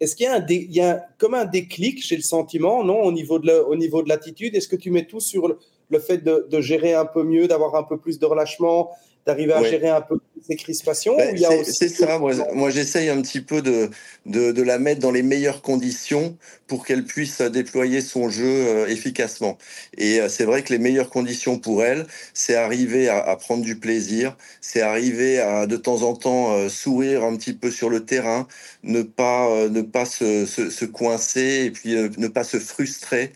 Est-ce 0.00 0.16
qu'il 0.16 0.24
y 0.24 0.28
a, 0.28 0.34
un 0.34 0.46
il 0.48 0.72
y 0.72 0.80
a 0.80 1.06
comme 1.18 1.34
un 1.34 1.44
déclic 1.44 2.02
chez 2.02 2.16
le 2.16 2.22
sentiment, 2.22 2.82
non, 2.82 3.02
au 3.02 3.12
niveau 3.12 3.38
de 3.38 3.52
au 3.52 3.76
niveau 3.76 4.02
de 4.02 4.08
l'attitude? 4.08 4.56
Est-ce 4.56 4.68
que 4.68 4.76
tu 4.76 4.90
mets 4.90 5.06
tout 5.06 5.20
sur 5.20 5.48
le, 5.48 5.58
le 5.90 5.98
fait 5.98 6.18
de, 6.18 6.46
de, 6.50 6.60
gérer 6.60 6.94
un 6.94 7.04
peu 7.04 7.22
mieux, 7.22 7.46
d'avoir 7.46 7.74
un 7.74 7.82
peu 7.82 7.98
plus 7.98 8.18
de 8.18 8.26
relâchement, 8.26 8.90
d'arriver 9.26 9.52
à 9.52 9.62
gérer 9.62 9.88
un 9.88 10.00
peu 10.00 10.18
ces 10.46 10.56
crispations 10.56 11.16
ben, 11.16 11.36
C'est 11.64 11.88
ça, 11.88 12.18
moi, 12.18 12.32
moi 12.52 12.70
j'essaye 12.70 13.08
un 13.08 13.20
petit 13.22 13.40
peu 13.40 13.62
de, 13.62 13.90
de, 14.26 14.52
de, 14.52 14.62
la 14.62 14.78
mettre 14.78 15.00
dans 15.00 15.10
les 15.10 15.22
meilleures 15.22 15.62
conditions 15.62 16.36
pour 16.66 16.84
qu'elle 16.84 17.04
puisse 17.04 17.40
déployer 17.40 18.00
son 18.00 18.28
jeu 18.28 18.44
euh, 18.44 18.86
efficacement. 18.88 19.58
Et 19.96 20.20
euh, 20.20 20.28
c'est 20.28 20.44
vrai 20.44 20.62
que 20.62 20.72
les 20.72 20.78
meilleures 20.78 21.10
conditions 21.10 21.58
pour 21.58 21.84
elle, 21.84 22.06
c'est 22.34 22.54
arriver 22.54 23.08
à, 23.08 23.18
à, 23.18 23.36
prendre 23.36 23.62
du 23.62 23.76
plaisir, 23.76 24.36
c'est 24.60 24.80
arriver 24.80 25.38
à 25.38 25.66
de 25.66 25.76
temps 25.76 26.02
en 26.02 26.14
temps 26.14 26.52
euh, 26.52 26.68
sourire 26.68 27.24
un 27.24 27.36
petit 27.36 27.52
peu 27.52 27.70
sur 27.70 27.88
le 27.88 28.04
terrain, 28.04 28.48
ne 28.82 29.02
pas, 29.02 29.68
ne 29.68 29.82
pas 29.82 30.06
se, 30.06 30.46
se, 30.46 30.70
se 30.70 30.84
coincer 30.84 31.64
et 31.66 31.70
puis 31.70 31.94
ne 31.94 32.28
pas 32.28 32.44
se 32.44 32.58
frustrer 32.58 33.32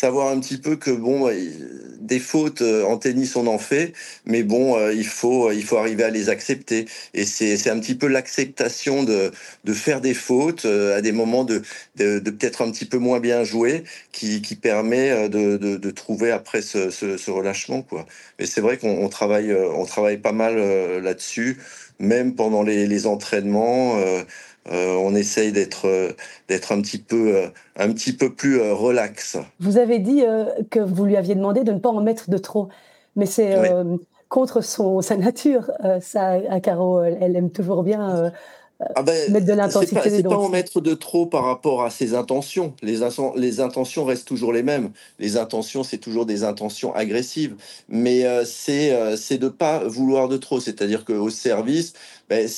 savoir 0.00 0.28
un 0.28 0.40
petit 0.40 0.56
peu 0.58 0.76
que 0.76 0.90
bon, 0.90 1.28
des 2.00 2.18
fautes 2.18 2.62
euh, 2.62 2.84
en 2.84 2.96
tennis 2.96 3.36
on 3.36 3.46
en 3.46 3.58
fait, 3.58 3.92
mais 4.24 4.42
bon, 4.42 4.76
euh, 4.76 4.94
il 4.94 5.06
faut 5.06 5.52
il 5.52 5.62
faut 5.62 5.76
arriver 5.76 6.04
à 6.04 6.10
les 6.10 6.28
accepter. 6.30 6.86
Et 7.14 7.24
c'est 7.26 7.70
un 7.70 7.78
petit 7.78 7.94
peu 7.94 8.06
l'acceptation 8.08 9.02
de 9.04 9.30
de 9.64 9.72
faire 9.74 10.00
des 10.00 10.14
fautes 10.14 10.64
euh, 10.64 10.96
à 10.96 11.02
des 11.02 11.12
moments 11.12 11.44
de 11.44 11.62
de, 11.96 12.18
de 12.18 12.30
peut-être 12.30 12.62
un 12.62 12.70
petit 12.70 12.86
peu 12.86 12.98
moins 12.98 13.20
bien 13.20 13.44
jouer 13.44 13.84
qui 14.12 14.40
qui 14.42 14.56
permet 14.56 15.28
de 15.28 15.56
de, 15.58 15.76
de 15.76 15.90
trouver 15.90 16.30
après 16.32 16.62
ce, 16.62 16.90
ce, 16.90 17.30
relâchement 17.30 17.82
quoi. 17.82 18.06
Mais 18.38 18.46
c'est 18.46 18.62
vrai 18.62 18.78
qu'on 18.78 19.08
travaille 19.08 19.54
on 19.54 19.84
travaille 19.84 20.18
pas 20.18 20.32
mal 20.32 20.56
là-dessus, 21.02 21.58
même 21.98 22.34
pendant 22.34 22.62
les 22.62 22.86
les 22.86 23.06
entraînements. 23.06 23.98
Euh, 23.98 24.22
on 24.70 25.14
essaye 25.14 25.52
d'être 25.52 25.86
euh, 25.86 26.12
d'être 26.48 26.72
un 26.72 26.80
petit 26.80 26.98
peu 26.98 27.36
euh, 27.36 27.48
un 27.76 27.92
petit 27.92 28.12
peu 28.12 28.32
plus 28.32 28.60
relax. 28.60 29.36
Vous 29.58 29.78
avez 29.78 29.98
dit 29.98 30.22
que 30.70 30.80
vous 30.80 31.04
lui 31.04 31.16
aviez 31.16 31.34
demandé 31.34 31.64
de 31.64 31.72
ne 31.72 31.78
pas 31.78 31.88
en 31.88 32.00
mettre 32.00 32.30
de 32.30 32.38
trop, 32.38 32.68
mais 33.16 33.26
c'est 33.26 33.54
contre 34.28 34.60
son 34.60 35.00
sa 35.00 35.16
nature. 35.16 35.70
ça, 36.00 36.38
à 36.48 36.60
Caro, 36.60 37.02
elle 37.02 37.36
aime 37.36 37.50
toujours 37.50 37.82
bien. 37.82 38.32
Ah 38.94 39.02
ben, 39.02 39.30
mettre 39.30 39.44
de 39.44 39.52
l'intensité 39.52 40.00
C'est 40.08 40.22
pas, 40.22 40.30
pas 40.30 40.38
en 40.38 40.48
mettre 40.48 40.80
de 40.80 40.94
trop 40.94 41.26
par 41.26 41.44
rapport 41.44 41.82
à 41.82 41.90
ses 41.90 42.14
intentions. 42.14 42.72
Les, 42.80 43.00
les 43.36 43.60
intentions 43.60 44.06
restent 44.06 44.26
toujours 44.26 44.54
les 44.54 44.62
mêmes. 44.62 44.90
Les 45.18 45.36
intentions, 45.36 45.82
c'est 45.82 45.98
toujours 45.98 46.24
des 46.24 46.44
intentions 46.44 46.94
agressives. 46.94 47.56
Mais 47.88 48.24
c'est 48.44 49.16
c'est 49.16 49.38
de 49.38 49.48
pas 49.48 49.84
vouloir 49.84 50.28
de 50.28 50.38
trop. 50.38 50.60
C'est-à-dire 50.60 51.04
qu'au 51.04 51.28
service, 51.28 51.92
ben, 52.28 52.48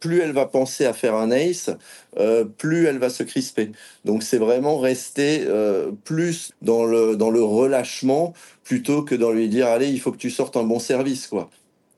plus 0.00 0.20
elle 0.20 0.32
va 0.32 0.46
penser 0.46 0.84
à 0.84 0.92
faire 0.92 1.14
un 1.14 1.30
ace, 1.30 1.70
euh, 2.18 2.44
plus 2.44 2.86
elle 2.86 2.98
va 2.98 3.10
se 3.10 3.22
crisper. 3.22 3.72
Donc 4.04 4.22
c'est 4.22 4.38
vraiment 4.38 4.78
rester 4.78 5.44
euh, 5.46 5.90
plus 6.04 6.52
dans 6.62 6.84
le, 6.84 7.16
dans 7.16 7.30
le 7.30 7.42
relâchement 7.42 8.32
plutôt 8.64 9.02
que 9.02 9.14
dans 9.14 9.30
lui 9.30 9.48
dire 9.48 9.66
allez, 9.66 9.88
il 9.88 10.00
faut 10.00 10.12
que 10.12 10.18
tu 10.18 10.30
sortes 10.30 10.56
un 10.56 10.64
bon 10.64 10.78
service. 10.78 11.26
quoi. 11.26 11.50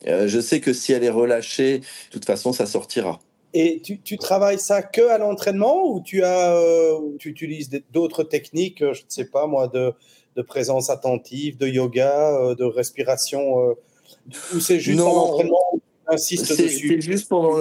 Euh, 0.07 0.29
je 0.29 0.41
sais 0.41 0.61
que 0.61 0.73
si 0.73 0.93
elle 0.93 1.05
est 1.05 1.11
relâchée, 1.11 1.79
de 1.79 1.85
toute 2.13 2.25
façon, 2.25 2.53
ça 2.53 2.67
sortira. 2.67 3.19
Et 3.55 3.81
tu, 3.83 3.99
tu 4.01 4.19
travailles 4.19 4.59
ça 4.59 4.83
que 4.83 5.09
à 5.09 5.19
l'entraînement 5.19 5.91
ou 5.91 6.01
tu, 6.01 6.23
as, 6.23 6.55
tu 7.19 7.31
utilises 7.31 7.71
d'autres 7.91 8.23
techniques, 8.23 8.81
je 8.81 9.01
ne 9.01 9.09
sais 9.09 9.25
pas 9.25 9.47
moi, 9.47 9.69
de, 9.69 9.93
de 10.37 10.43
présence 10.43 10.91
attentive, 10.91 11.57
de 11.57 11.67
yoga, 11.67 12.55
de 12.55 12.65
respiration 12.65 13.75
ou 14.55 14.61
c'est 14.61 14.81
juste 14.81 15.01
en 15.01 15.11
entraînement 15.11 15.59
c'est 16.17 17.01
juste 17.01 17.29
pendant 17.29 17.59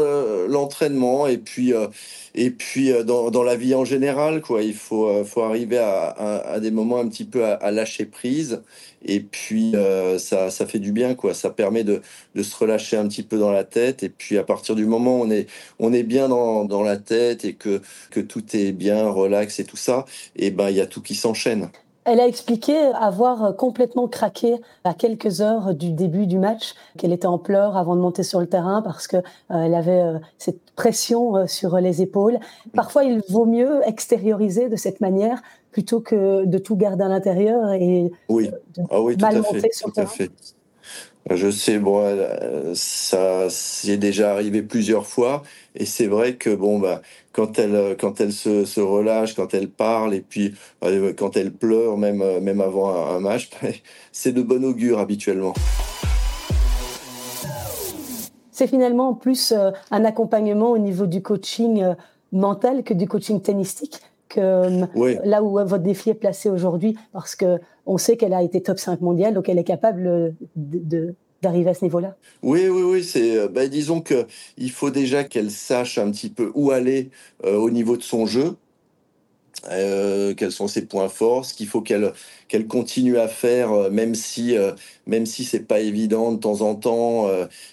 l'entraînement 0.48 1.28
et 1.28 1.38
puis 1.38 1.74
euh, 1.74 1.88
et 2.34 2.52
puis 2.52 2.92
euh, 2.92 3.04
dans, 3.04 3.30
dans, 3.32 3.44
la 3.44 3.56
vie 3.56 3.76
en 3.76 3.84
général 3.84 4.42
quoi. 4.42 4.62
Il 4.64 4.74
faut 4.74 5.08
euh, 5.08 5.24
faut 5.26 5.42
arriver 5.42 5.78
à, 5.78 6.10
à, 6.10 6.60
des 6.60 6.72
moments 6.72 7.00
un 7.00 7.08
petit 7.10 7.26
peu 7.26 7.44
à, 7.46 7.72
lâcher 7.72 8.06
prise 8.06 8.62
et 9.06 9.20
puis 9.20 9.74
ça 10.20 10.50
ça 10.50 10.66
fait 10.66 10.80
du 10.80 10.92
bien 10.92 11.16
quoi. 11.16 11.34
Ça 11.34 11.50
permet 11.50 11.84
de, 11.84 12.02
de 12.36 12.44
se 12.44 12.56
relâcher 12.56 12.98
un 12.98 13.08
petit 13.08 13.24
peu 13.24 13.38
dans 13.38 13.52
la 13.52 13.64
tête 13.64 14.04
et 14.04 14.10
puis 14.10 14.38
à 14.38 14.44
partir 14.44 14.76
du 14.76 14.86
moment 14.86 15.20
où 15.20 15.24
on 15.24 15.32
est 15.32 15.48
on 15.80 15.94
est 15.94 16.04
bien 16.04 16.30
dans, 16.30 16.66
dans 16.66 16.84
la 16.84 16.98
tête 16.98 17.46
et 17.46 17.54
que 17.54 17.82
que 18.12 18.20
tout 18.22 18.44
est 18.56 18.72
bien 18.72 19.10
relax 19.10 19.60
et 19.60 19.66
tout 19.66 19.78
ça, 19.78 20.06
et 20.36 20.52
ben 20.52 20.70
il 20.70 20.78
y 20.78 20.82
a 20.82 20.88
tout 20.88 21.02
qui 21.02 21.16
s'enchaîne. 21.16 21.70
Elle 22.08 22.22
a 22.22 22.26
expliqué 22.26 22.78
avoir 22.78 23.54
complètement 23.58 24.08
craqué 24.08 24.56
à 24.86 24.94
quelques 24.94 25.42
heures 25.42 25.76
du 25.76 25.92
début 25.92 26.26
du 26.26 26.40
match, 26.40 26.74
qu'elle 26.98 27.12
était 27.12 27.28
en 27.28 27.38
pleurs 27.38 27.76
avant 27.76 27.98
de 27.98 28.02
monter 28.02 28.24
sur 28.24 28.40
le 28.40 28.48
terrain 28.48 28.82
parce 28.82 29.08
que 29.08 29.18
euh, 29.18 29.22
elle 29.50 29.76
avait 29.76 30.00
euh, 30.00 30.18
cette 30.38 30.72
pression 30.78 31.36
euh, 31.36 31.48
sur 31.48 31.76
les 31.82 32.02
épaules. 32.02 32.40
Parfois, 32.74 33.04
il 33.04 33.22
vaut 33.28 33.46
mieux 33.46 33.82
extérioriser 33.86 34.70
de 34.70 34.78
cette 34.78 35.02
manière 35.02 35.42
plutôt 35.72 36.00
que 36.00 36.46
de 36.46 36.58
tout 36.58 36.78
garder 36.78 37.04
à 37.04 37.10
l'intérieur 37.10 37.74
et 37.74 38.10
oui. 38.30 38.52
ah 38.90 39.02
oui, 39.02 39.18
mal 39.18 39.42
monter 39.42 39.70
sur 39.74 39.90
le 39.90 39.94
terrain. 39.94 40.08
Fait. 40.08 40.32
Je 41.30 41.52
sais, 41.52 41.78
bon, 41.78 42.04
ça 42.74 43.50
c'est 43.50 43.98
déjà 43.98 44.32
arrivé 44.32 44.62
plusieurs 44.62 45.06
fois, 45.06 45.44
et 45.76 45.86
c'est 45.86 46.08
vrai 46.08 46.36
que 46.36 46.56
bon, 46.56 46.80
bah, 46.80 47.02
quand 47.34 47.60
elle, 47.60 47.96
quand 48.00 48.20
elle 48.22 48.32
se, 48.32 48.80
relâche, 48.80 49.36
quand 49.36 49.54
elle 49.54 49.70
parle, 49.70 50.14
et 50.16 50.22
puis 50.22 50.56
euh, 50.84 51.14
quand 51.14 51.38
elle 51.38 51.52
pleure, 51.52 51.98
même, 51.98 52.24
même 52.40 52.62
avant 52.62 53.10
un, 53.10 53.20
match, 53.20 53.50
c'est 54.12 54.32
de 54.32 54.42
bon 54.42 54.64
augure 54.64 55.00
habituellement. 55.00 55.54
C'est 58.58 58.66
finalement 58.66 59.14
plus 59.14 59.52
euh, 59.52 59.70
un 59.92 60.04
accompagnement 60.04 60.72
au 60.72 60.80
niveau 60.80 61.06
du 61.06 61.22
coaching 61.22 61.84
euh, 61.84 61.94
mental 62.32 62.84
que 62.84 62.96
du 62.96 63.08
coaching 63.08 63.40
tennistique 63.40 64.02
que 64.28 64.86
là 65.26 65.44
où 65.44 65.54
votre 65.54 65.78
défi 65.80 66.10
est 66.10 66.16
placé 66.16 66.50
aujourd'hui, 66.50 66.98
parce 67.14 67.36
que 67.36 67.60
on 67.86 67.98
sait 67.98 68.18
qu'elle 68.18 68.34
a 68.34 68.44
été 68.44 68.62
top 68.62 68.80
5 68.80 69.02
mondial, 69.02 69.34
donc 69.34 69.50
elle 69.50 69.58
est 69.58 69.64
capable 69.64 70.36
de, 70.56 71.16
d'arriver 71.42 71.70
à 71.70 71.74
ce 71.74 71.86
niveau-là 71.86 72.16
Oui, 72.44 72.68
oui, 72.68 72.82
oui. 72.84 73.04
C'est, 73.04 73.38
euh, 73.38 73.48
bah, 73.48 73.68
disons 73.68 74.02
que 74.02 74.26
il 74.58 74.72
faut 74.72 74.90
déjà 74.90 75.24
qu'elle 75.24 75.52
sache 75.52 75.98
un 75.98 76.12
petit 76.12 76.30
peu 76.30 76.52
où 76.56 76.72
aller 76.72 77.10
euh, 77.46 77.56
au 77.56 77.70
niveau 77.70 77.98
de 77.98 78.04
son 78.04 78.26
jeu. 78.26 78.56
Euh, 79.70 80.34
quels 80.36 80.52
sont 80.52 80.68
ses 80.68 80.86
points 80.86 81.10
forts, 81.10 81.46
ce 81.46 81.54
qu'il 81.54 81.68
faut 81.68 81.82
qu'elle 81.82 82.14
qu'elle 82.48 82.68
continue 82.68 83.18
à 83.18 83.28
faire, 83.28 83.72
euh, 83.74 83.90
même 83.90 84.16
si 84.16 84.56
euh, 84.56 84.72
même 85.08 85.26
si 85.26 85.44
c'est 85.46 85.62
pas 85.68 85.80
évident 85.80 86.32
de 86.32 86.38
temps 86.40 86.62
en 86.62 86.76
temps, 86.76 87.28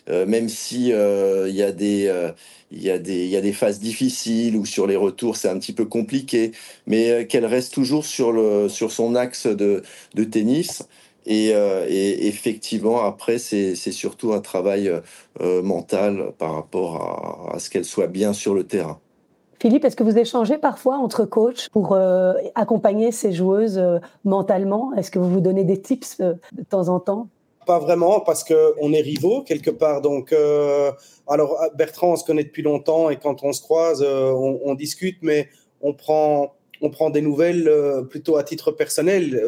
même 0.09 0.49
si 0.49 0.89
il 0.91 1.55
y 1.55 1.63
a 1.63 1.73
des 1.73 2.11
il 2.71 2.83
y 2.83 2.91
a 2.91 2.99
des 2.99 3.25
il 3.25 3.31
y 3.31 3.37
a 3.37 3.41
des 3.41 3.53
phases 3.53 3.81
difficiles 3.81 4.57
ou 4.57 4.65
sur 4.67 4.87
les 4.87 4.97
retours 4.97 5.37
c'est 5.37 5.49
un 5.49 5.59
petit 5.59 5.73
peu 5.73 5.85
compliqué, 5.85 6.53
mais 6.87 7.27
qu'elle 7.27 7.47
reste 7.47 7.73
toujours 7.75 8.05
sur 8.05 8.33
le 8.33 8.69
sur 8.69 8.91
son 8.93 9.15
axe 9.15 9.47
de 9.47 9.83
de 10.15 10.25
tennis. 10.25 10.83
Et, 11.27 11.49
et 11.49 12.27
effectivement, 12.29 13.03
après, 13.05 13.39
c'est 13.39 13.75
surtout 13.93 14.33
un 14.35 14.41
travail 14.41 14.91
mental 15.41 16.33
par 16.39 16.55
rapport 16.55 17.49
à, 17.53 17.57
à 17.57 17.59
ce 17.61 17.71
qu'elle 17.71 17.85
soit 17.87 18.09
bien 18.09 18.33
sur 18.35 18.55
le 18.55 18.65
terrain. 18.67 19.01
Philippe, 19.65 19.87
est-ce 19.87 19.97
que 19.97 20.05
vous 20.05 20.19
échangez 20.19 20.59
parfois 20.59 20.99
entre 20.99 21.25
coachs 21.25 21.71
pour 21.71 21.95
euh, 21.95 22.35
accompagner 22.55 23.13
ces 23.13 23.33
joueuses 23.33 23.79
euh, 23.79 23.99
mentalement? 24.23 24.93
Est-ce 24.93 25.11
que 25.11 25.19
vous 25.19 25.31
vous 25.31 25.41
donnez 25.41 25.65
des 25.65 25.81
tips 25.81 26.21
euh, 26.21 26.35
de 26.53 26.63
temps 26.63 26.91
en 26.91 27.01
temps? 27.01 27.29
Pas 27.65 27.79
vraiment, 27.79 28.21
parce 28.21 28.45
qu'on 28.45 28.93
est 28.93 29.01
rivaux 29.01 29.41
quelque 29.41 29.71
part. 29.71 30.03
Donc, 30.03 30.35
alors 31.27 31.59
Bertrand, 31.79 32.13
on 32.13 32.17
se 32.17 32.25
connaît 32.27 32.45
depuis 32.45 32.61
longtemps 32.61 33.09
et 33.09 33.17
quand 33.17 33.43
on 33.43 33.55
se 33.55 33.63
croise, 33.63 34.03
on, 34.03 34.61
on, 34.63 34.75
discute, 34.75 35.17
mais 35.23 35.49
on 35.81 35.95
prend, 35.95 36.53
on 36.83 36.91
prend 36.91 37.09
des 37.09 37.23
nouvelles 37.23 37.73
plutôt 38.11 38.37
à 38.37 38.45
titre 38.45 38.71
personnel. 38.71 39.43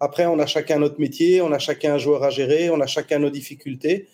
Après, 0.00 0.24
on 0.24 0.38
a 0.38 0.46
chacun 0.46 0.78
notre 0.78 0.98
métier, 0.98 1.42
on 1.42 1.52
a 1.52 1.58
chacun 1.58 1.96
un 1.96 1.98
joueur 1.98 2.22
à 2.22 2.30
gérer, 2.30 2.70
on 2.70 2.80
a 2.80 2.86
chacun 2.86 3.18
nos 3.18 3.28
difficultés. 3.28 4.08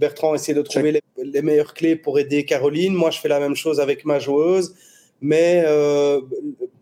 Bertrand 0.00 0.34
essaie 0.34 0.54
de 0.54 0.62
trouver 0.62 1.02
les, 1.16 1.42
meilleures 1.42 1.74
clés 1.74 1.94
pour 1.94 2.18
aider 2.18 2.46
Caroline. 2.46 2.94
Moi, 2.94 3.10
je 3.10 3.20
fais 3.20 3.28
la 3.28 3.38
même 3.38 3.54
chose 3.54 3.80
avec 3.80 4.06
ma 4.06 4.18
joueuse. 4.18 4.74
Mais 5.20 5.62
euh, 5.66 6.22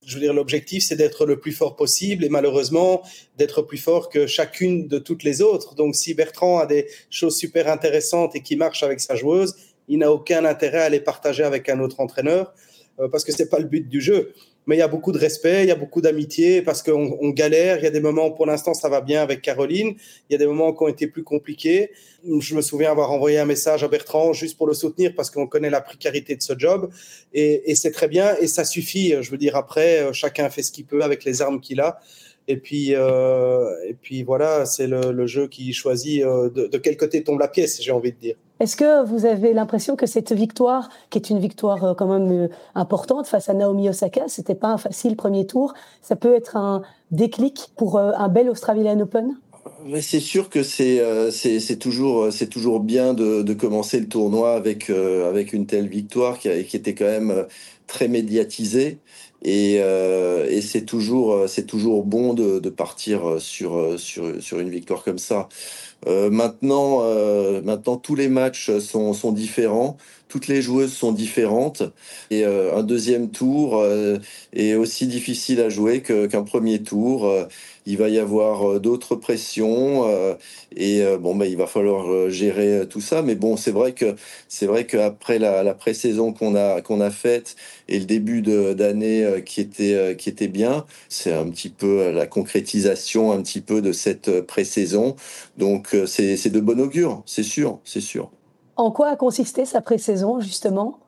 je 0.07 0.15
veux 0.15 0.21
dire, 0.21 0.33
l'objectif, 0.33 0.85
c'est 0.85 0.95
d'être 0.95 1.27
le 1.27 1.41
plus 1.41 1.51
fort 1.51 1.75
possible 1.75 2.25
et 2.25 2.29
malheureusement 2.29 3.03
d'être 3.37 3.63
plus 3.63 3.79
fort 3.79 4.09
que 4.09 4.29
chacune 4.29 4.87
de 4.87 4.99
toutes 4.99 5.25
les 5.25 5.43
autres. 5.43 5.75
Donc, 5.75 5.97
si 5.97 6.15
Bertrand 6.15 6.61
a 6.61 6.67
des 6.67 6.87
choses 7.11 7.37
super 7.37 7.69
intéressantes 7.69 8.37
et 8.37 8.41
qui 8.41 8.55
marche 8.55 8.85
avec 8.85 9.01
sa 9.01 9.17
joueuse, 9.17 9.57
il 9.89 9.99
n'a 9.99 10.13
aucun 10.13 10.45
intérêt 10.45 10.83
à 10.83 10.89
les 10.89 11.01
partager 11.01 11.43
avec 11.43 11.69
un 11.69 11.81
autre 11.81 11.99
entraîneur 11.99 12.55
euh, 13.01 13.09
parce 13.09 13.25
que 13.25 13.33
c'est 13.33 13.49
pas 13.49 13.59
le 13.59 13.65
but 13.65 13.89
du 13.89 14.01
jeu 14.01 14.33
mais 14.69 14.77
il 14.77 14.81
y 14.81 14.83
a 14.83 14.89
beaucoup 14.89 15.13
de 15.13 15.19
respect, 15.19 15.63
il 15.63 15.69
y 15.69 15.71
a 15.71 15.75
beaucoup 15.75 16.03
d'amitié 16.03 16.61
parce 16.61 16.83
qu'on 16.83 17.31
galère. 17.31 17.79
Il 17.79 17.85
y 17.85 17.87
a 17.87 17.91
des 17.91 18.01
moments, 18.01 18.31
pour 18.31 18.45
l'instant, 18.45 18.75
ça 18.75 18.91
va 18.91 19.01
bien 19.01 19.23
avec 19.23 19.41
Caroline. 19.41 19.97
Il 20.29 20.33
y 20.33 20.35
a 20.35 20.39
des 20.39 20.47
moments 20.47 20.75
qui 20.75 20.83
ont 20.83 20.89
été 20.89 21.07
plus 21.07 21.25
compliqués. 21.25 21.91
Je 22.23 22.55
me 22.55 22.61
souviens 22.61 22.91
avoir 22.91 23.11
envoyé 23.11 23.39
un 23.39 23.47
message 23.47 23.83
à 23.83 23.89
Bertrand 23.89 24.35
juste 24.35 24.59
pour 24.59 24.67
le 24.67 24.75
soutenir 24.75 25.15
parce 25.17 25.31
qu'on 25.31 25.47
connaît 25.47 25.71
la 25.71 25.81
précarité 25.81 26.37
de 26.37 26.43
ce 26.43 26.53
job. 26.57 26.91
Et, 27.33 27.75
c'est 27.77 27.93
très 27.93 28.09
bien 28.09 28.37
et 28.43 28.47
ça 28.47 28.67
suffit. 28.67 29.15
Je 29.23 29.31
veux 29.31 29.39
dire, 29.39 29.57
après, 29.57 30.01
euh, 30.01 30.13
chacun 30.13 30.51
fait 30.51 30.63
ce 30.63 30.71
qu'il 30.71 30.85
peut 30.85 31.03
avec 31.03 31.25
les 31.25 31.41
armes 31.41 31.63
qu'il 31.63 31.81
a. 31.81 31.99
Et 32.47 32.59
puis, 32.59 32.95
euh, 32.95 33.71
et 33.87 33.95
puis 33.95 34.23
voilà, 34.23 34.67
c'est 34.67 34.87
le, 34.87 35.27
jeu 35.27 35.49
qui 35.49 35.73
choisit 35.73 36.23
euh, 36.25 36.51
de, 36.51 36.77
quel 36.77 36.99
côté 36.99 37.25
tombe 37.25 37.41
la 37.41 37.49
pièce, 37.49 37.83
j'ai 37.83 37.93
envie 37.93 38.13
de 38.13 38.19
dire. 38.19 38.37
Est-ce 38.61 38.77
que 38.77 39.05
vous 39.05 39.25
avez 39.25 39.53
l'impression 39.53 39.95
que 39.95 40.07
cette 40.07 40.33
victoire, 40.33 40.89
qui 41.11 41.19
est 41.19 41.31
une 41.31 41.39
victoire 41.39 41.85
euh, 41.85 41.95
quand 41.95 42.09
même 42.09 42.47
euh, 42.47 42.49
importante 42.75 43.27
face 43.27 43.49
à 43.49 43.55
Naomi 43.55 43.89
Osaka, 43.89 44.25
c'était 44.27 44.57
pas 44.57 44.69
un 44.69 44.79
facile 44.79 45.17
premier 45.17 45.47
tour, 45.47 45.75
ça 46.03 46.17
peut 46.17 46.35
être 46.35 46.57
un 46.57 46.83
déclic 47.13 47.69
pour 47.77 47.99
un 47.99 48.29
bel 48.29 48.51
Australian 48.51 49.01
Open? 49.01 49.37
C'est 50.01 50.21
sûr 50.21 50.51
que 50.51 50.63
c'est 50.63 51.79
toujours 51.79 52.29
toujours 52.51 52.81
bien 52.81 53.15
de, 53.15 53.43
de, 53.43 53.55
commencer 53.55 54.01
le 54.01 54.09
tournoi 54.09 54.55
avec 54.55 54.91
avec 54.91 55.53
une 55.53 55.67
telle 55.67 55.89
victoire 55.89 56.39
qui, 56.39 56.49
qui 56.65 56.77
était 56.77 56.95
quand 56.95 57.05
même 57.05 57.47
très 57.87 58.09
médiatisée 58.09 58.99
et, 59.43 59.75
et 59.77 60.61
c'est 60.63 60.85
toujours 60.85 61.47
toujours 61.67 62.05
bon 62.05 62.35
de, 62.35 62.59
de 62.59 62.71
partir 62.71 63.41
sur 63.41 63.99
sur 63.99 64.43
sur 64.43 64.59
une 64.59 64.71
victoire 64.71 65.05
comme 65.05 65.19
ça. 65.19 65.49
Euh, 66.07 66.31
maintenant, 66.31 67.01
euh, 67.03 67.61
maintenant, 67.63 67.97
tous 67.97 68.15
les 68.15 68.29
matchs 68.29 68.71
sont, 68.79 69.13
sont, 69.13 69.33
différents, 69.33 69.97
toutes 70.29 70.49
les 70.49 70.63
joueuses 70.63 70.93
sont 70.93 71.13
différentes, 71.13 71.83
et 72.31 72.45
euh, 72.45 72.77
un 72.77 72.83
deuxième 72.83 73.31
tour 73.31 73.85
est 74.53 74.75
aussi 74.75 75.07
difficile 75.07 75.61
à 75.61 75.69
jouer 75.69 76.03
qu'un 76.03 76.43
premier 76.43 76.83
tour. 76.83 77.31
il 77.87 77.97
va 77.97 78.09
y 78.09 78.19
avoir 78.19 78.81
d'autres 78.81 79.17
pressions, 79.17 80.07
et 80.77 81.03
bon, 81.21 81.35
bah, 81.35 81.47
il 81.47 81.57
va 81.57 81.67
falloir 81.67 82.31
gérer 82.31 82.87
tout 82.89 83.01
ça. 83.01 83.23
Mais 83.23 83.35
bon, 83.35 83.57
c'est 83.57 83.71
vrai 83.71 83.93
que 83.93 84.15
c'est 84.49 84.67
vrai 84.67 84.87
qu'après 84.87 85.39
la, 85.39 85.63
la 85.63 85.75
pré-saison 85.75 86.33
qu'on 86.33 86.55
a 86.55 86.81
qu'on 86.83 87.01
a 87.01 87.11
faite 87.11 87.57
et 87.89 87.99
le 87.99 88.05
début 88.05 88.43
d'année 88.43 89.43
qui 89.47 89.61
était 89.61 90.17
qui 90.19 90.29
était 90.29 90.49
bien, 90.49 90.85
c'est 91.09 91.33
un 91.33 91.49
petit 91.49 91.71
peu 91.71 92.11
la 92.13 92.27
concrétisation 92.27 93.33
un 93.33 93.43
petit 93.43 93.61
peu 93.61 93.81
de 93.83 93.93
cette 93.93 94.41
pré-saison. 94.43 95.17
Donc 95.57 95.95
euh, 95.95 96.07
c'est 96.07 96.51
de 96.51 96.61
bon 96.61 96.81
augure, 96.81 97.23
c'est 97.27 97.43
sûr, 97.43 97.81
c'est 97.85 98.01
sûr. 98.01 98.38
En 98.79 98.93
quoi 98.93 99.09
a 99.09 99.17
consisté 99.17 99.65
sa 99.67 99.81
pré-saison 99.83 100.41
justement? 100.41 101.01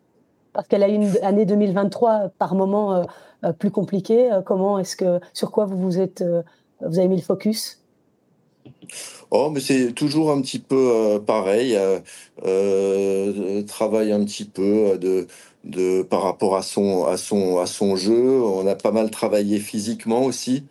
Parce 0.52 0.66
qu'elle 0.66 0.82
a 0.82 0.88
eu 0.88 0.94
une 0.94 1.16
année 1.22 1.46
2023 1.46 2.30
par 2.36 2.56
moment 2.56 2.94
euh, 2.94 3.04
euh, 3.44 3.52
plus 3.52 3.70
compliquée. 3.70 4.28
Comment 4.44 4.78
est-ce 4.78 4.96
que 4.96 5.20
sur 5.32 5.52
quoi 5.52 5.64
vous 5.64 5.78
vous 5.78 5.98
êtes 5.98 6.24
vous 6.82 6.98
avez 6.98 7.08
mis 7.08 7.16
le 7.16 7.22
focus? 7.22 7.80
Oh, 9.30 9.50
mais 9.50 9.60
c'est 9.60 9.92
toujours 9.92 10.32
un 10.32 10.40
petit 10.42 10.58
peu 10.58 11.22
pareil. 11.24 11.78
travail 13.66 14.12
un 14.12 14.24
petit 14.24 14.44
peu 14.44 14.98
de, 14.98 15.28
de 15.62 16.02
par 16.02 16.22
rapport 16.22 16.56
à 16.56 16.62
son 16.62 17.04
à 17.04 17.16
son 17.16 17.60
à 17.60 17.66
son 17.66 17.94
jeu. 17.94 18.42
On 18.42 18.66
a 18.66 18.74
pas 18.74 18.90
mal 18.90 19.10
travaillé 19.10 19.60
physiquement 19.60 20.24
aussi 20.24 20.64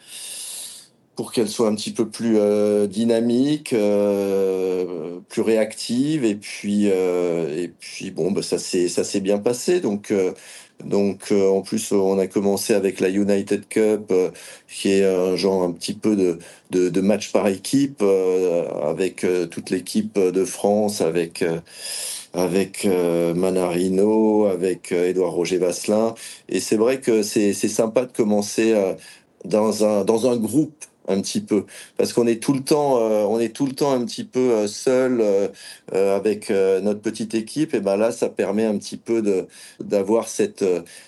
pour 1.19 1.34
qu'elle 1.34 1.49
soit 1.49 1.67
un 1.67 1.75
petit 1.75 1.91
peu 1.91 2.08
plus 2.08 2.38
euh, 2.38 2.88
dynamique, 2.88 3.73
euh, 3.73 5.19
plus 5.27 5.41
réactive. 5.41 6.23
Et 6.23 6.36
puis, 6.36 6.89
euh, 6.89 7.62
et 7.62 7.67
puis 7.67 8.10
bon, 8.10 8.32
bah, 8.32 8.41
ça 8.41 8.58
s'est 8.58 8.88
ça 8.88 9.03
s'est 9.03 9.19
bien 9.19 9.38
passé. 9.38 9.82
Donc, 9.82 10.13
donc 10.86 11.34
en 11.34 11.62
plus, 11.62 11.91
on 11.91 12.17
a 12.19 12.27
commencé 12.27 12.73
avec 12.73 13.01
la 13.01 13.10
United 13.10 13.67
Cup, 13.67 14.13
qui 14.69 14.91
est 14.91 15.03
un 15.03 15.36
genre 15.36 15.63
un 15.63 15.73
petit 15.73 15.93
peu 15.93 16.15
de 16.15 16.39
de, 16.71 16.88
de 16.88 17.01
match 17.01 17.34
par 17.34 17.47
équipe, 17.49 18.01
avec 18.82 19.25
toute 19.51 19.71
l'équipe 19.71 20.17
de 20.17 20.45
France, 20.45 21.01
avec 21.01 21.43
avec 22.34 22.86
Manarino, 23.36 24.45
avec 24.45 24.93
Edouard 24.93 25.34
Roger 25.34 25.58
Vasselin. 25.58 26.15
Et 26.47 26.62
c'est 26.62 26.77
vrai 26.77 27.01
que 27.01 27.23
c'est 27.23 27.53
sympa 27.53 28.05
de 28.05 28.13
commencer 28.13 28.73
dans 29.45 29.84
un 29.86 30.05
dans 30.05 30.29
un 30.29 30.38
groupe 30.38 30.86
un 31.10 31.22
petit 31.22 31.41
peu. 31.41 31.65
Parce 31.98 32.13
qu'on 32.13 32.28
est 32.28 32.41
tout 32.41 32.54
le 32.54 32.62
temps 32.62 32.98
euh, 32.98 33.24
on 33.24 33.39
est 33.39 33.54
tout 33.54 33.65
le 33.65 33.74
temps 33.74 33.91
un 33.91 34.06
petit 34.06 34.24
peu 34.24 34.52
euh, 34.52 34.67
seul 34.67 35.19
euh, 35.22 35.48
avec 35.91 36.50
notre 36.50 37.02
petite 37.02 37.34
équipe. 37.34 37.74
Et 37.74 37.80
ben 37.80 37.98
là 37.98 38.12
ça 38.12 38.30
permet 38.30 38.65
un 38.65 38.78
petit 38.78 38.98
peu 38.98 39.22
de 39.22 39.48
d'avoir 39.80 40.28
cette 40.28 40.63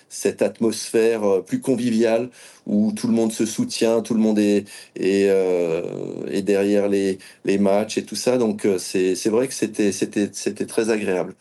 cette 0.08 0.42
atmosphère 0.42 1.42
plus 1.46 1.60
conviviale 1.60 2.28
où 2.66 2.92
tout 2.92 3.06
le 3.06 3.14
monde 3.14 3.32
se 3.32 3.46
soutient 3.46 4.02
tout 4.02 4.14
le 4.14 4.20
monde 4.20 4.38
est 4.38 4.66
est, 4.96 6.42
derrière 6.42 6.88
les 6.88 7.18
les 7.44 7.58
matchs 7.58 7.98
et 7.98 8.04
tout 8.04 8.16
ça. 8.16 8.36
Donc 8.36 8.66
c'est 8.78 9.28
vrai 9.28 9.48
que 9.48 9.54
c'était 9.54 9.92
c'était 9.92 10.66
très 10.66 10.90
agréable. 10.90 11.34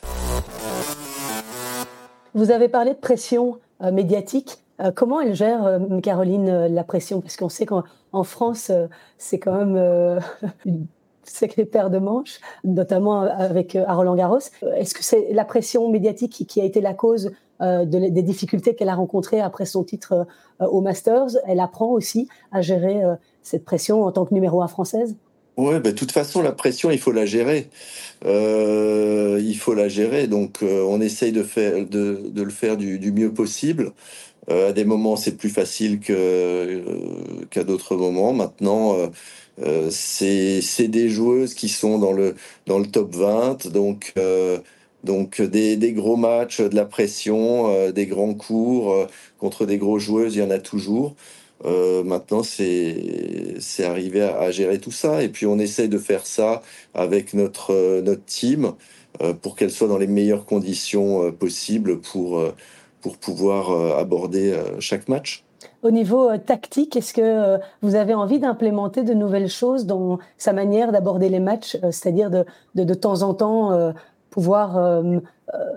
Vous 2.34 2.52
avez 2.52 2.70
parlé 2.70 2.92
de 2.92 3.00
pression 3.00 3.58
médiatique 3.92 4.60
comment 4.90 5.22
elle 5.22 5.36
gère, 5.36 5.66
euh, 5.66 6.00
Caroline, 6.02 6.50
euh, 6.50 6.68
la 6.68 6.84
pression? 6.84 7.22
Parce 7.22 7.36
qu'on 7.36 7.50
sait 7.50 7.66
qu'en 7.66 8.24
France, 8.24 8.72
c'est 9.18 9.40
quand 9.40 9.54
même 9.54 10.20
une 10.66 10.88
sacrée 11.24 11.66
paire 11.66 11.90
de 11.90 12.00
manches, 12.00 12.40
notamment 12.64 13.22
avec 13.22 13.78
Roland 13.88 14.16
Garros. 14.16 14.40
Est-ce 14.76 14.94
que 14.94 15.04
c'est 15.04 15.28
la 15.32 15.46
pression 15.46 15.90
médiatique 15.90 16.46
qui 16.48 16.62
a 16.62 16.64
été 16.64 16.82
la 16.82 16.94
cause 16.94 17.32
des 17.62 18.22
difficultés 18.24 18.74
qu'elle 18.74 18.90
a 18.90 18.96
rencontrées 18.96 19.40
après 19.40 19.66
son 19.66 19.84
titre 19.84 20.26
au 20.60 20.82
Masters? 20.82 21.38
Elle 21.46 21.60
apprend 21.60 21.90
aussi 21.90 22.28
à 22.52 22.62
gérer 22.62 23.02
cette 23.44 23.64
pression 23.64 24.04
en 24.04 24.12
tant 24.12 24.26
que 24.26 24.34
numéro 24.34 24.64
un 24.64 24.68
française? 24.68 25.16
Oui, 25.58 25.76
bah, 25.76 25.92
de 25.92 25.96
toute 25.96 26.12
façon, 26.12 26.42
la 26.42 26.54
pression, 26.54 26.90
il 26.90 26.98
faut 26.98 27.12
la 27.12 27.26
gérer. 27.26 27.70
il 28.26 29.58
faut 29.60 29.76
la 29.76 29.88
gérer. 29.88 30.26
Donc, 30.26 30.64
on 30.64 31.00
essaye 31.00 31.32
de, 31.32 31.44
faire, 31.44 31.86
de, 31.86 32.32
le 32.36 32.50
faire 32.50 32.78
du 32.78 33.12
mieux 33.12 33.32
possible. 33.32 33.94
Euh, 34.50 34.70
à 34.70 34.74
des 34.74 34.86
moments, 34.86 35.16
c'est 35.16 35.38
plus 35.38 35.50
facile 35.50 36.00
euh, 36.10 36.82
qu'à 37.50 37.64
d'autres 37.64 37.96
moments. 37.96 38.34
Maintenant, 38.34 38.98
euh, 39.64 39.90
c'est, 39.92 40.62
c'est 40.62 40.88
des 40.88 41.10
joueuses 41.10 41.54
qui 41.54 41.70
sont 41.70 42.00
dans 42.00 42.14
le, 42.14 42.36
dans 42.66 42.80
le 42.80 42.88
top 42.88 43.16
20. 43.16 43.68
Donc, 43.68 44.14
donc 45.04 45.42
des, 45.42 45.78
des, 45.78 45.94
gros 45.94 46.16
matchs, 46.16 46.62
de 46.62 46.76
la 46.76 46.86
pression, 46.86 47.92
des 47.92 48.06
grands 48.08 48.34
cours 48.34 49.08
contre 49.40 49.66
des 49.66 49.78
gros 49.78 50.00
joueuses, 50.00 50.36
il 50.36 50.40
y 50.40 50.44
en 50.44 50.52
a 50.52 50.60
toujours. 50.60 51.16
Euh, 51.66 52.04
maintenant, 52.04 52.42
c'est 52.44 53.60
arrivé 53.84 54.22
à, 54.22 54.40
à, 54.40 54.52
gérer 54.52 54.80
tout 54.80 54.92
ça. 54.92 55.24
Et 55.24 55.30
puis, 55.30 55.46
on 55.46 55.60
essaye 55.60 55.90
de 55.90 55.98
faire 55.98 56.26
ça 56.26 56.62
avec 56.94 57.34
notre, 57.34 58.02
notre 58.02 58.26
team 58.26 58.74
euh, 59.22 59.34
pour 59.34 59.56
qu'elle 59.56 59.72
soit 59.72 59.88
dans 59.88 59.98
les 59.98 60.08
meilleures 60.08 60.46
conditions 60.46 61.32
possibles 61.34 62.00
pour, 62.02 62.42
pour 63.02 63.18
pouvoir 63.18 63.72
euh, 63.72 63.98
aborder 63.98 64.54
euh, 64.54 64.80
chaque 64.80 65.10
match. 65.10 65.44
au 65.84 65.92
niveau 65.92 66.30
euh, 66.30 66.38
tactique, 66.38 66.96
est-ce 66.96 67.14
que 67.14 67.60
vous 67.82 67.96
avez 67.96 68.14
envie 68.14 68.40
d'implémenter 68.40 69.04
de 69.04 69.14
nouvelles 69.14 69.50
choses 69.50 69.86
dans 69.86 70.20
sa 70.38 70.54
manière 70.54 70.92
d'aborder 70.92 71.30
les 71.30 71.40
matchs, 71.40 71.78
c'est-à-dire 71.82 72.30
de, 72.30 72.46
de, 72.76 72.84
de, 72.84 72.94
temps 72.94 73.24
en 73.24 73.34
temps 73.34 73.94
pouvoir 74.30 75.04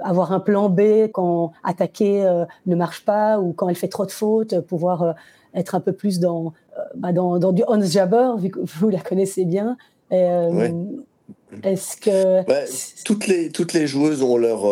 avoir 0.03 0.33
un 0.33 0.39
plan 0.39 0.69
B 0.69 1.09
quand 1.13 1.53
attaquer 1.65 2.45
ne 2.67 2.77
marche 2.77 3.05
pas 3.05 3.41
ou 3.41 3.53
quand 3.53 3.69
elle 3.69 3.75
fait 3.75 3.89
trop 3.89 4.07
de 4.07 4.13
fautes, 4.13 4.61
pouvoir 4.61 5.15
être 5.55 5.75
un 5.75 5.81
peu 5.81 5.93
plus 5.93 6.21
dans, 6.21 6.53
bah 6.97 7.13
dans, 7.13 7.39
dans, 7.39 7.53
du 7.53 7.65
Hans 7.67 7.81
Jabber, 7.81 8.31
vu 8.39 8.51
que 8.51 8.61
vous 8.63 8.91
la 8.91 9.01
connaissez 9.01 9.45
bien. 9.45 9.77
Est-ce 10.11 11.97
que 11.97 13.03
toutes 13.05 13.27
les 13.27 13.51
toutes 13.51 13.73
les 13.73 13.89
joueuses 13.89 14.23
ont 14.23 14.37
leur 14.37 14.65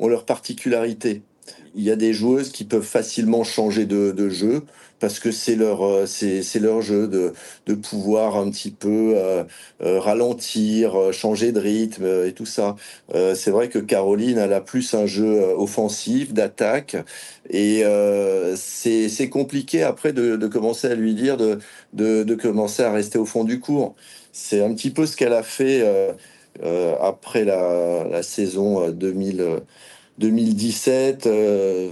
ont 0.00 0.08
leur 0.08 0.24
particularité. 0.24 1.22
Il 1.74 1.82
y 1.84 1.90
a 1.90 1.96
des 1.96 2.12
joueuses 2.12 2.50
qui 2.50 2.64
peuvent 2.64 2.82
facilement 2.82 3.44
changer 3.44 3.86
de, 3.86 4.10
de 4.12 4.28
jeu 4.28 4.62
parce 5.00 5.18
que 5.18 5.32
c'est 5.32 5.56
leur 5.56 5.82
euh, 5.84 6.06
c'est 6.06 6.60
leur 6.60 6.82
jeu 6.82 7.08
de, 7.08 7.32
de 7.66 7.74
pouvoir 7.74 8.36
un 8.36 8.50
petit 8.50 8.70
peu 8.70 9.14
euh, 9.16 9.44
euh, 9.82 9.98
ralentir, 9.98 11.12
changer 11.12 11.52
de 11.52 11.58
rythme 11.60 12.04
et 12.26 12.32
tout 12.32 12.46
ça. 12.46 12.76
c'est 13.34 13.50
vrai 13.50 13.68
que 13.68 13.78
Caroline 13.78 14.38
elle 14.38 14.52
a 14.52 14.60
plus 14.60 14.94
un 14.94 15.06
jeu 15.06 15.42
offensif 15.56 16.32
d'attaque 16.32 16.96
et 17.48 17.82
c'est 18.56 19.28
compliqué 19.30 19.82
après 19.82 20.12
de, 20.12 20.36
de, 20.36 20.46
commencer 20.48 20.88
à 20.88 20.94
lui 20.94 21.14
dire 21.14 21.36
de, 21.36 21.58
de, 21.92 22.22
de 22.24 22.34
commencer 22.34 22.82
à 22.82 22.92
rester 22.92 23.18
au 23.18 23.24
fond 23.24 23.44
du 23.44 23.60
cours. 23.60 23.94
C'est 24.32 24.62
un 24.62 24.74
petit 24.74 24.90
peu 24.90 25.06
ce 25.06 25.16
qu'elle 25.16 25.32
a 25.32 25.42
fait 25.42 25.84
après 27.00 27.44
la, 27.44 28.04
la 28.04 28.22
saison 28.22 28.90
2000. 28.90 29.60
2017, 30.20 31.26
euh, 31.26 31.90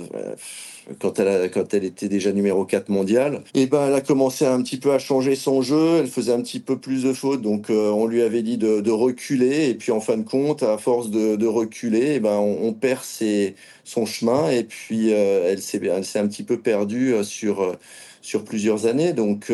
quand, 1.01 1.19
elle 1.19 1.29
a, 1.29 1.49
quand 1.49 1.75
elle 1.75 1.85
était 1.85 2.09
déjà 2.09 2.31
numéro 2.33 2.65
4 2.65 2.91
mondial, 2.91 3.43
et 3.55 3.67
ben 3.67 3.89
elle 3.89 3.95
a 3.95 4.01
commencé 4.01 4.47
un 4.47 4.63
petit 4.63 4.77
peu 4.77 4.93
à 4.93 4.99
changer 4.99 5.35
son 5.35 5.63
jeu, 5.63 5.97
elle 5.99 6.07
faisait 6.07 6.33
un 6.33 6.43
petit 6.43 6.61
peu 6.61 6.79
plus 6.79 7.03
de 7.03 7.13
fautes, 7.13 7.43
donc 7.43 7.71
euh, 7.71 7.91
on 7.91 8.07
lui 8.07 8.23
avait 8.23 8.43
dit 8.43 8.59
de, 8.59 8.91
reculer, 8.91 9.71
et 9.71 9.75
puis 9.75 9.93
en 9.93 10.01
fin 10.01 10.19
de 10.19 10.23
compte, 10.23 10.63
à 10.63 10.79
force 10.79 11.11
de, 11.11 11.47
reculer, 11.47 12.15
et 12.15 12.21
ben 12.21 12.37
on, 12.37 12.73
perd 12.75 13.03
ses, 13.03 13.55
son 13.85 14.07
chemin, 14.07 14.51
et 14.51 14.65
puis 14.65 15.13
euh, 15.13 15.51
elle 15.51 15.63
s'est 16.05 16.19
un 16.19 16.29
petit 16.29 16.43
peu 16.43 16.59
perdue 16.59 17.15
sur, 17.23 17.77
sur 18.21 18.45
plusieurs 18.45 18.87
années, 18.87 19.15
donc 19.15 19.51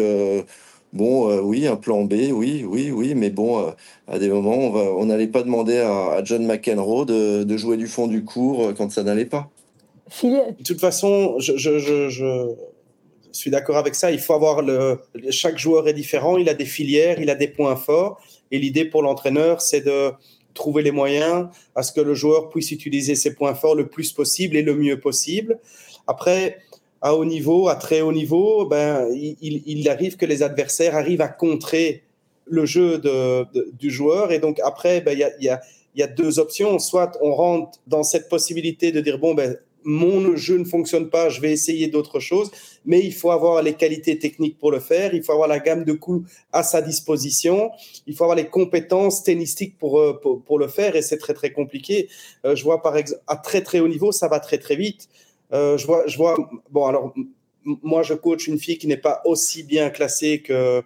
Bon, 0.94 1.28
euh, 1.28 1.40
oui, 1.40 1.66
un 1.66 1.74
plan 1.74 2.04
B, 2.04 2.14
oui, 2.30 2.64
oui, 2.64 2.92
oui, 2.92 3.16
mais 3.16 3.30
bon, 3.30 3.58
euh, 3.58 3.70
à 4.06 4.20
des 4.20 4.28
moments, 4.28 4.56
on 4.56 5.06
n'allait 5.06 5.26
pas 5.26 5.42
demander 5.42 5.78
à, 5.78 6.22
John 6.22 6.46
McEnroe 6.46 7.04
de, 7.04 7.56
jouer 7.56 7.76
du 7.76 7.88
fond 7.88 8.06
du 8.06 8.24
cours 8.24 8.68
euh, 8.68 8.72
quand 8.72 8.92
ça 8.92 9.02
n'allait 9.02 9.24
pas. 9.24 9.50
De 10.22 10.62
toute 10.62 10.80
façon, 10.80 11.34
je, 11.40 12.54
suis 13.32 13.50
d'accord 13.50 13.76
avec 13.76 13.96
ça. 13.96 14.12
Il 14.12 14.20
faut 14.20 14.34
avoir 14.34 14.62
le. 14.62 15.00
Chaque 15.30 15.58
joueur 15.58 15.88
est 15.88 15.94
différent. 15.94 16.38
Il 16.38 16.48
a 16.48 16.54
des 16.54 16.64
filières, 16.64 17.20
il 17.20 17.28
a 17.28 17.34
des 17.34 17.48
points 17.48 17.74
forts. 17.74 18.20
Et 18.52 18.60
l'idée 18.60 18.84
pour 18.84 19.02
l'entraîneur, 19.02 19.60
c'est 19.60 19.80
de 19.80 20.12
trouver 20.54 20.84
les 20.84 20.92
moyens 20.92 21.48
à 21.74 21.82
ce 21.82 21.90
que 21.90 22.00
le 22.00 22.14
joueur 22.14 22.50
puisse 22.50 22.70
utiliser 22.70 23.16
ses 23.16 23.34
points 23.34 23.56
forts 23.56 23.74
le 23.74 23.88
plus 23.88 24.12
possible 24.12 24.54
et 24.56 24.62
le 24.62 24.76
mieux 24.76 25.00
possible. 25.00 25.58
Après, 26.06 26.58
à 27.04 27.14
haut 27.14 27.26
niveau, 27.26 27.68
à 27.68 27.76
très 27.76 28.00
haut 28.00 28.12
niveau, 28.12 28.64
ben, 28.64 29.06
il, 29.12 29.88
arrive 29.90 30.16
que 30.16 30.24
les 30.24 30.42
adversaires 30.42 30.96
arrivent 30.96 31.20
à 31.20 31.28
contrer 31.28 32.02
le 32.46 32.64
jeu 32.64 32.96
de, 32.96 33.46
du 33.78 33.90
joueur. 33.90 34.32
Et 34.32 34.38
donc 34.38 34.58
après, 34.64 35.02
ben, 35.02 35.12
il 35.12 35.18
y, 35.18 35.50
a, 35.50 35.60
y, 35.94 36.02
a, 36.02 36.06
deux 36.06 36.38
options. 36.38 36.78
Soit 36.78 37.18
on 37.20 37.34
rentre 37.34 37.78
dans 37.86 38.04
cette 38.04 38.30
possibilité 38.30 38.90
de 38.90 39.02
dire, 39.02 39.18
bon, 39.18 39.34
ben, 39.34 39.58
mon 39.84 40.34
jeu 40.34 40.56
ne 40.56 40.64
fonctionne 40.64 41.10
pas, 41.10 41.28
je 41.28 41.42
vais 41.42 41.52
essayer 41.52 41.88
d'autres 41.88 42.20
choses, 42.20 42.50
mais 42.86 43.00
il 43.00 43.12
faut 43.12 43.30
avoir 43.30 43.62
les 43.62 43.74
qualités 43.74 44.18
techniques 44.18 44.58
pour 44.58 44.70
le 44.70 44.80
faire, 44.80 45.12
il 45.12 45.22
faut 45.22 45.32
avoir 45.32 45.46
la 45.46 45.58
gamme 45.58 45.84
de 45.84 45.92
coups 45.92 46.26
à 46.52 46.62
sa 46.62 46.80
disposition, 46.80 47.70
il 48.06 48.16
faut 48.16 48.24
avoir 48.24 48.36
les 48.36 48.46
compétences 48.46 49.22
tennistiques 49.22 49.76
pour, 49.78 50.00
euh, 50.00 50.18
pour 50.46 50.58
le 50.58 50.68
faire, 50.68 50.96
et 50.96 51.02
c'est 51.02 51.18
très 51.18 51.34
très 51.34 51.52
compliqué. 51.52 52.08
Euh, 52.46 52.56
je 52.56 52.64
vois 52.64 52.80
par 52.80 52.96
exemple, 52.96 53.20
à 53.26 53.36
très 53.36 53.60
très 53.60 53.80
haut 53.80 53.88
niveau, 53.88 54.10
ça 54.10 54.26
va 54.26 54.40
très 54.40 54.56
très 54.56 54.76
vite. 54.76 55.06
Euh, 55.52 55.78
je 55.78 56.16
vois. 56.16 56.36
Bon, 56.70 56.86
alors 56.86 57.14
moi, 57.64 58.02
je 58.02 58.14
coach 58.14 58.46
une 58.46 58.58
fille 58.58 58.78
qui 58.78 58.86
n'est 58.86 58.96
pas 58.96 59.22
aussi 59.24 59.62
bien 59.62 59.90
classée 59.90 60.42
que 60.42 60.82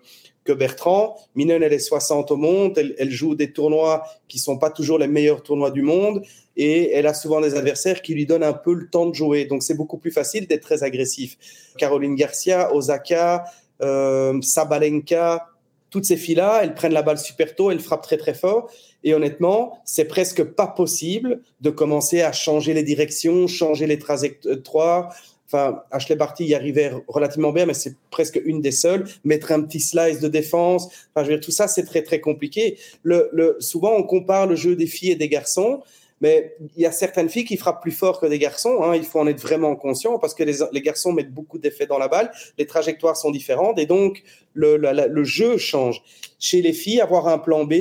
que 0.49 0.55
Bertrand. 0.55 1.14
Minen, 1.35 1.62
elle 1.62 1.75
est 1.75 1.79
60 1.79 2.31
au 2.31 2.37
monde. 2.37 2.79
Elle, 2.79 3.11
joue 3.11 3.35
des 3.35 3.53
tournois 3.53 4.05
qui 4.29 4.38
sont 4.38 4.57
pas 4.57 4.71
toujours 4.71 4.99
les 4.99 5.07
meilleurs 5.07 5.42
tournois 5.42 5.71
du 5.71 5.83
monde. 5.83 6.23
Et 6.57 6.90
elle 6.92 7.07
a 7.07 7.12
souvent 7.12 7.42
des 7.42 7.55
adversaires 7.55 8.01
qui 8.01 8.14
lui 8.14 8.25
donnent 8.25 8.42
un 8.42 8.55
peu 8.55 8.73
le 8.73 8.88
temps 8.88 9.05
de 9.05 9.14
jouer. 9.14 9.44
Donc, 9.44 9.62
c'est 9.62 9.75
beaucoup 9.75 9.99
plus 9.99 10.11
facile 10.11 10.47
d'être 10.47 10.62
très 10.62 10.83
agressif. 10.83 11.37
Caroline 11.77 12.14
Garcia, 12.14 12.75
Osaka, 12.75 13.44
euh, 13.83 14.40
Sabalenka, 14.40 15.49
toutes 15.90 16.05
ces 16.05 16.16
filles-là, 16.16 16.61
elles 16.62 16.74
prennent 16.74 16.92
la 16.92 17.03
balle 17.03 17.18
super 17.18 17.55
tôt, 17.55 17.70
elles 17.70 17.81
frappent 17.81 18.03
très 18.03 18.16
très 18.16 18.35
fort. 18.35 18.70
Et 19.05 19.14
honnêtement, 19.14 19.79
c'est 19.85 20.07
presque 20.07 20.42
pas 20.42 20.66
possible 20.66 21.40
de 21.61 21.70
commencer 21.70 22.22
à 22.22 22.33
changer 22.33 22.74
les 22.74 22.83
directions, 22.83 23.46
changer 23.46 23.87
les 23.87 23.98
trajectoires. 23.98 25.14
Enfin, 25.46 25.83
Ashley 25.90 26.14
Barty 26.16 26.44
y 26.44 26.55
arrivait 26.55 26.92
relativement 27.09 27.53
bien, 27.53 27.64
mais 27.64 27.72
c'est 27.72 27.96
presque 28.11 28.38
une 28.44 28.61
des 28.61 28.70
seules. 28.70 29.07
Mettre 29.24 29.53
un 29.53 29.62
petit 29.62 29.81
slice 29.81 30.20
de 30.20 30.29
défense. 30.29 30.88
Enfin, 31.14 31.24
je 31.24 31.31
veux 31.31 31.37
dire, 31.37 31.44
tout 31.44 31.53
ça, 31.53 31.68
c'est 31.68 31.85
très, 31.85 32.03
très 32.03 32.20
compliqué. 32.20 32.77
Le, 33.03 33.31
le, 33.33 33.57
souvent, 33.61 33.94
on 33.96 34.03
compare 34.03 34.46
le 34.46 34.57
jeu 34.57 34.77
des 34.77 34.87
filles 34.87 35.12
et 35.12 35.16
des 35.16 35.29
garçons. 35.29 35.81
Mais 36.20 36.57
il 36.76 36.83
y 36.83 36.87
a 36.87 36.92
certaines 36.92 37.28
filles 37.28 37.44
qui 37.44 37.57
frappent 37.57 37.83
plus 37.83 37.92
fort 37.92 38.20
que 38.20 38.26
des 38.26 38.38
garçons. 38.38 38.83
Hein. 38.83 38.96
Il 38.96 39.04
faut 39.04 39.20
en 39.20 39.26
être 39.26 39.40
vraiment 39.40 39.76
conscient 39.76 40.18
parce 40.18 40.35
que 40.35 40.42
les, 40.42 40.57
les 40.72 40.83
garçons 40.83 41.12
mettent 41.12 41.33
beaucoup 41.33 41.59
d'effets 41.59 41.87
dans 41.87 41.98
la 41.98 42.09
balle. 42.09 42.31
Les 42.59 42.66
trajectoires 42.66 43.16
sont 43.16 43.31
différentes 43.31 43.78
et 43.78 43.87
donc 43.87 44.22
le, 44.54 44.76
le 44.76 45.24
jeu 45.24 45.59
change. 45.59 46.02
Chez 46.38 46.62
les 46.62 46.72
filles, 46.72 47.00
avoir 47.00 47.28
un 47.28 47.38
plan 47.38 47.64
B, 47.64 47.74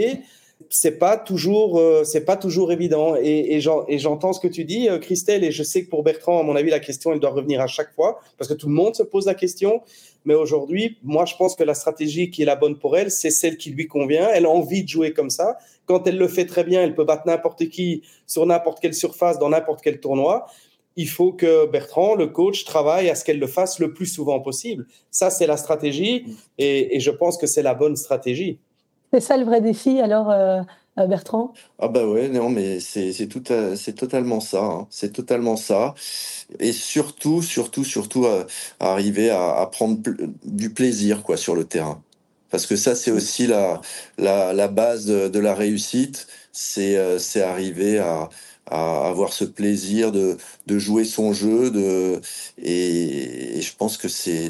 c'est 0.69 0.97
pas 0.97 1.17
toujours 1.17 1.79
euh, 1.79 2.03
c'est 2.03 2.25
pas 2.25 2.37
toujours 2.37 2.71
évident. 2.71 3.15
Et, 3.15 3.59
j'entends 3.61 4.33
ce 4.33 4.39
que 4.39 4.47
tu 4.47 4.65
dis 4.65 4.89
euh, 4.89 4.99
Christelle 4.99 5.43
et 5.43 5.51
je 5.51 5.63
sais 5.63 5.83
que 5.83 5.89
pour 5.89 6.03
Bertrand 6.03 6.39
à 6.39 6.43
mon 6.43 6.55
avis 6.55 6.69
la 6.69 6.79
question 6.79 7.13
elle 7.13 7.19
doit 7.19 7.31
revenir 7.31 7.61
à 7.61 7.67
chaque 7.67 7.93
fois 7.93 8.19
parce 8.37 8.49
que 8.49 8.53
tout 8.53 8.67
le 8.67 8.73
monde 8.73 8.95
se 8.95 9.03
pose 9.03 9.25
la 9.25 9.35
question. 9.35 9.81
Mais 10.25 10.33
aujourd'hui 10.33 10.97
moi 11.03 11.25
je 11.25 11.35
pense 11.35 11.55
que 11.55 11.63
la 11.63 11.73
stratégie 11.73 12.29
qui 12.29 12.41
est 12.41 12.45
la 12.45 12.55
bonne 12.55 12.77
pour 12.77 12.97
elle 12.97 13.11
c'est 13.11 13.29
celle 13.29 13.57
qui 13.57 13.71
lui 13.71 13.87
convient. 13.87 14.29
Elle 14.33 14.45
a 14.45 14.49
envie 14.49 14.83
de 14.83 14.89
jouer 14.89 15.13
comme 15.13 15.29
ça. 15.29 15.57
Quand 15.85 16.05
elle 16.07 16.17
le 16.17 16.27
fait 16.27 16.45
très 16.45 16.63
bien 16.63 16.81
elle 16.81 16.95
peut 16.95 17.05
battre 17.05 17.23
n'importe 17.25 17.69
qui 17.69 18.03
sur 18.25 18.45
n'importe 18.45 18.79
quelle 18.79 18.93
surface 18.93 19.39
dans 19.39 19.49
n'importe 19.49 19.81
quel 19.81 19.99
tournoi. 19.99 20.47
Il 20.99 21.07
faut 21.07 21.31
que 21.31 21.67
Bertrand, 21.67 22.15
le 22.15 22.25
coach, 22.25 22.65
travaille 22.65 23.11
à 23.11 23.13
ce 23.13 23.23
qu'elle 23.23 23.37
le 23.37 23.45
fasse 23.45 23.77
le 23.77 23.93
plus 23.93 24.07
souvent 24.07 24.39
possible. 24.39 24.87
Ça, 25.11 25.29
c'est 25.29 25.45
la 25.45 25.55
stratégie 25.55 26.25
et 26.57 26.99
je 26.99 27.11
pense 27.11 27.37
que 27.37 27.45
c'est 27.45 27.61
la 27.61 27.75
bonne 27.75 27.95
stratégie. 27.95 28.57
C'est 29.13 29.21
ça 29.21 29.37
le 29.37 29.45
vrai 29.45 29.61
défi 29.61 29.99
alors, 30.01 30.29
euh, 30.29 30.61
euh, 30.99 31.07
Bertrand? 31.07 31.53
Ah 31.79 31.87
bah 31.87 32.05
ouais, 32.05 32.27
non, 32.27 32.49
mais 32.49 32.79
c'est 32.79 33.27
tout, 33.27 33.43
c'est 33.75 33.93
totalement 33.93 34.39
ça. 34.39 34.63
Hein. 34.63 34.87
C'est 34.89 35.13
totalement 35.13 35.55
ça. 35.55 35.93
Et 36.59 36.71
surtout, 36.71 37.41
surtout, 37.41 37.83
surtout, 37.83 38.25
arriver 38.79 39.29
à, 39.29 39.67
prendre 39.71 39.99
du 40.43 40.73
plaisir 40.73 41.23
quoi 41.23 41.37
sur 41.37 41.55
le 41.55 41.63
terrain. 41.65 42.01
Parce 42.49 42.65
que 42.65 42.75
ça, 42.75 42.95
c'est 42.95 43.11
aussi 43.11 43.47
la, 43.47 43.81
la, 44.17 44.53
la, 44.53 44.67
base 44.67 45.05
de, 45.05 45.39
la 45.39 45.53
réussite. 45.53 46.27
C'est 46.51 46.97
euh, 46.97 47.19
arriver 47.35 47.99
à, 47.99 48.29
à 48.65 49.07
avoir 49.07 49.33
ce 49.33 49.43
plaisir 49.43 50.11
de, 50.11 50.37
de 50.65 50.79
jouer 50.79 51.03
son 51.03 51.33
jeu. 51.33 51.71
De, 51.71 52.21
et, 52.61 53.61
je 53.61 53.75
pense 53.75 53.97
que 53.97 54.07
c'est 54.07 54.49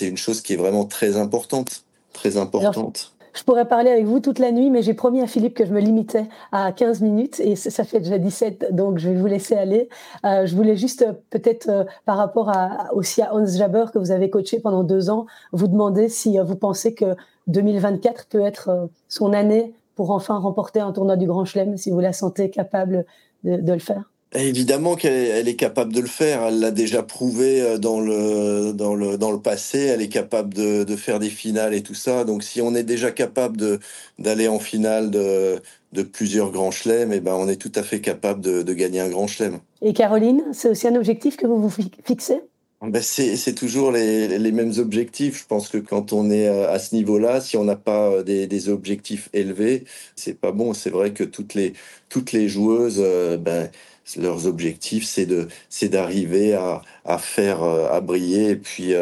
une 0.00 0.16
chose 0.16 0.40
qui 0.40 0.54
est 0.54 0.56
vraiment 0.56 0.84
très 0.84 1.16
importante. 1.16 1.84
Très 2.12 2.36
importante. 2.36 3.12
Je 3.32 3.42
pourrais 3.44 3.66
parler 3.66 3.90
avec 3.90 4.04
vous 4.04 4.20
toute 4.20 4.38
la 4.38 4.52
nuit, 4.52 4.70
mais 4.70 4.82
j'ai 4.82 4.94
promis 4.94 5.20
à 5.22 5.26
Philippe 5.26 5.54
que 5.54 5.66
je 5.66 5.72
me 5.72 5.80
limitais 5.80 6.26
à 6.52 6.72
15 6.72 7.00
minutes 7.02 7.40
et 7.40 7.56
ça 7.56 7.84
fait 7.84 8.00
déjà 8.00 8.18
17, 8.18 8.74
donc 8.74 8.98
je 8.98 9.08
vais 9.08 9.16
vous 9.16 9.26
laisser 9.26 9.54
aller. 9.54 9.88
Euh, 10.24 10.46
je 10.46 10.56
voulais 10.56 10.76
juste 10.76 11.02
euh, 11.02 11.12
peut-être 11.30 11.68
euh, 11.68 11.84
par 12.04 12.16
rapport 12.16 12.48
à, 12.50 12.92
aussi 12.94 13.22
à 13.22 13.34
Hans 13.34 13.46
Jaber 13.46 13.86
que 13.92 13.98
vous 13.98 14.10
avez 14.10 14.30
coaché 14.30 14.60
pendant 14.60 14.82
deux 14.82 15.10
ans, 15.10 15.26
vous 15.52 15.68
demander 15.68 16.08
si 16.08 16.38
vous 16.38 16.56
pensez 16.56 16.94
que 16.94 17.16
2024 17.46 18.26
peut 18.28 18.40
être 18.40 18.88
son 19.08 19.32
année 19.32 19.74
pour 19.94 20.10
enfin 20.10 20.38
remporter 20.38 20.80
un 20.80 20.92
tournoi 20.92 21.16
du 21.16 21.26
Grand 21.26 21.44
Chelem, 21.44 21.76
si 21.76 21.90
vous 21.90 22.00
la 22.00 22.12
sentez 22.12 22.50
capable 22.50 23.04
de 23.44 23.72
le 23.72 23.78
faire. 23.78 24.10
Évidemment 24.34 24.94
qu'elle 24.94 25.48
est 25.48 25.56
capable 25.56 25.92
de 25.92 26.00
le 26.00 26.06
faire. 26.06 26.42
Elle 26.44 26.60
l'a 26.60 26.70
déjà 26.70 27.02
prouvé 27.02 27.62
euh, 27.62 27.78
dans 27.78 28.00
le, 28.00 28.72
dans 28.74 28.94
le, 28.94 29.16
dans 29.16 29.30
le 29.30 29.40
passé. 29.40 29.78
Elle 29.78 30.02
est 30.02 30.08
capable 30.08 30.52
de, 30.52 30.84
de 30.84 30.96
faire 30.96 31.18
des 31.18 31.30
finales 31.30 31.72
et 31.72 31.82
tout 31.82 31.94
ça. 31.94 32.24
Donc, 32.24 32.42
si 32.42 32.60
on 32.60 32.74
est 32.74 32.82
déjà 32.82 33.10
capable 33.10 33.78
d'aller 34.18 34.46
en 34.46 34.58
finale 34.58 35.10
de, 35.10 35.62
de 35.92 36.02
plusieurs 36.02 36.50
grands 36.50 36.70
chelems, 36.70 37.12
eh 37.12 37.20
ben, 37.20 37.34
on 37.34 37.48
est 37.48 37.56
tout 37.56 37.72
à 37.74 37.82
fait 37.82 38.00
capable 38.00 38.42
de, 38.42 38.62
de 38.62 38.74
gagner 38.74 39.00
un 39.00 39.08
grand 39.08 39.26
chelem. 39.26 39.60
Et 39.80 39.94
Caroline, 39.94 40.44
c'est 40.52 40.68
aussi 40.68 40.86
un 40.86 40.96
objectif 40.96 41.38
que 41.38 41.46
vous 41.46 41.60
vous 41.60 41.70
fixez? 42.04 42.40
Ben 42.80 43.02
c'est 43.02 43.54
toujours 43.54 43.90
les, 43.90 44.38
les, 44.38 44.52
mêmes 44.52 44.74
objectifs. 44.78 45.40
Je 45.40 45.46
pense 45.48 45.68
que 45.68 45.78
quand 45.78 46.12
on 46.12 46.30
est 46.30 46.46
à 46.46 46.78
ce 46.78 46.94
niveau-là, 46.94 47.40
si 47.40 47.56
on 47.56 47.64
n'a 47.64 47.74
pas 47.74 48.22
des, 48.22 48.46
des, 48.46 48.68
objectifs 48.68 49.28
élevés, 49.32 49.82
c'est 50.14 50.38
pas 50.38 50.52
bon. 50.52 50.74
C'est 50.74 50.90
vrai 50.90 51.12
que 51.12 51.24
toutes 51.24 51.54
les, 51.54 51.72
toutes 52.08 52.30
les 52.30 52.48
joueuses, 52.48 53.04
ben, 53.40 53.68
leurs 54.16 54.46
objectifs, 54.46 55.04
c'est 55.04 55.26
de, 55.26 55.48
c'est 55.68 55.88
d'arriver 55.88 56.54
à, 56.54 56.82
à, 57.04 57.18
faire, 57.18 57.62
à 57.62 58.00
briller 58.00 58.50
et 58.50 58.56
puis, 58.56 58.92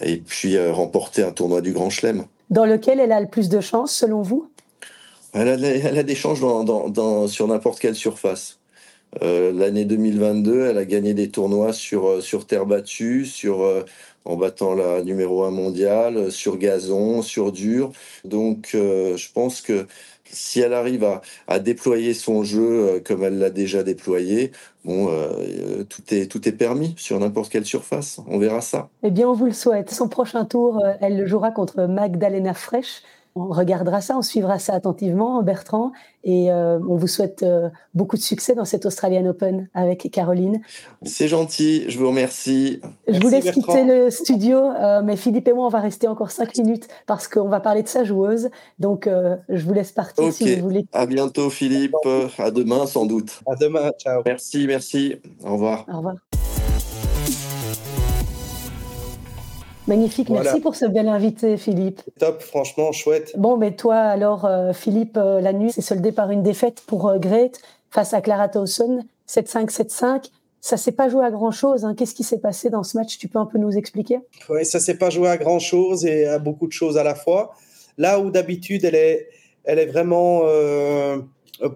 et 0.00 0.16
puis 0.18 0.58
remporter 0.70 1.22
un 1.22 1.32
tournoi 1.32 1.60
du 1.60 1.72
Grand 1.72 1.90
Chelem. 1.90 2.24
Dans 2.50 2.66
lequel 2.66 3.00
elle 3.00 3.12
a 3.12 3.20
le 3.20 3.26
plus 3.26 3.48
de 3.48 3.60
chance, 3.60 3.92
selon 3.92 4.22
vous? 4.22 4.48
Elle 5.32 5.48
a, 5.48 5.54
elle 5.54 5.98
a, 5.98 6.02
des 6.04 6.14
chances 6.14 6.40
dans, 6.40 6.62
dans, 6.62 6.88
dans, 6.88 7.26
sur 7.26 7.48
n'importe 7.48 7.80
quelle 7.80 7.96
surface. 7.96 8.60
Euh, 9.22 9.52
L'année 9.52 9.84
2022, 9.84 10.66
elle 10.66 10.78
a 10.78 10.84
gagné 10.84 11.14
des 11.14 11.28
tournois 11.28 11.72
sur, 11.72 12.08
euh, 12.08 12.20
sur 12.20 12.46
terre 12.46 12.66
battue, 12.66 13.26
sur, 13.26 13.62
euh, 13.62 13.84
en 14.24 14.36
battant 14.36 14.74
la 14.74 15.02
numéro 15.02 15.44
1 15.44 15.50
mondiale, 15.50 16.32
sur 16.32 16.56
gazon, 16.56 17.22
sur 17.22 17.52
dur. 17.52 17.92
Donc, 18.24 18.70
euh, 18.74 19.16
je 19.16 19.30
pense 19.32 19.60
que 19.60 19.86
si 20.34 20.60
elle 20.60 20.74
arrive 20.74 21.06
à, 21.46 21.58
déployer 21.58 22.14
son 22.14 22.44
jeu 22.44 23.02
comme 23.04 23.24
elle 23.24 23.38
l'a 23.38 23.50
déjà 23.50 23.82
déployé, 23.82 24.52
bon, 24.84 25.08
tout, 25.88 26.02
est, 26.10 26.30
tout 26.30 26.48
est 26.48 26.52
permis 26.52 26.94
sur 26.96 27.18
n'importe 27.18 27.50
quelle 27.50 27.64
surface. 27.64 28.20
On 28.26 28.38
verra 28.38 28.60
ça. 28.60 28.88
Eh 29.02 29.10
bien, 29.10 29.28
on 29.28 29.32
vous 29.32 29.46
le 29.46 29.52
souhaite. 29.52 29.90
Son 29.90 30.08
prochain 30.08 30.44
tour, 30.44 30.82
elle 31.00 31.16
le 31.16 31.26
jouera 31.26 31.50
contre 31.50 31.84
Magdalena 31.84 32.54
Fresh 32.54 33.02
on 33.36 33.48
regardera 33.48 34.00
ça, 34.00 34.16
on 34.16 34.22
suivra 34.22 34.58
ça 34.58 34.74
attentivement, 34.74 35.42
Bertrand, 35.42 35.92
et 36.22 36.52
euh, 36.52 36.78
on 36.88 36.96
vous 36.96 37.08
souhaite 37.08 37.42
euh, 37.42 37.68
beaucoup 37.92 38.16
de 38.16 38.22
succès 38.22 38.54
dans 38.54 38.64
cet 38.64 38.86
Australian 38.86 39.26
Open 39.26 39.68
avec 39.74 40.08
Caroline. 40.12 40.60
C'est 41.02 41.26
gentil, 41.26 41.84
je 41.88 41.98
vous 41.98 42.08
remercie. 42.08 42.80
Je 43.08 43.18
vous 43.18 43.28
laisse 43.28 43.50
quitter 43.50 43.84
le 43.84 44.10
studio, 44.10 44.58
euh, 44.58 45.02
mais 45.02 45.16
Philippe 45.16 45.48
et 45.48 45.52
moi, 45.52 45.66
on 45.66 45.70
va 45.70 45.80
rester 45.80 46.06
encore 46.06 46.30
cinq 46.30 46.56
minutes 46.58 46.86
parce 47.06 47.26
qu'on 47.26 47.48
va 47.48 47.58
parler 47.60 47.82
de 47.82 47.88
sa 47.88 48.04
joueuse. 48.04 48.50
Donc, 48.78 49.08
je 49.48 49.64
vous 49.64 49.72
laisse 49.72 49.92
partir 49.92 50.32
si 50.32 50.54
vous 50.54 50.62
voulez. 50.62 50.86
À 50.92 51.06
bientôt, 51.06 51.50
Philippe. 51.50 51.94
À 52.38 52.50
demain, 52.50 52.86
sans 52.86 53.06
doute. 53.06 53.40
À 53.46 53.56
demain. 53.56 53.90
Ciao. 53.98 54.22
Merci, 54.24 54.66
merci. 54.66 55.16
Au 55.44 55.54
revoir. 55.54 55.84
Au 55.92 55.96
revoir. 55.96 56.14
Magnifique, 59.86 60.30
merci 60.30 60.60
pour 60.60 60.76
ce 60.76 60.86
bel 60.86 61.08
invité, 61.08 61.58
Philippe. 61.58 62.00
Top, 62.18 62.40
franchement, 62.40 62.92
chouette. 62.92 63.32
Bon, 63.36 63.58
mais 63.58 63.76
toi, 63.76 63.96
alors, 63.96 64.46
euh, 64.46 64.72
Philippe, 64.72 65.18
euh, 65.18 65.40
la 65.40 65.52
nuit 65.52 65.72
s'est 65.72 65.82
soldée 65.82 66.12
par 66.12 66.30
une 66.30 66.42
défaite 66.42 66.82
pour 66.86 67.08
euh, 67.08 67.18
Grete 67.18 67.60
face 67.90 68.14
à 68.14 68.22
Clara 68.22 68.48
Towson, 68.48 69.04
7-5, 69.28 69.70
7-5. 69.70 70.30
Ça 70.62 70.78
s'est 70.78 70.92
pas 70.92 71.10
joué 71.10 71.26
à 71.26 71.30
grand 71.30 71.50
chose. 71.50 71.84
Hein. 71.84 71.94
Qu'est-ce 71.94 72.14
qui 72.14 72.24
s'est 72.24 72.38
passé 72.38 72.70
dans 72.70 72.82
ce 72.82 72.96
match? 72.96 73.18
Tu 73.18 73.28
peux 73.28 73.38
un 73.38 73.44
peu 73.44 73.58
nous 73.58 73.76
expliquer? 73.76 74.20
Oui, 74.48 74.64
ça 74.64 74.80
s'est 74.80 74.96
pas 74.96 75.10
joué 75.10 75.28
à 75.28 75.36
grand 75.36 75.58
chose 75.58 76.06
et 76.06 76.26
à 76.26 76.38
beaucoup 76.38 76.66
de 76.66 76.72
choses 76.72 76.96
à 76.96 77.04
la 77.04 77.14
fois. 77.14 77.52
Là 77.98 78.18
où 78.20 78.30
d'habitude 78.30 78.84
elle 78.84 78.94
est, 78.94 79.28
elle 79.64 79.78
est 79.78 79.86
vraiment 79.86 80.42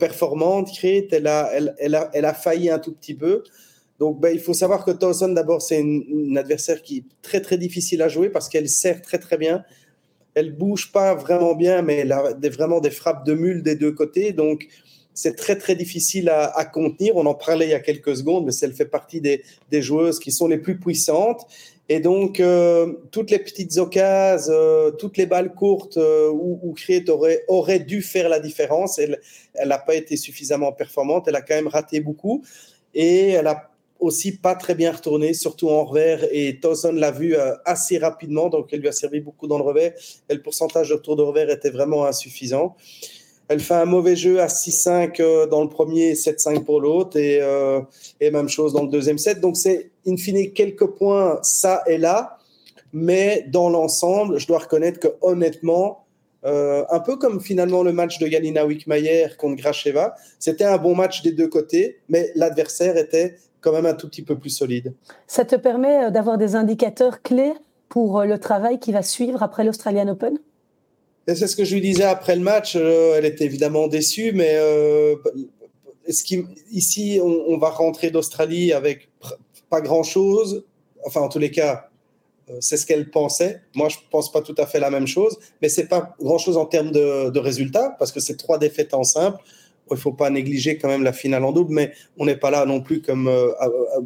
performante, 0.00 0.70
Grete, 0.74 1.12
elle 1.12 1.26
a, 1.26 1.50
elle, 1.52 1.74
elle, 1.78 1.94
a, 1.94 2.10
elle 2.14 2.24
a 2.24 2.32
failli 2.32 2.70
un 2.70 2.78
tout 2.78 2.92
petit 2.92 3.14
peu. 3.14 3.44
Donc, 3.98 4.20
ben, 4.20 4.30
il 4.32 4.40
faut 4.40 4.54
savoir 4.54 4.84
que 4.84 4.92
Towson, 4.92 5.28
d'abord, 5.28 5.60
c'est 5.60 5.80
une, 5.80 6.38
adversaire 6.38 6.82
qui 6.82 6.98
est 6.98 7.04
très, 7.22 7.40
très 7.40 7.58
difficile 7.58 8.00
à 8.02 8.08
jouer 8.08 8.30
parce 8.30 8.48
qu'elle 8.48 8.68
sert 8.68 9.02
très, 9.02 9.18
très 9.18 9.36
bien. 9.36 9.64
Elle 10.34 10.52
bouge 10.52 10.92
pas 10.92 11.14
vraiment 11.14 11.54
bien, 11.54 11.82
mais 11.82 11.98
elle 11.98 12.12
a 12.12 12.32
vraiment 12.50 12.80
des 12.80 12.90
frappes 12.90 13.26
de 13.26 13.34
mule 13.34 13.62
des 13.62 13.74
deux 13.74 13.92
côtés. 13.92 14.32
Donc, 14.32 14.68
c'est 15.14 15.34
très, 15.34 15.56
très 15.58 15.74
difficile 15.74 16.28
à, 16.28 16.64
contenir. 16.64 17.16
On 17.16 17.26
en 17.26 17.34
parlait 17.34 17.66
il 17.66 17.70
y 17.70 17.74
a 17.74 17.80
quelques 17.80 18.16
secondes, 18.16 18.46
mais 18.46 18.52
elle 18.62 18.72
fait 18.72 18.84
partie 18.84 19.20
des, 19.20 19.42
joueuses 19.82 20.20
qui 20.20 20.30
sont 20.30 20.46
les 20.46 20.58
plus 20.58 20.78
puissantes. 20.78 21.44
Et 21.88 21.98
donc, 21.98 22.38
euh, 22.38 22.92
toutes 23.10 23.32
les 23.32 23.40
petites 23.40 23.78
occasions, 23.78 24.52
euh, 24.52 24.90
toutes 24.92 25.16
les 25.16 25.26
balles 25.26 25.54
courtes 25.54 25.96
euh, 25.96 26.30
où, 26.30 26.60
où 26.62 26.74
aurait 27.48 27.80
dû 27.80 28.02
faire 28.02 28.28
la 28.28 28.38
différence, 28.38 28.98
elle 28.98 29.18
n'a 29.66 29.78
pas 29.78 29.96
été 29.96 30.16
suffisamment 30.16 30.70
performante. 30.70 31.26
Elle 31.26 31.36
a 31.36 31.40
quand 31.40 31.56
même 31.56 31.66
raté 31.66 31.98
beaucoup. 31.98 32.44
Et 32.94 33.30
elle 33.30 33.48
a 33.48 33.70
aussi 34.00 34.36
pas 34.36 34.54
très 34.54 34.74
bien 34.74 34.92
retourné, 34.92 35.34
surtout 35.34 35.68
en 35.68 35.84
revers. 35.84 36.24
Et 36.30 36.60
Towson 36.60 36.92
l'a 36.92 37.10
vu 37.10 37.34
euh, 37.34 37.54
assez 37.64 37.98
rapidement, 37.98 38.48
donc 38.48 38.68
elle 38.72 38.80
lui 38.80 38.88
a 38.88 38.92
servi 38.92 39.20
beaucoup 39.20 39.46
dans 39.46 39.58
le 39.58 39.64
revers. 39.64 39.92
Et 40.28 40.34
le 40.34 40.42
pourcentage 40.42 40.90
de 40.90 40.94
retour 40.94 41.16
de 41.16 41.22
revers 41.22 41.50
était 41.50 41.70
vraiment 41.70 42.04
insuffisant. 42.04 42.76
Elle 43.48 43.60
fait 43.60 43.74
un 43.74 43.86
mauvais 43.86 44.14
jeu 44.14 44.40
à 44.40 44.46
6-5 44.46 45.20
euh, 45.20 45.46
dans 45.46 45.62
le 45.62 45.68
premier, 45.68 46.12
7-5 46.12 46.64
pour 46.64 46.80
l'autre, 46.80 47.16
et, 47.16 47.40
euh, 47.40 47.80
et, 48.20 48.30
même 48.30 48.48
chose 48.48 48.72
dans 48.72 48.82
le 48.82 48.90
deuxième 48.90 49.18
set. 49.18 49.40
Donc 49.40 49.56
c'est 49.56 49.90
in 50.06 50.16
fine 50.16 50.52
quelques 50.52 50.86
points, 50.86 51.38
ça 51.42 51.82
et 51.86 51.98
là. 51.98 52.38
Mais 52.92 53.44
dans 53.48 53.68
l'ensemble, 53.68 54.38
je 54.38 54.46
dois 54.46 54.58
reconnaître 54.58 55.00
que 55.00 55.08
honnêtement, 55.20 56.04
un 56.44 57.00
peu 57.00 57.16
comme 57.16 57.42
finalement 57.42 57.82
le 57.82 57.92
match 57.92 58.18
de 58.18 58.26
Galina 58.26 58.64
Wickmayer 58.64 59.26
contre 59.36 59.56
Gracheva, 59.56 60.14
c'était 60.38 60.64
un 60.64 60.78
bon 60.78 60.94
match 60.94 61.20
des 61.20 61.32
deux 61.32 61.48
côtés, 61.48 61.98
mais 62.08 62.30
l'adversaire 62.34 62.96
était 62.96 63.34
quand 63.60 63.72
même 63.72 63.86
un 63.86 63.94
tout 63.94 64.08
petit 64.08 64.22
peu 64.22 64.36
plus 64.36 64.50
solide. 64.50 64.94
Ça 65.26 65.44
te 65.44 65.56
permet 65.56 66.06
euh, 66.06 66.10
d'avoir 66.10 66.38
des 66.38 66.56
indicateurs 66.56 67.22
clés 67.22 67.54
pour 67.88 68.20
euh, 68.20 68.24
le 68.24 68.38
travail 68.38 68.78
qui 68.78 68.92
va 68.92 69.02
suivre 69.02 69.42
après 69.42 69.64
l'Australian 69.64 70.08
Open? 70.08 70.38
C'est 71.26 71.46
ce 71.46 71.56
que 71.56 71.64
je 71.64 71.74
lui 71.74 71.82
disais 71.82 72.04
après 72.04 72.36
le 72.36 72.42
match. 72.42 72.74
Euh, 72.76 73.14
elle 73.16 73.26
était 73.26 73.44
évidemment 73.44 73.86
déçue, 73.86 74.32
mais 74.32 74.58
ici, 76.70 77.20
on, 77.22 77.58
va 77.58 77.68
rentrer 77.68 78.10
d'Australie 78.10 78.72
avec 78.72 79.10
pas 79.68 79.82
grand-chose? 79.82 80.64
Enfin, 81.04 81.20
en 81.20 81.28
tous 81.28 81.38
les 81.38 81.50
cas, 81.50 81.90
c'est 82.60 82.78
ce 82.78 82.86
qu'elle 82.86 83.10
pensait. 83.10 83.60
Moi, 83.74 83.90
je 83.90 83.98
pense 84.10 84.32
pas 84.32 84.40
tout 84.40 84.54
à 84.56 84.64
fait 84.64 84.80
la 84.80 84.88
même 84.88 85.06
chose, 85.06 85.38
mais 85.60 85.68
c'est 85.68 85.86
pas 85.86 86.16
grand-chose 86.18 86.56
en 86.56 86.64
termes 86.64 86.92
de, 86.92 87.28
de 87.28 87.38
résultats 87.38 87.94
parce 87.98 88.10
que 88.10 88.20
c'est 88.20 88.38
trois 88.38 88.56
défaites 88.56 88.94
en 88.94 89.04
simple 89.04 89.38
il 89.90 89.94
ne 89.94 90.00
faut 90.00 90.12
pas 90.12 90.30
négliger 90.30 90.78
quand 90.78 90.88
même 90.88 91.02
la 91.02 91.12
finale 91.12 91.44
en 91.44 91.52
double, 91.52 91.72
mais 91.72 91.92
on 92.16 92.26
n'est 92.26 92.36
pas 92.36 92.50
là 92.50 92.64
non 92.66 92.80
plus 92.80 93.00
comme 93.00 93.28
euh, 93.28 93.50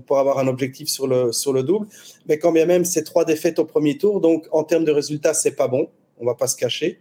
pour 0.07 0.19
avoir 0.19 0.39
un 0.39 0.49
objectif 0.49 0.89
sur 0.89 1.07
le, 1.07 1.33
sur 1.33 1.53
le 1.53 1.63
double. 1.63 1.87
Mais 2.29 2.39
quand 2.39 2.53
bien 2.53 2.67
même, 2.67 2.85
c'est 2.85 3.05
trois 3.05 3.25
défaites 3.25 3.59
au 3.59 3.65
premier 3.65 3.99
tour, 3.99 4.21
donc 4.21 4.47
en 4.51 4.65
termes 4.65 4.85
de 4.85 4.93
résultats, 4.93 5.35
c'est 5.35 5.57
pas 5.57 5.69
bon, 5.69 5.89
on 6.19 6.27
va 6.27 6.35
pas 6.35 6.47
se 6.47 6.57
cacher. 6.57 6.99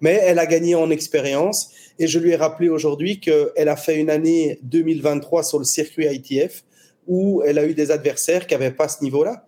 Mais 0.00 0.18
elle 0.22 0.38
a 0.38 0.46
gagné 0.46 0.74
en 0.74 0.90
expérience 0.90 1.70
et 1.98 2.06
je 2.06 2.18
lui 2.18 2.30
ai 2.30 2.36
rappelé 2.36 2.68
aujourd'hui 2.68 3.20
qu'elle 3.20 3.68
a 3.68 3.76
fait 3.76 3.98
une 3.98 4.08
année 4.08 4.58
2023 4.62 5.42
sur 5.42 5.58
le 5.58 5.64
circuit 5.64 6.06
ITF 6.06 6.64
où 7.06 7.42
elle 7.44 7.58
a 7.58 7.66
eu 7.66 7.74
des 7.74 7.90
adversaires 7.90 8.46
qui 8.46 8.54
n'avaient 8.54 8.70
pas 8.70 8.88
ce 8.88 9.04
niveau-là. 9.04 9.46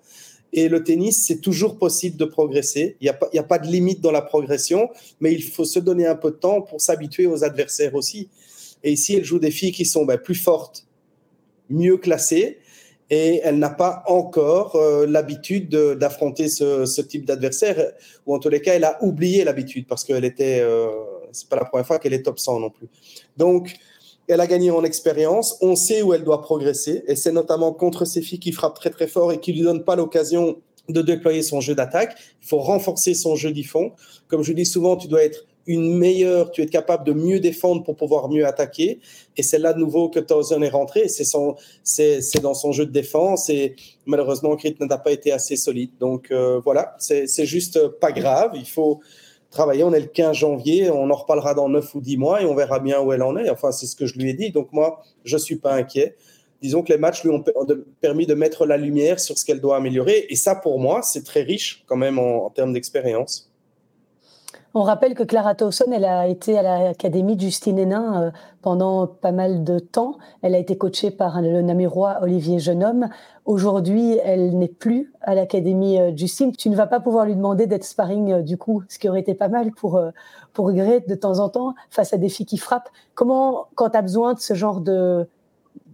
Et 0.53 0.69
le 0.69 0.85
tennis, 0.85 1.25
c'est 1.27 1.41
toujours 1.41 1.79
possible 1.79 2.19
de 2.19 2.27
progresser. 2.27 2.97
Il 3.01 3.05
n'y 3.05 3.39
a, 3.39 3.43
a 3.43 3.45
pas 3.45 3.59
de 3.59 3.67
limite 3.67 4.03
dans 4.03 4.11
la 4.13 4.21
progression, 4.21 4.91
mais 5.21 5.33
il 5.33 5.43
faut 5.43 5.65
se 5.65 5.79
donner 5.79 6.07
un 6.07 6.15
peu 6.15 6.31
de 6.31 6.37
temps 6.37 6.61
pour 6.61 6.81
s'habituer 6.81 7.27
aux 7.27 7.43
adversaires 7.43 7.95
aussi. 7.95 8.29
Et 8.85 8.93
ici, 8.93 9.17
elle 9.17 9.25
joue 9.25 9.39
des 9.39 9.51
filles 9.51 9.73
qui 9.73 9.85
sont 9.85 10.05
ben, 10.05 10.19
plus 10.19 10.35
fortes, 10.35 10.87
mieux 11.71 11.97
classées, 11.97 12.59
et 13.11 13.41
elle 13.45 13.59
n'a 13.59 13.71
pas 13.71 14.03
encore 14.07 14.77
euh, 14.77 15.07
l'habitude 15.07 15.69
d'affronter 15.69 16.49
ce, 16.49 17.01
type 17.03 17.27
d'adversaire, 17.27 17.93
ou 18.27 18.35
en 18.35 18.39
tous 18.39 18.49
les 18.49 18.61
cas, 18.61 18.75
elle 18.75 18.85
a 18.85 19.03
oublié 19.03 19.45
l'habitude 19.45 19.87
parce 19.87 20.03
qu'elle 20.05 20.25
était, 20.25 20.61
euh, 20.61 20.89
c'est 21.31 21.49
pas 21.49 21.57
la 21.57 21.65
première 21.65 21.87
fois 21.87 21.99
qu'elle 21.99 22.15
est 22.15 22.23
top 22.23 22.39
100 22.39 22.61
non 22.61 22.71
plus. 22.71 22.89
Donc, 23.37 23.77
elle 24.29 24.41
a 24.41 24.47
gagné 24.47 24.71
en 24.71 24.83
expérience, 24.85 25.59
on 25.61 25.77
sait 25.77 26.01
où 26.01 26.15
elle 26.15 26.25
doit 26.25 26.41
progresser, 26.41 27.05
et 27.07 27.17
c'est 27.17 27.33
notamment 27.33 27.73
contre 27.73 28.05
ces 28.05 28.23
filles 28.23 28.39
qui 28.39 28.53
frappent 28.53 28.77
très 28.77 28.91
très 28.91 29.07
fort 29.07 29.33
et 29.33 29.39
qui 29.41 29.53
lui 29.53 29.63
donnent 29.63 29.85
pas 29.85 29.97
l'occasion 29.97 30.63
de 30.89 31.03
déployer 31.03 31.43
son 31.43 31.61
jeu 31.61 31.75
d'attaque. 31.75 32.17
Il 32.41 32.49
faut 32.49 32.59
renforcer 32.59 33.15
son 33.15 33.37
jeu 33.37 33.53
fond. 33.65 33.93
Comme 34.29 34.43
je 34.43 34.53
dis 34.53 34.67
souvent, 34.67 34.97
tu 34.97 35.09
dois 35.09 35.23
être 35.23 35.47
une 35.67 35.97
meilleure, 35.97 36.51
tu 36.51 36.63
es 36.63 36.67
capable 36.67 37.05
de 37.05 37.13
mieux 37.13 37.41
défendre 37.41 37.83
pour 37.83 37.97
pouvoir 37.97 38.29
mieux 38.29 38.47
attaquer. 38.47 39.01
Et 39.37 39.43
c'est 39.43 39.59
là 39.59 39.73
de 39.73 39.79
nouveau 39.79 40.09
que 40.09 40.21
Towson 40.21 40.63
est 40.63 40.69
rentré. 40.69 41.09
C'est 41.09 41.25
son, 41.25 41.57
c'est, 41.85 42.21
dans 42.43 42.55
son 42.55 42.73
jeu 42.73 42.87
de 42.87 42.91
défense 42.91 43.49
et 43.49 43.77
malheureusement, 44.07 44.57
Crit 44.57 44.77
n'a 44.81 44.99
pas 44.99 45.13
été 45.13 45.33
assez 45.33 45.57
solide. 45.57 45.91
Donc 46.01 46.31
euh, 46.31 46.61
voilà, 46.65 46.97
c'est, 46.99 47.27
c'est 47.27 47.47
juste 47.47 47.87
pas 48.01 48.13
grave. 48.13 48.53
Il 48.55 48.69
faut 48.69 49.01
travailler. 49.51 49.85
On 49.85 49.93
est 49.93 50.01
le 50.01 50.07
15 50.07 50.37
janvier, 50.37 50.91
on 50.91 51.11
en 51.11 51.15
reparlera 51.15 51.55
dans 51.55 51.69
9 51.69 51.95
ou 51.95 52.01
10 52.01 52.17
mois 52.17 52.43
et 52.43 52.45
on 52.45 52.55
verra 52.55 52.81
bien 52.81 53.01
où 53.01 53.13
elle 53.13 53.23
en 53.23 53.37
est. 53.37 53.49
Enfin, 53.51 53.71
c'est 53.71 53.87
ce 53.87 53.95
que 53.95 54.07
je 54.07 54.19
lui 54.19 54.31
ai 54.31 54.35
dit. 54.35 54.51
Donc 54.51 54.73
moi, 54.73 55.03
je 55.25 55.37
suis 55.37 55.57
pas 55.57 55.75
inquiet. 55.75 56.17
Disons 56.61 56.83
que 56.83 56.93
les 56.93 56.99
matchs 56.99 57.25
lui 57.25 57.31
ont 57.31 57.43
permis 58.01 58.25
de 58.25 58.35
mettre 58.35 58.67
la 58.67 58.77
lumière 58.77 59.19
sur 59.19 59.37
ce 59.37 59.45
qu'elle 59.45 59.61
doit 59.61 59.77
améliorer. 59.77 60.27
Et 60.31 60.37
ça, 60.37 60.55
pour 60.55 60.79
moi, 60.79 61.03
c'est 61.03 61.25
très 61.25 61.43
riche 61.43 61.83
quand 61.87 61.97
même 61.97 62.19
en 62.19 62.51
termes 62.51 62.73
d'expérience. 62.73 63.52
On 64.75 64.85
rappelle 64.85 65.15
que 65.15 65.23
Clara 65.23 65.55
Towson, 65.55 65.93
elle 65.93 66.07
a 66.07 66.27
été 66.29 66.59
à 66.59 66.63
l'académie 66.63 67.37
de 67.37 67.43
Justine 67.43 67.79
Hénin 67.79 68.23
euh, 68.23 68.31
pendant 68.63 69.07
pas 69.07 69.31
mal 69.31 69.65
de 69.65 69.79
temps. 69.79 70.17
Elle 70.41 70.55
a 70.55 70.59
été 70.59 70.79
coachée 70.79 71.11
par 71.11 71.43
le 71.43 71.61
namurois 71.61 72.21
Olivier 72.23 72.59
Jeunhomme. 72.59 73.11
Aujourd'hui, 73.45 74.19
elle 74.25 74.57
n'est 74.57 74.69
plus 74.69 75.13
à 75.21 75.35
l'académie 75.35 76.01
euh, 76.01 76.17
Justine. 76.17 76.57
Tu 76.57 76.71
ne 76.71 76.77
vas 76.77 76.87
pas 76.87 77.01
pouvoir 77.01 77.27
lui 77.27 77.37
demander 77.37 77.67
d'être 77.67 77.85
sparring 77.85 78.33
euh, 78.33 78.43
du 78.43 78.57
coup, 78.57 78.83
ce 78.89 78.99
qui 78.99 79.11
aurait 79.11 79.21
été 79.21 79.35
pas 79.35 79.49
mal 79.49 79.73
pour 79.73 80.01
pour 80.55 80.73
Grete 80.73 81.07
de 81.07 81.15
temps 81.17 81.39
en 81.41 81.51
temps 81.51 81.75
face 81.91 82.15
à 82.15 82.17
des 82.17 82.31
filles 82.31 82.47
qui 82.47 82.57
frappent. 82.57 82.89
Comment, 83.15 83.67
quand 83.75 83.91
tu 83.91 83.99
as 83.99 84.03
besoin 84.03 84.33
de 84.33 84.39
ce 84.39 84.55
genre 84.55 84.81
de 84.81 85.29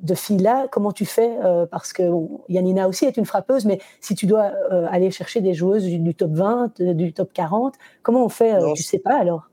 de 0.02 0.14
filles-là, 0.14 0.68
comment 0.70 0.92
tu 0.92 1.04
fais 1.04 1.30
Parce 1.70 1.92
que 1.92 2.02
Yanina 2.48 2.88
aussi 2.88 3.04
est 3.04 3.16
une 3.16 3.26
frappeuse, 3.26 3.64
mais 3.64 3.78
si 4.00 4.14
tu 4.14 4.26
dois 4.26 4.52
aller 4.90 5.10
chercher 5.10 5.40
des 5.40 5.54
joueuses 5.54 5.84
du, 5.84 6.14
top 6.14 6.32
20, 6.32 6.80
du 6.80 7.12
top 7.12 7.32
40, 7.32 7.74
comment 8.02 8.24
on 8.24 8.28
fait 8.28 8.58
Tu 8.74 8.82
sais 8.82 8.98
pas 8.98 9.16
alors? 9.18 9.48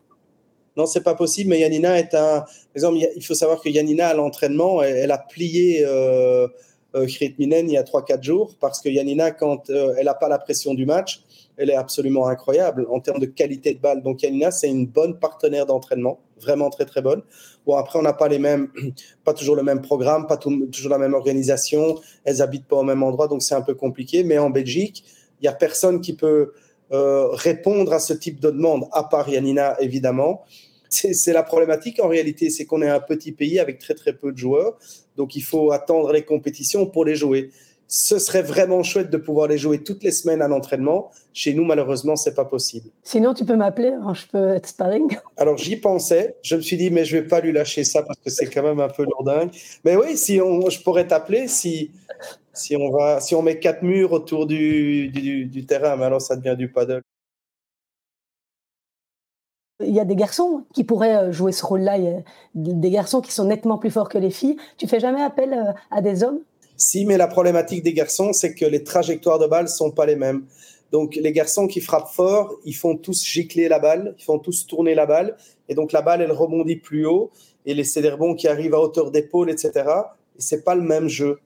Non, 0.77 0.85
c'est 0.85 1.03
pas 1.03 1.15
possible, 1.15 1.51
mais 1.51 1.59
Yanina 1.59 1.97
est 1.97 2.13
un. 2.13 2.41
Par 2.41 2.47
exemple, 2.75 2.97
il 3.15 3.25
faut 3.25 3.33
savoir 3.33 3.61
que 3.61 3.69
Yanina, 3.69 4.09
à 4.09 4.13
l'entraînement, 4.13 4.81
elle, 4.83 5.11
a 5.11 5.17
plié 5.17 5.85
euh, 5.85 6.47
euh, 6.95 7.07
Minen 7.39 7.69
il 7.69 7.73
y 7.73 7.77
a 7.77 7.83
3-4 7.83 8.21
jours 8.21 8.55
parce 8.59 8.81
que 8.81 8.89
Yanina, 8.89 9.31
quand 9.31 9.69
elle 9.69 10.05
n'a 10.05 10.13
pas 10.13 10.27
la 10.27 10.37
pression 10.37 10.73
du 10.73 10.85
match, 10.85 11.23
elle 11.57 11.69
est 11.69 11.75
absolument 11.75 12.27
incroyable 12.27 12.85
en 12.89 12.99
termes 12.99 13.19
de 13.19 13.25
qualité 13.25 13.73
de 13.73 13.79
balle. 13.79 14.03
Donc 14.03 14.21
Yanina, 14.21 14.51
c'est 14.51 14.69
une 14.69 14.85
bonne 14.85 15.17
partenaire 15.17 15.65
d'entraînement, 15.65 16.19
vraiment 16.39 16.69
très 16.69 16.85
très 16.85 17.01
bonne. 17.01 17.21
Bon, 17.65 17.75
après, 17.75 17.99
on 17.99 18.01
n'a 18.01 18.13
pas 18.13 18.27
les 18.27 18.39
mêmes, 18.39 18.69
pas 19.23 19.33
toujours 19.33 19.55
le 19.55 19.63
même 19.63 19.81
programme, 19.81 20.27
pas 20.27 20.37
toujours 20.37 20.89
la 20.89 20.97
même 20.97 21.13
organisation. 21.13 21.99
Elles 22.23 22.41
habitent 22.41 22.67
pas 22.67 22.77
au 22.77 22.83
même 22.83 23.03
endroit, 23.03 23.27
donc 23.27 23.41
c'est 23.41 23.55
un 23.55 23.61
peu 23.61 23.75
compliqué. 23.75 24.23
Mais 24.23 24.37
en 24.37 24.49
Belgique, 24.49 25.03
il 25.41 25.45
y 25.45 25.47
a 25.47 25.53
personne 25.53 26.01
qui 26.01 26.15
peut 26.15 26.53
euh, 26.91 27.27
répondre 27.31 27.93
à 27.93 27.99
ce 27.99 28.13
type 28.13 28.39
de 28.39 28.51
demande, 28.51 28.85
à 28.91 29.03
part 29.03 29.27
Yanina 29.27 29.75
évidemment. 29.79 30.45
C'est 30.87 31.33
la 31.33 31.43
problématique 31.43 31.99
en 31.99 32.07
réalité, 32.07 32.49
c'est 32.49 32.65
qu'on 32.65 32.81
est 32.81 32.89
un 32.89 32.99
petit 32.99 33.31
pays 33.31 33.59
avec 33.59 33.79
très 33.79 33.95
très 33.95 34.13
peu 34.13 34.31
de 34.31 34.37
joueurs, 34.37 34.77
donc 35.17 35.35
il 35.35 35.41
faut 35.41 35.71
attendre 35.71 36.13
les 36.13 36.23
compétitions 36.23 36.85
pour 36.85 37.03
les 37.03 37.15
jouer 37.15 37.49
ce 37.87 38.19
serait 38.19 38.41
vraiment 38.41 38.83
chouette 38.83 39.09
de 39.09 39.17
pouvoir 39.17 39.47
les 39.47 39.57
jouer 39.57 39.83
toutes 39.83 40.03
les 40.03 40.11
semaines 40.11 40.41
à 40.41 40.47
l'entraînement. 40.47 41.11
Chez 41.33 41.53
nous, 41.53 41.63
malheureusement, 41.63 42.15
c'est 42.15 42.33
pas 42.33 42.45
possible. 42.45 42.89
Sinon, 43.03 43.33
tu 43.33 43.45
peux 43.45 43.55
m'appeler, 43.55 43.93
hein, 43.93 44.13
je 44.13 44.25
peux 44.25 44.49
être 44.49 44.67
sparring. 44.67 45.17
Alors, 45.37 45.57
j'y 45.57 45.75
pensais. 45.75 46.37
Je 46.41 46.55
me 46.55 46.61
suis 46.61 46.77
dit, 46.77 46.89
mais 46.89 47.05
je 47.05 47.17
vais 47.17 47.27
pas 47.27 47.41
lui 47.41 47.51
lâcher 47.51 47.83
ça 47.83 48.01
parce 48.03 48.19
que 48.19 48.29
c'est 48.29 48.47
quand 48.47 48.63
même 48.63 48.79
un 48.79 48.89
peu 48.89 49.03
lourdingue. 49.03 49.51
Mais 49.83 49.95
oui, 49.95 50.17
si 50.17 50.41
on, 50.41 50.69
je 50.69 50.81
pourrais 50.81 51.07
t'appeler 51.07 51.47
si, 51.47 51.91
si, 52.53 52.75
on 52.75 52.89
va, 52.89 53.19
si 53.21 53.35
on 53.35 53.41
met 53.41 53.59
quatre 53.59 53.83
murs 53.83 54.11
autour 54.11 54.47
du, 54.47 55.09
du, 55.09 55.45
du 55.45 55.65
terrain, 55.65 55.95
mais 55.95 56.05
alors 56.05 56.21
ça 56.21 56.35
devient 56.35 56.55
du 56.57 56.71
paddle. 56.71 57.01
Il 59.81 59.93
y 59.93 59.99
a 59.99 60.05
des 60.05 60.15
garçons 60.15 60.63
qui 60.73 60.85
pourraient 60.85 61.17
euh, 61.17 61.31
jouer 61.33 61.51
ce 61.51 61.65
rôle-là, 61.65 61.97
des 62.53 62.89
garçons 62.89 63.19
qui 63.19 63.33
sont 63.33 63.43
nettement 63.43 63.77
plus 63.77 63.91
forts 63.91 64.07
que 64.07 64.17
les 64.17 64.29
filles. 64.29 64.55
Tu 64.77 64.87
fais 64.87 65.01
jamais 65.01 65.21
appel 65.21 65.53
euh, 65.53 65.73
à 65.91 66.01
des 66.01 66.23
hommes? 66.23 66.39
Si, 66.77 67.05
mais 67.05 67.17
la 67.17 67.27
problématique 67.27 67.83
des 67.83 67.93
garçons, 67.93 68.33
c'est 68.33 68.53
que 68.53 68.65
les 68.65 68.83
trajectoires 68.83 69.39
de 69.39 69.47
balles 69.47 69.69
sont 69.69 69.91
pas 69.91 70.05
les 70.05 70.15
mêmes. 70.15 70.45
Donc, 70.91 71.15
les 71.15 71.31
garçons 71.31 71.67
qui 71.67 71.81
frappent 71.81 72.13
fort, 72.13 72.55
ils 72.63 72.75
font 72.75 72.95
tous 72.95 73.25
gicler 73.25 73.67
la 73.67 73.79
balle, 73.79 74.15
ils 74.17 74.23
font 74.23 74.39
tous 74.39 74.67
tourner 74.67 74.95
la 74.95 75.05
balle, 75.05 75.35
et 75.67 75.75
donc 75.75 75.91
la 75.91 76.01
balle, 76.01 76.21
elle 76.21 76.31
rebondit 76.31 76.75
plus 76.75 77.05
haut, 77.05 77.31
et 77.65 77.73
les 77.73 77.83
céderbons 77.83 78.35
qui 78.35 78.47
arrivent 78.47 78.75
à 78.75 78.79
hauteur 78.79 79.11
d'épaule, 79.11 79.49
etc. 79.49 79.71
Et 80.37 80.41
c'est 80.41 80.63
pas 80.63 80.75
le 80.75 80.81
même 80.81 81.07
jeu. 81.07 81.39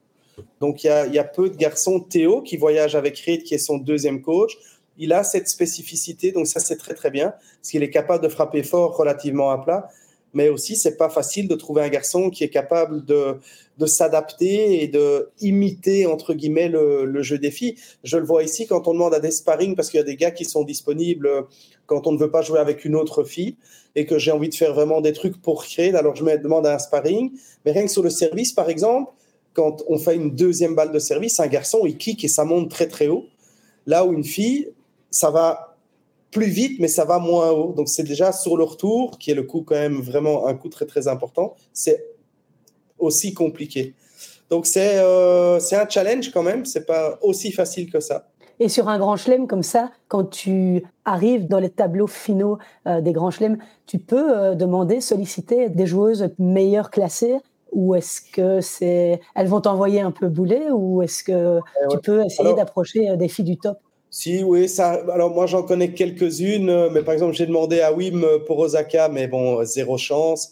Donc, 0.60 0.84
il 0.84 0.88
y 0.88 1.20
a, 1.20 1.24
peu 1.24 1.50
de 1.50 1.56
garçons. 1.56 2.00
Théo, 2.00 2.42
qui 2.42 2.58
voyage 2.58 2.96
avec 2.96 3.18
Reed, 3.20 3.44
qui 3.44 3.56
est 3.56 3.60
son 3.60 3.78
deuxième 3.78 4.22
coach, 4.22 4.58
il 4.98 5.14
a 5.14 5.24
cette 5.24 5.48
spécificité, 5.48 6.32
donc 6.32 6.48
ça, 6.48 6.60
c'est 6.60 6.76
très, 6.76 6.94
très 6.94 7.10
bien, 7.10 7.30
parce 7.30 7.72
qu'il 7.72 7.84
est 7.84 7.90
capable 7.90 8.24
de 8.24 8.30
frapper 8.30 8.64
fort 8.64 8.98
relativement 8.98 9.52
à 9.52 9.58
plat 9.60 9.90
mais 10.34 10.50
aussi 10.50 10.76
c'est 10.76 10.98
pas 10.98 11.10
facile 11.10 11.48
de 11.48 11.56
trouver 11.56 11.82
un 11.82 11.90
garçon 11.90 12.30
qui 12.30 12.44
est 12.44 12.50
capable 12.50 13.04
de, 13.06 13.38
de 13.78 13.86
s'adapter 13.86 14.84
et 14.84 14.88
de 14.88 15.30
imiter 15.42 16.06
entre 16.06 16.34
guillemets 16.34 16.70
le, 16.70 17.22
jeu 17.22 17.38
des 17.38 17.52
filles. 17.52 17.76
Je 18.04 18.18
le 18.18 18.26
vois 18.26 18.44
ici 18.44 18.68
quand 18.68 18.88
on 18.88 18.94
demande 18.94 19.14
à 19.14 19.20
des 19.20 19.32
sparring 19.32 19.76
parce 19.76 19.90
qu'il 19.90 20.00
y 20.00 20.02
a 20.02 20.06
des 20.06 20.16
gars 20.16 20.32
qui 20.32 20.46
sont 20.46 20.64
disponibles 20.64 21.30
quand 21.86 22.06
on 22.08 22.12
ne 22.12 22.18
veut 22.18 22.32
pas 22.32 22.42
jouer 22.42 22.60
avec 22.60 22.86
une 22.86 22.96
autre 22.96 23.24
fille 23.24 23.56
et 23.96 24.06
que 24.06 24.20
j'ai 24.20 24.32
envie 24.32 24.50
de 24.50 24.56
faire 24.56 24.74
vraiment 24.74 25.02
des 25.02 25.14
trucs 25.14 25.42
pour 25.42 25.64
créer. 25.64 25.94
Alors 25.96 26.16
je 26.16 26.24
me 26.24 26.38
demande 26.38 26.68
à 26.68 26.76
un 26.76 26.80
sparring, 26.80 27.32
mais 27.66 27.72
rien 27.72 27.84
que 27.84 27.92
sur 27.92 28.04
le 28.04 28.10
service 28.10 28.54
par 28.54 28.70
exemple, 28.70 29.12
quand 29.54 29.84
on 29.88 29.98
fait 29.98 30.16
une 30.16 30.36
deuxième 30.36 30.76
balle 30.76 30.92
de 30.92 31.00
service, 31.00 31.40
un 31.40 31.48
garçon 31.48 31.82
il 31.86 31.98
kick 31.98 32.24
et 32.24 32.28
ça 32.28 32.46
monte 32.46 32.70
très 32.70 32.88
très 32.88 33.08
haut. 33.08 33.26
Là 33.88 34.06
où 34.06 34.14
une 34.14 34.24
fille, 34.24 34.72
ça 35.10 35.32
va 35.32 35.69
plus 36.32 36.48
vite, 36.48 36.80
mais 36.80 36.88
ça 36.88 37.06
va 37.06 37.20
moins 37.20 37.50
haut. 37.52 37.74
Donc 37.74 37.90
c'est 37.90 38.04
déjà 38.04 38.32
sur 38.32 38.58
le 38.58 38.64
retour, 38.64 39.18
qui 39.18 39.32
est 39.32 39.36
le 39.36 39.44
coup 39.44 39.62
quand 39.62 39.76
même 39.76 40.00
vraiment 40.02 40.48
un 40.48 40.56
coup 40.56 40.70
très 40.70 40.86
très 40.86 41.08
important, 41.08 41.56
c'est 41.74 42.06
aussi 42.98 43.34
compliqué. 43.34 43.94
Donc 44.50 44.66
c'est 44.66 44.98
euh, 44.98 45.60
c'est 45.60 45.76
un 45.76 45.88
challenge 45.88 46.32
quand 46.32 46.44
même, 46.44 46.66
c'est 46.66 46.86
pas 46.86 47.18
aussi 47.22 47.52
facile 47.52 47.92
que 47.92 48.00
ça. 48.00 48.28
Et 48.62 48.68
sur 48.68 48.90
un 48.90 49.00
grand 49.00 49.16
chelem 49.16 49.48
comme 49.48 49.64
ça, 49.64 49.90
quand 50.10 50.26
tu 50.26 50.84
arrives 51.06 51.48
dans 51.48 51.60
les 51.60 51.70
tableaux 51.70 52.08
finaux 52.08 52.58
euh, 52.88 53.00
des 53.00 53.14
grands 53.14 53.32
chelems, 53.32 53.58
tu 53.86 54.00
peux 54.00 54.38
euh, 54.38 54.56
demander, 54.56 55.00
solliciter 55.00 55.70
des 55.70 55.86
joueuses 55.86 56.30
meilleures 56.40 56.92
classées? 56.92 57.38
Ou 57.72 57.96
est-ce 57.96 58.20
que 58.20 58.62
c'est 58.62 59.22
elles 59.36 59.48
vont 59.48 59.62
t'envoyer 59.62 60.02
un 60.02 60.12
peu 60.12 60.28
bouler? 60.28 60.72
Ou 60.72 61.04
est-ce 61.04 61.24
que 61.24 61.60
eh 61.60 61.88
tu 61.90 62.00
peux 62.00 62.26
essayer 62.26 62.54
d'approcher 62.56 63.16
des 63.16 63.28
filles 63.28 63.46
du 63.46 63.58
top? 63.58 63.78
Si, 64.12 64.44
oui, 64.44 64.68
ça. 64.68 65.04
Alors, 65.12 65.30
moi, 65.30 65.46
j'en 65.46 65.62
connais 65.62 65.94
quelques-unes, 65.94 66.70
euh, 66.70 66.90
mais 66.90 67.04
par 67.04 67.14
exemple, 67.14 67.36
j'ai 67.36 67.46
demandé 67.46 67.82
à 67.82 67.94
Wim 67.94 68.24
euh, 68.24 68.40
pour 68.40 68.58
Osaka, 68.58 69.08
mais 69.08 69.28
bon, 69.28 69.64
zéro 69.64 69.98
chance. 69.98 70.52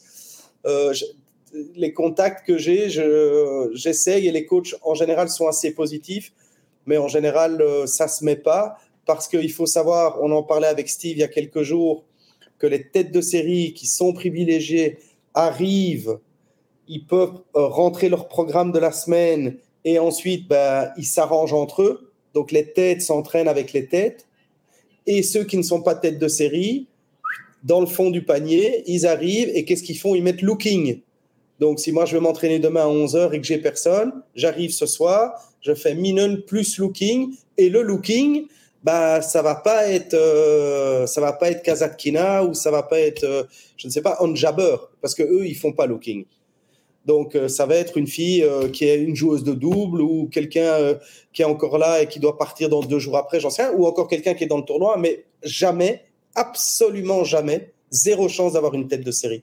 Euh, 0.68 0.94
les 1.76 1.92
contacts 1.92 2.46
que 2.46 2.58
j'ai, 2.58 2.90
j'essaye 3.74 4.28
et 4.28 4.32
les 4.32 4.46
coachs 4.46 4.76
en 4.84 4.94
général 4.94 5.30
sont 5.30 5.48
assez 5.48 5.72
positifs, 5.72 6.34
mais 6.86 6.98
en 6.98 7.08
général, 7.08 7.64
ça 7.88 8.08
se 8.08 8.24
met 8.24 8.36
pas 8.36 8.78
parce 9.06 9.28
qu'il 9.28 9.52
faut 9.52 9.66
savoir, 9.66 10.22
on 10.22 10.32
en 10.32 10.44
parlait 10.44 10.68
avec 10.68 10.90
Steve 10.90 11.18
il 11.18 11.22
y 11.22 11.24
a 11.24 11.30
quelques 11.30 11.64
jours, 11.64 12.04
que 12.60 12.68
les 12.68 12.90
têtes 12.90 13.12
de 13.12 13.22
série 13.22 13.74
qui 13.74 13.88
sont 13.88 14.12
privilégiées 14.12 14.98
arrivent, 15.34 16.20
ils 16.90 17.06
peuvent 17.06 17.40
rentrer 17.54 18.10
leur 18.10 18.28
programme 18.28 18.74
de 18.74 18.80
la 18.80 18.92
semaine 18.92 19.58
et 19.86 20.00
ensuite, 20.00 20.50
ben, 20.50 20.92
ils 20.98 21.06
s'arrangent 21.06 21.54
entre 21.54 21.82
eux 21.82 22.07
donc 22.38 22.52
les 22.52 22.72
têtes 22.72 23.02
s'entraînent 23.02 23.48
avec 23.48 23.74
les 23.74 23.88
têtes. 23.88 24.28
Et 25.08 25.24
ceux 25.24 25.44
qui 25.44 25.58
ne 25.58 25.64
sont 25.64 25.82
pas 25.82 25.96
têtes 25.96 26.20
de 26.20 26.28
série, 26.28 26.86
dans 27.64 27.80
le 27.80 27.88
fond 27.88 28.12
du 28.12 28.24
panier, 28.24 28.84
ils 28.86 29.08
arrivent 29.08 29.50
et 29.56 29.66
qu'est-ce 29.66 29.82
qu'ils 29.82 29.98
font? 29.98 30.14
Ils 30.14 30.22
mettent 30.22 30.44
looking. 30.44 31.02
Donc 31.60 31.80
si 31.80 31.92
moi 31.92 32.06
je 32.06 32.14
veux 32.14 32.22
m'entraîner 32.22 32.60
demain 32.60 32.82
à 32.82 32.90
11h 32.90 33.34
et 33.34 33.42
que 33.42 33.48
j'ai 33.48 33.58
personne, 33.58 34.12
j'arrive 34.36 34.70
ce 34.70 34.86
soir, 34.86 35.34
je 35.62 35.74
fais 35.74 35.96
Minen 35.96 36.44
plus 36.44 36.78
looking 36.78 37.34
et 37.58 37.70
le 37.70 37.82
looking, 37.82 38.46
bah 38.84 39.24
ça 39.24 39.42
va 39.42 39.56
pas 39.56 39.88
être 39.88 40.14
euh, 40.14 41.08
ça 41.08 41.20
va 41.20 41.34
pas 41.34 41.50
être 41.50 41.64
Kazatkina 41.64 42.44
ou 42.44 42.54
ça 42.54 42.70
va 42.70 42.84
pas 42.84 43.00
être 43.00 43.24
euh, 43.24 43.44
je 43.78 43.88
ne 43.88 43.92
sais 43.92 44.04
pas 44.04 44.18
Onjabber 44.20 44.76
parce 45.02 45.16
que 45.16 45.24
eux 45.24 45.48
ils 45.48 45.56
font 45.56 45.74
pas 45.74 45.88
looking. 45.88 46.26
Donc, 47.08 47.36
euh, 47.36 47.48
ça 47.48 47.66
va 47.66 47.76
être 47.76 47.98
une 47.98 48.06
fille 48.06 48.44
euh, 48.44 48.68
qui 48.68 48.84
est 48.84 49.02
une 49.02 49.16
joueuse 49.16 49.46
de 49.46 49.54
double 49.54 50.02
ou 50.02 50.28
quelqu'un 50.30 50.74
euh, 50.74 50.96
qui 51.32 51.42
est 51.42 51.46
encore 51.46 51.78
là 51.78 52.02
et 52.02 52.08
qui 52.08 52.20
doit 52.20 52.38
partir 52.38 52.68
dans 52.68 52.82
deux 52.82 53.00
jours 53.00 53.16
après, 53.16 53.40
j'en 53.40 53.50
sais 53.50 53.64
rien, 53.64 53.74
ou 53.74 53.88
encore 53.88 54.10
quelqu'un 54.10 54.34
qui 54.34 54.44
est 54.44 54.48
dans 54.48 54.58
le 54.58 54.66
tournoi, 54.66 54.98
mais 54.98 55.24
jamais, 55.42 56.02
absolument 56.36 57.24
jamais, 57.24 57.72
zéro 57.92 58.28
chance 58.28 58.54
d'avoir 58.54 58.74
une 58.74 58.90
tête 58.90 59.06
de 59.06 59.12
série. 59.12 59.42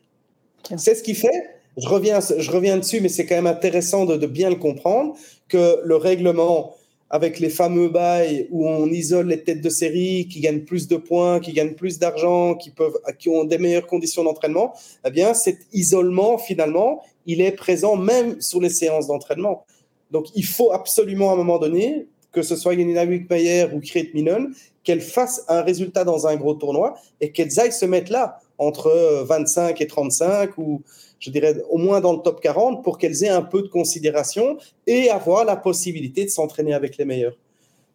C'est 0.77 0.95
ce 0.95 1.03
qui 1.03 1.15
fait, 1.15 1.41
je 1.79 1.89
reviens, 1.89 2.21
je 2.21 2.51
reviens 2.51 2.77
dessus, 2.77 3.01
mais 3.01 3.09
c'est 3.09 3.25
quand 3.25 3.35
même 3.35 3.47
intéressant 3.47 4.05
de, 4.05 4.27
bien 4.27 4.51
le 4.51 4.57
comprendre, 4.57 5.15
que 5.49 5.81
le 5.85 5.97
règlement 5.97 6.75
avec 7.09 7.39
les 7.39 7.51
fameux 7.51 7.89
bails 7.89 8.49
où 8.51 8.69
on 8.69 8.87
isole 8.89 9.29
les 9.29 9.43
têtes 9.43 9.61
de 9.61 9.69
série 9.71 10.27
qui 10.29 10.41
gagnent 10.41 10.65
plus 10.65 10.89
de 10.89 10.97
points, 10.97 11.39
qui 11.41 11.53
gagnent 11.53 11.75
plus 11.75 11.99
d'argent, 11.99 12.57
qui 12.57 12.71
peuvent, 12.71 12.99
qui 13.19 13.29
ont 13.29 13.45
des 13.45 13.57
meilleures 13.57 13.87
conditions 13.87 14.25
d'entraînement, 14.25 14.75
eh 15.07 15.11
bien, 15.11 15.33
cet 15.33 15.59
isolement, 15.73 16.39
finalement, 16.39 17.03
il 17.27 17.41
est 17.41 17.53
présent 17.53 17.97
même 17.97 18.41
sur 18.41 18.61
les 18.61 18.71
séances 18.71 19.07
d'entraînement. 19.07 19.65
Donc, 20.11 20.27
il 20.35 20.45
faut 20.45 20.73
absolument 20.73 21.31
à 21.31 21.35
un 21.35 21.37
moment 21.37 21.59
donné, 21.59 22.07
que 22.33 22.43
ce 22.43 22.57
soit 22.57 22.75
Yanina 22.75 23.05
Wickmeyer 23.05 23.69
ou 23.73 23.81
Kret 23.81 24.11
Minon, 24.15 24.51
qu'elles 24.83 25.01
fassent 25.01 25.45
un 25.49 25.63
résultat 25.63 26.05
dans 26.05 26.27
un 26.27 26.37
gros 26.37 26.55
tournoi 26.55 26.95
et 27.21 27.33
qu'elles 27.33 27.59
aillent 27.59 27.73
se 27.73 27.87
mettre 27.87 28.13
là, 28.13 28.41
entre 28.59 29.25
25 29.27 29.81
et 29.81 29.87
35 29.87 30.59
ou 30.59 30.83
je 31.19 31.31
dirais 31.31 31.57
au 31.71 31.79
moins 31.79 32.01
dans 32.01 32.13
le 32.13 32.21
top 32.21 32.41
40 32.41 32.85
pour 32.85 32.99
qu'elles 32.99 33.25
aient 33.25 33.31
un 33.31 33.43
peu 33.43 33.63
de 33.63 33.69
considération 33.69 34.59
et 34.87 35.09
avoir 35.09 35.45
la 35.45 35.57
possibilité 35.57 36.25
de 36.25 36.31
s'entraîner 36.31 36.75
avec 36.75 36.99
les 36.99 37.05
meilleurs. 37.05 37.37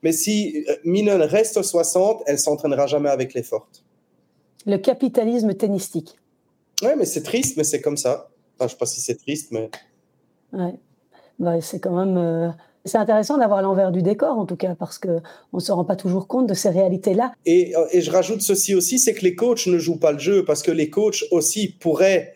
Mais 0.02 0.12
si 0.12 0.66
euh, 0.68 0.76
Minon 0.84 1.20
reste 1.22 1.62
60, 1.62 2.24
elle 2.26 2.40
s'entraînera 2.40 2.88
jamais 2.88 3.10
avec 3.10 3.34
les 3.34 3.44
fortes. 3.44 3.84
Le 4.66 4.78
capitalisme 4.78 5.54
tennistique. 5.54 6.18
Oui, 6.82 6.92
mais 6.98 7.06
c'est 7.06 7.24
triste, 7.24 7.58
mais 7.58 7.64
c'est 7.64 7.82
comme 7.82 7.98
ça. 7.98 8.30
Enfin, 8.60 8.68
je 8.68 8.74
ne 8.74 8.76
sais 8.76 8.78
pas 8.78 8.86
si 8.86 9.02
c'est 9.02 9.16
triste, 9.16 9.52
mais. 9.52 9.70
Ouais. 10.54 10.74
Bah, 11.40 11.62
c'est 11.62 11.80
quand 11.80 12.06
même. 12.06 12.18
Euh, 12.18 12.50
c'est 12.86 12.98
intéressant 12.98 13.38
d'avoir 13.38 13.62
l'envers 13.62 13.92
du 13.92 14.02
décor, 14.02 14.38
en 14.38 14.46
tout 14.46 14.56
cas, 14.56 14.76
parce 14.76 14.98
qu'on 15.00 15.22
ne 15.54 15.60
se 15.60 15.72
rend 15.72 15.86
pas 15.86 15.96
toujours 15.96 16.28
compte 16.28 16.48
de 16.48 16.54
ces 16.54 16.70
réalités-là. 16.70 17.34
Et, 17.46 17.76
euh, 17.76 17.86
et, 17.92 18.02
je 18.02 18.10
rajoute 18.10 18.42
ceci 18.42 18.74
aussi 18.74 19.00
c'est 19.00 19.14
que 19.14 19.22
les 19.22 19.36
coachs 19.36 19.68
ne 19.68 19.78
jouent 19.78 20.00
pas 20.00 20.12
le 20.12 20.20
jeu, 20.20 20.46
parce 20.46 20.64
que 20.64 20.72
les 20.72 20.90
coachs 20.90 21.24
aussi 21.32 21.76
pourraient 21.80 22.36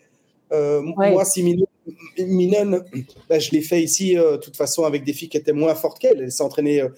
euh, 0.54 0.82
moi, 0.82 1.24
si 1.24 1.42
Minen, 2.18 2.84
ben, 3.28 3.40
je 3.40 3.50
l'ai 3.50 3.62
fait 3.62 3.82
ici, 3.82 4.16
euh, 4.16 4.32
de 4.32 4.36
toute 4.36 4.56
façon, 4.56 4.84
avec 4.84 5.04
des 5.04 5.12
filles 5.12 5.28
qui 5.28 5.36
étaient 5.36 5.52
moins 5.52 5.74
fortes 5.74 5.98
qu'elle. 5.98 6.20
Elle 6.20 6.32
s'entraînait. 6.32 6.82
Euh, 6.82 6.88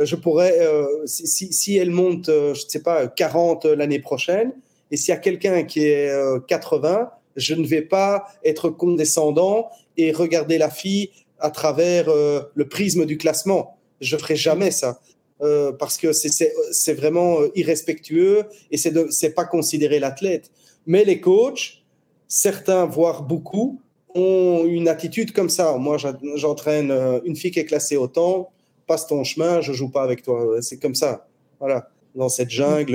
je 0.00 0.16
pourrais, 0.16 0.60
si, 1.06 1.52
si, 1.54 1.78
elle 1.78 1.90
monte, 1.90 2.26
je 2.26 2.50
ne 2.50 2.68
sais 2.68 2.82
pas, 2.82 3.08
40 3.08 3.64
l'année 3.64 3.98
prochaine, 3.98 4.52
et 4.90 4.98
s'il 4.98 5.08
y 5.08 5.16
a 5.16 5.20
quelqu'un 5.20 5.64
qui 5.64 5.84
est 5.84 6.12
80, 6.48 7.10
Je 7.36 7.54
ne 7.54 7.66
vais 7.66 7.82
pas 7.82 8.26
être 8.44 8.70
condescendant 8.70 9.70
et 9.96 10.12
regarder 10.12 10.58
la 10.58 10.70
fille 10.70 11.10
à 11.38 11.50
travers 11.50 12.08
euh, 12.08 12.42
le 12.54 12.68
prisme 12.68 13.04
du 13.04 13.18
classement. 13.18 13.78
Je 14.00 14.16
ferai 14.16 14.36
jamais 14.36 14.70
ça. 14.70 15.00
Euh, 15.42 15.70
parce 15.70 15.98
que 15.98 16.12
c'est 16.12 16.94
vraiment 16.94 17.40
euh, 17.40 17.50
irrespectueux 17.54 18.44
et 18.70 18.78
c'est 18.78 19.34
pas 19.34 19.44
considérer 19.44 19.98
l'athlète. 19.98 20.50
Mais 20.86 21.04
les 21.04 21.20
coachs, 21.20 21.84
certains, 22.26 22.86
voire 22.86 23.22
beaucoup, 23.22 23.80
ont 24.14 24.64
une 24.64 24.88
attitude 24.88 25.32
comme 25.32 25.50
ça. 25.50 25.76
Moi, 25.76 25.98
j'entraîne 26.36 26.90
une 27.26 27.36
fille 27.36 27.50
qui 27.50 27.58
est 27.58 27.66
classée 27.66 27.98
au 27.98 28.06
temps, 28.06 28.50
passe 28.86 29.06
ton 29.06 29.24
chemin, 29.24 29.60
je 29.60 29.74
joue 29.74 29.90
pas 29.90 30.02
avec 30.02 30.22
toi. 30.22 30.56
C'est 30.62 30.78
comme 30.78 30.94
ça. 30.94 31.28
Voilà. 31.60 31.90
Dans 32.14 32.30
cette 32.30 32.48
jungle, 32.48 32.94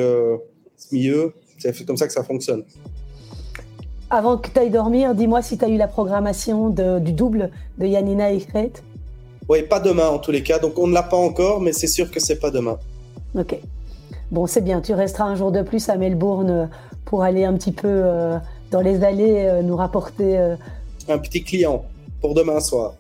ce 0.78 0.96
milieu, 0.96 1.34
c'est 1.60 1.86
comme 1.86 1.98
ça 1.98 2.08
que 2.08 2.14
ça 2.14 2.24
fonctionne. 2.24 2.66
Avant 4.14 4.36
que 4.38 4.50
tu 4.50 4.60
ailles 4.60 4.70
dormir, 4.70 5.16
dis-moi 5.16 5.42
si 5.42 5.58
tu 5.58 5.64
as 5.64 5.70
eu 5.70 5.78
la 5.78 5.88
programmation 5.88 6.70
du 6.70 7.14
double 7.14 7.50
de 7.78 7.86
Yanina 7.86 8.34
et 8.34 8.42
Crete. 8.42 8.84
Oui, 9.48 9.64
pas 9.64 9.80
demain 9.80 10.10
en 10.10 10.20
tous 10.20 10.32
les 10.32 10.44
cas. 10.44 10.60
Donc 10.60 10.78
on 10.78 10.86
ne 10.86 10.94
l'a 10.94 11.02
pas 11.02 11.16
encore, 11.16 11.62
mais 11.62 11.72
c'est 11.72 11.88
sûr 11.88 12.12
que 12.12 12.20
c'est 12.20 12.36
pas 12.36 12.52
demain. 12.52 12.78
Ok. 13.36 13.58
Bon, 14.30 14.48
c'est 14.48 14.60
bien. 14.60 14.82
Tu 14.82 14.94
resteras 14.94 15.24
un 15.24 15.36
jour 15.36 15.54
de 15.54 15.62
plus 15.62 15.88
à 15.88 15.96
Melbourne 15.96 16.50
euh, 16.50 16.66
pour 17.06 17.24
aller 17.24 17.46
un 17.46 17.54
petit 17.54 17.72
peu 17.72 17.88
euh, 17.88 18.38
dans 18.70 18.82
les 18.82 19.06
allées 19.06 19.46
euh, 19.46 19.62
nous 19.62 19.78
rapporter. 19.78 20.38
Un 21.08 21.18
petit 21.18 21.44
client 21.44 21.86
pour 22.20 22.34
demain 22.34 22.60
soir. 22.60 22.96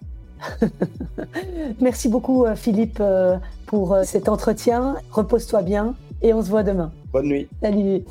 Merci 1.82 2.07
beaucoup, 2.07 2.45
Philippe, 2.55 3.03
pour 3.66 3.97
cet 4.05 4.30
entretien. 4.30 4.95
Repose-toi 5.12 5.62
bien 5.62 5.93
et 6.22 6.34
on 6.34 6.41
se 6.41 6.49
voit 6.49 6.64
demain. 6.64 6.91
Bonne 7.12 7.28
nuit. 7.28 7.47
Salut. 7.62 8.03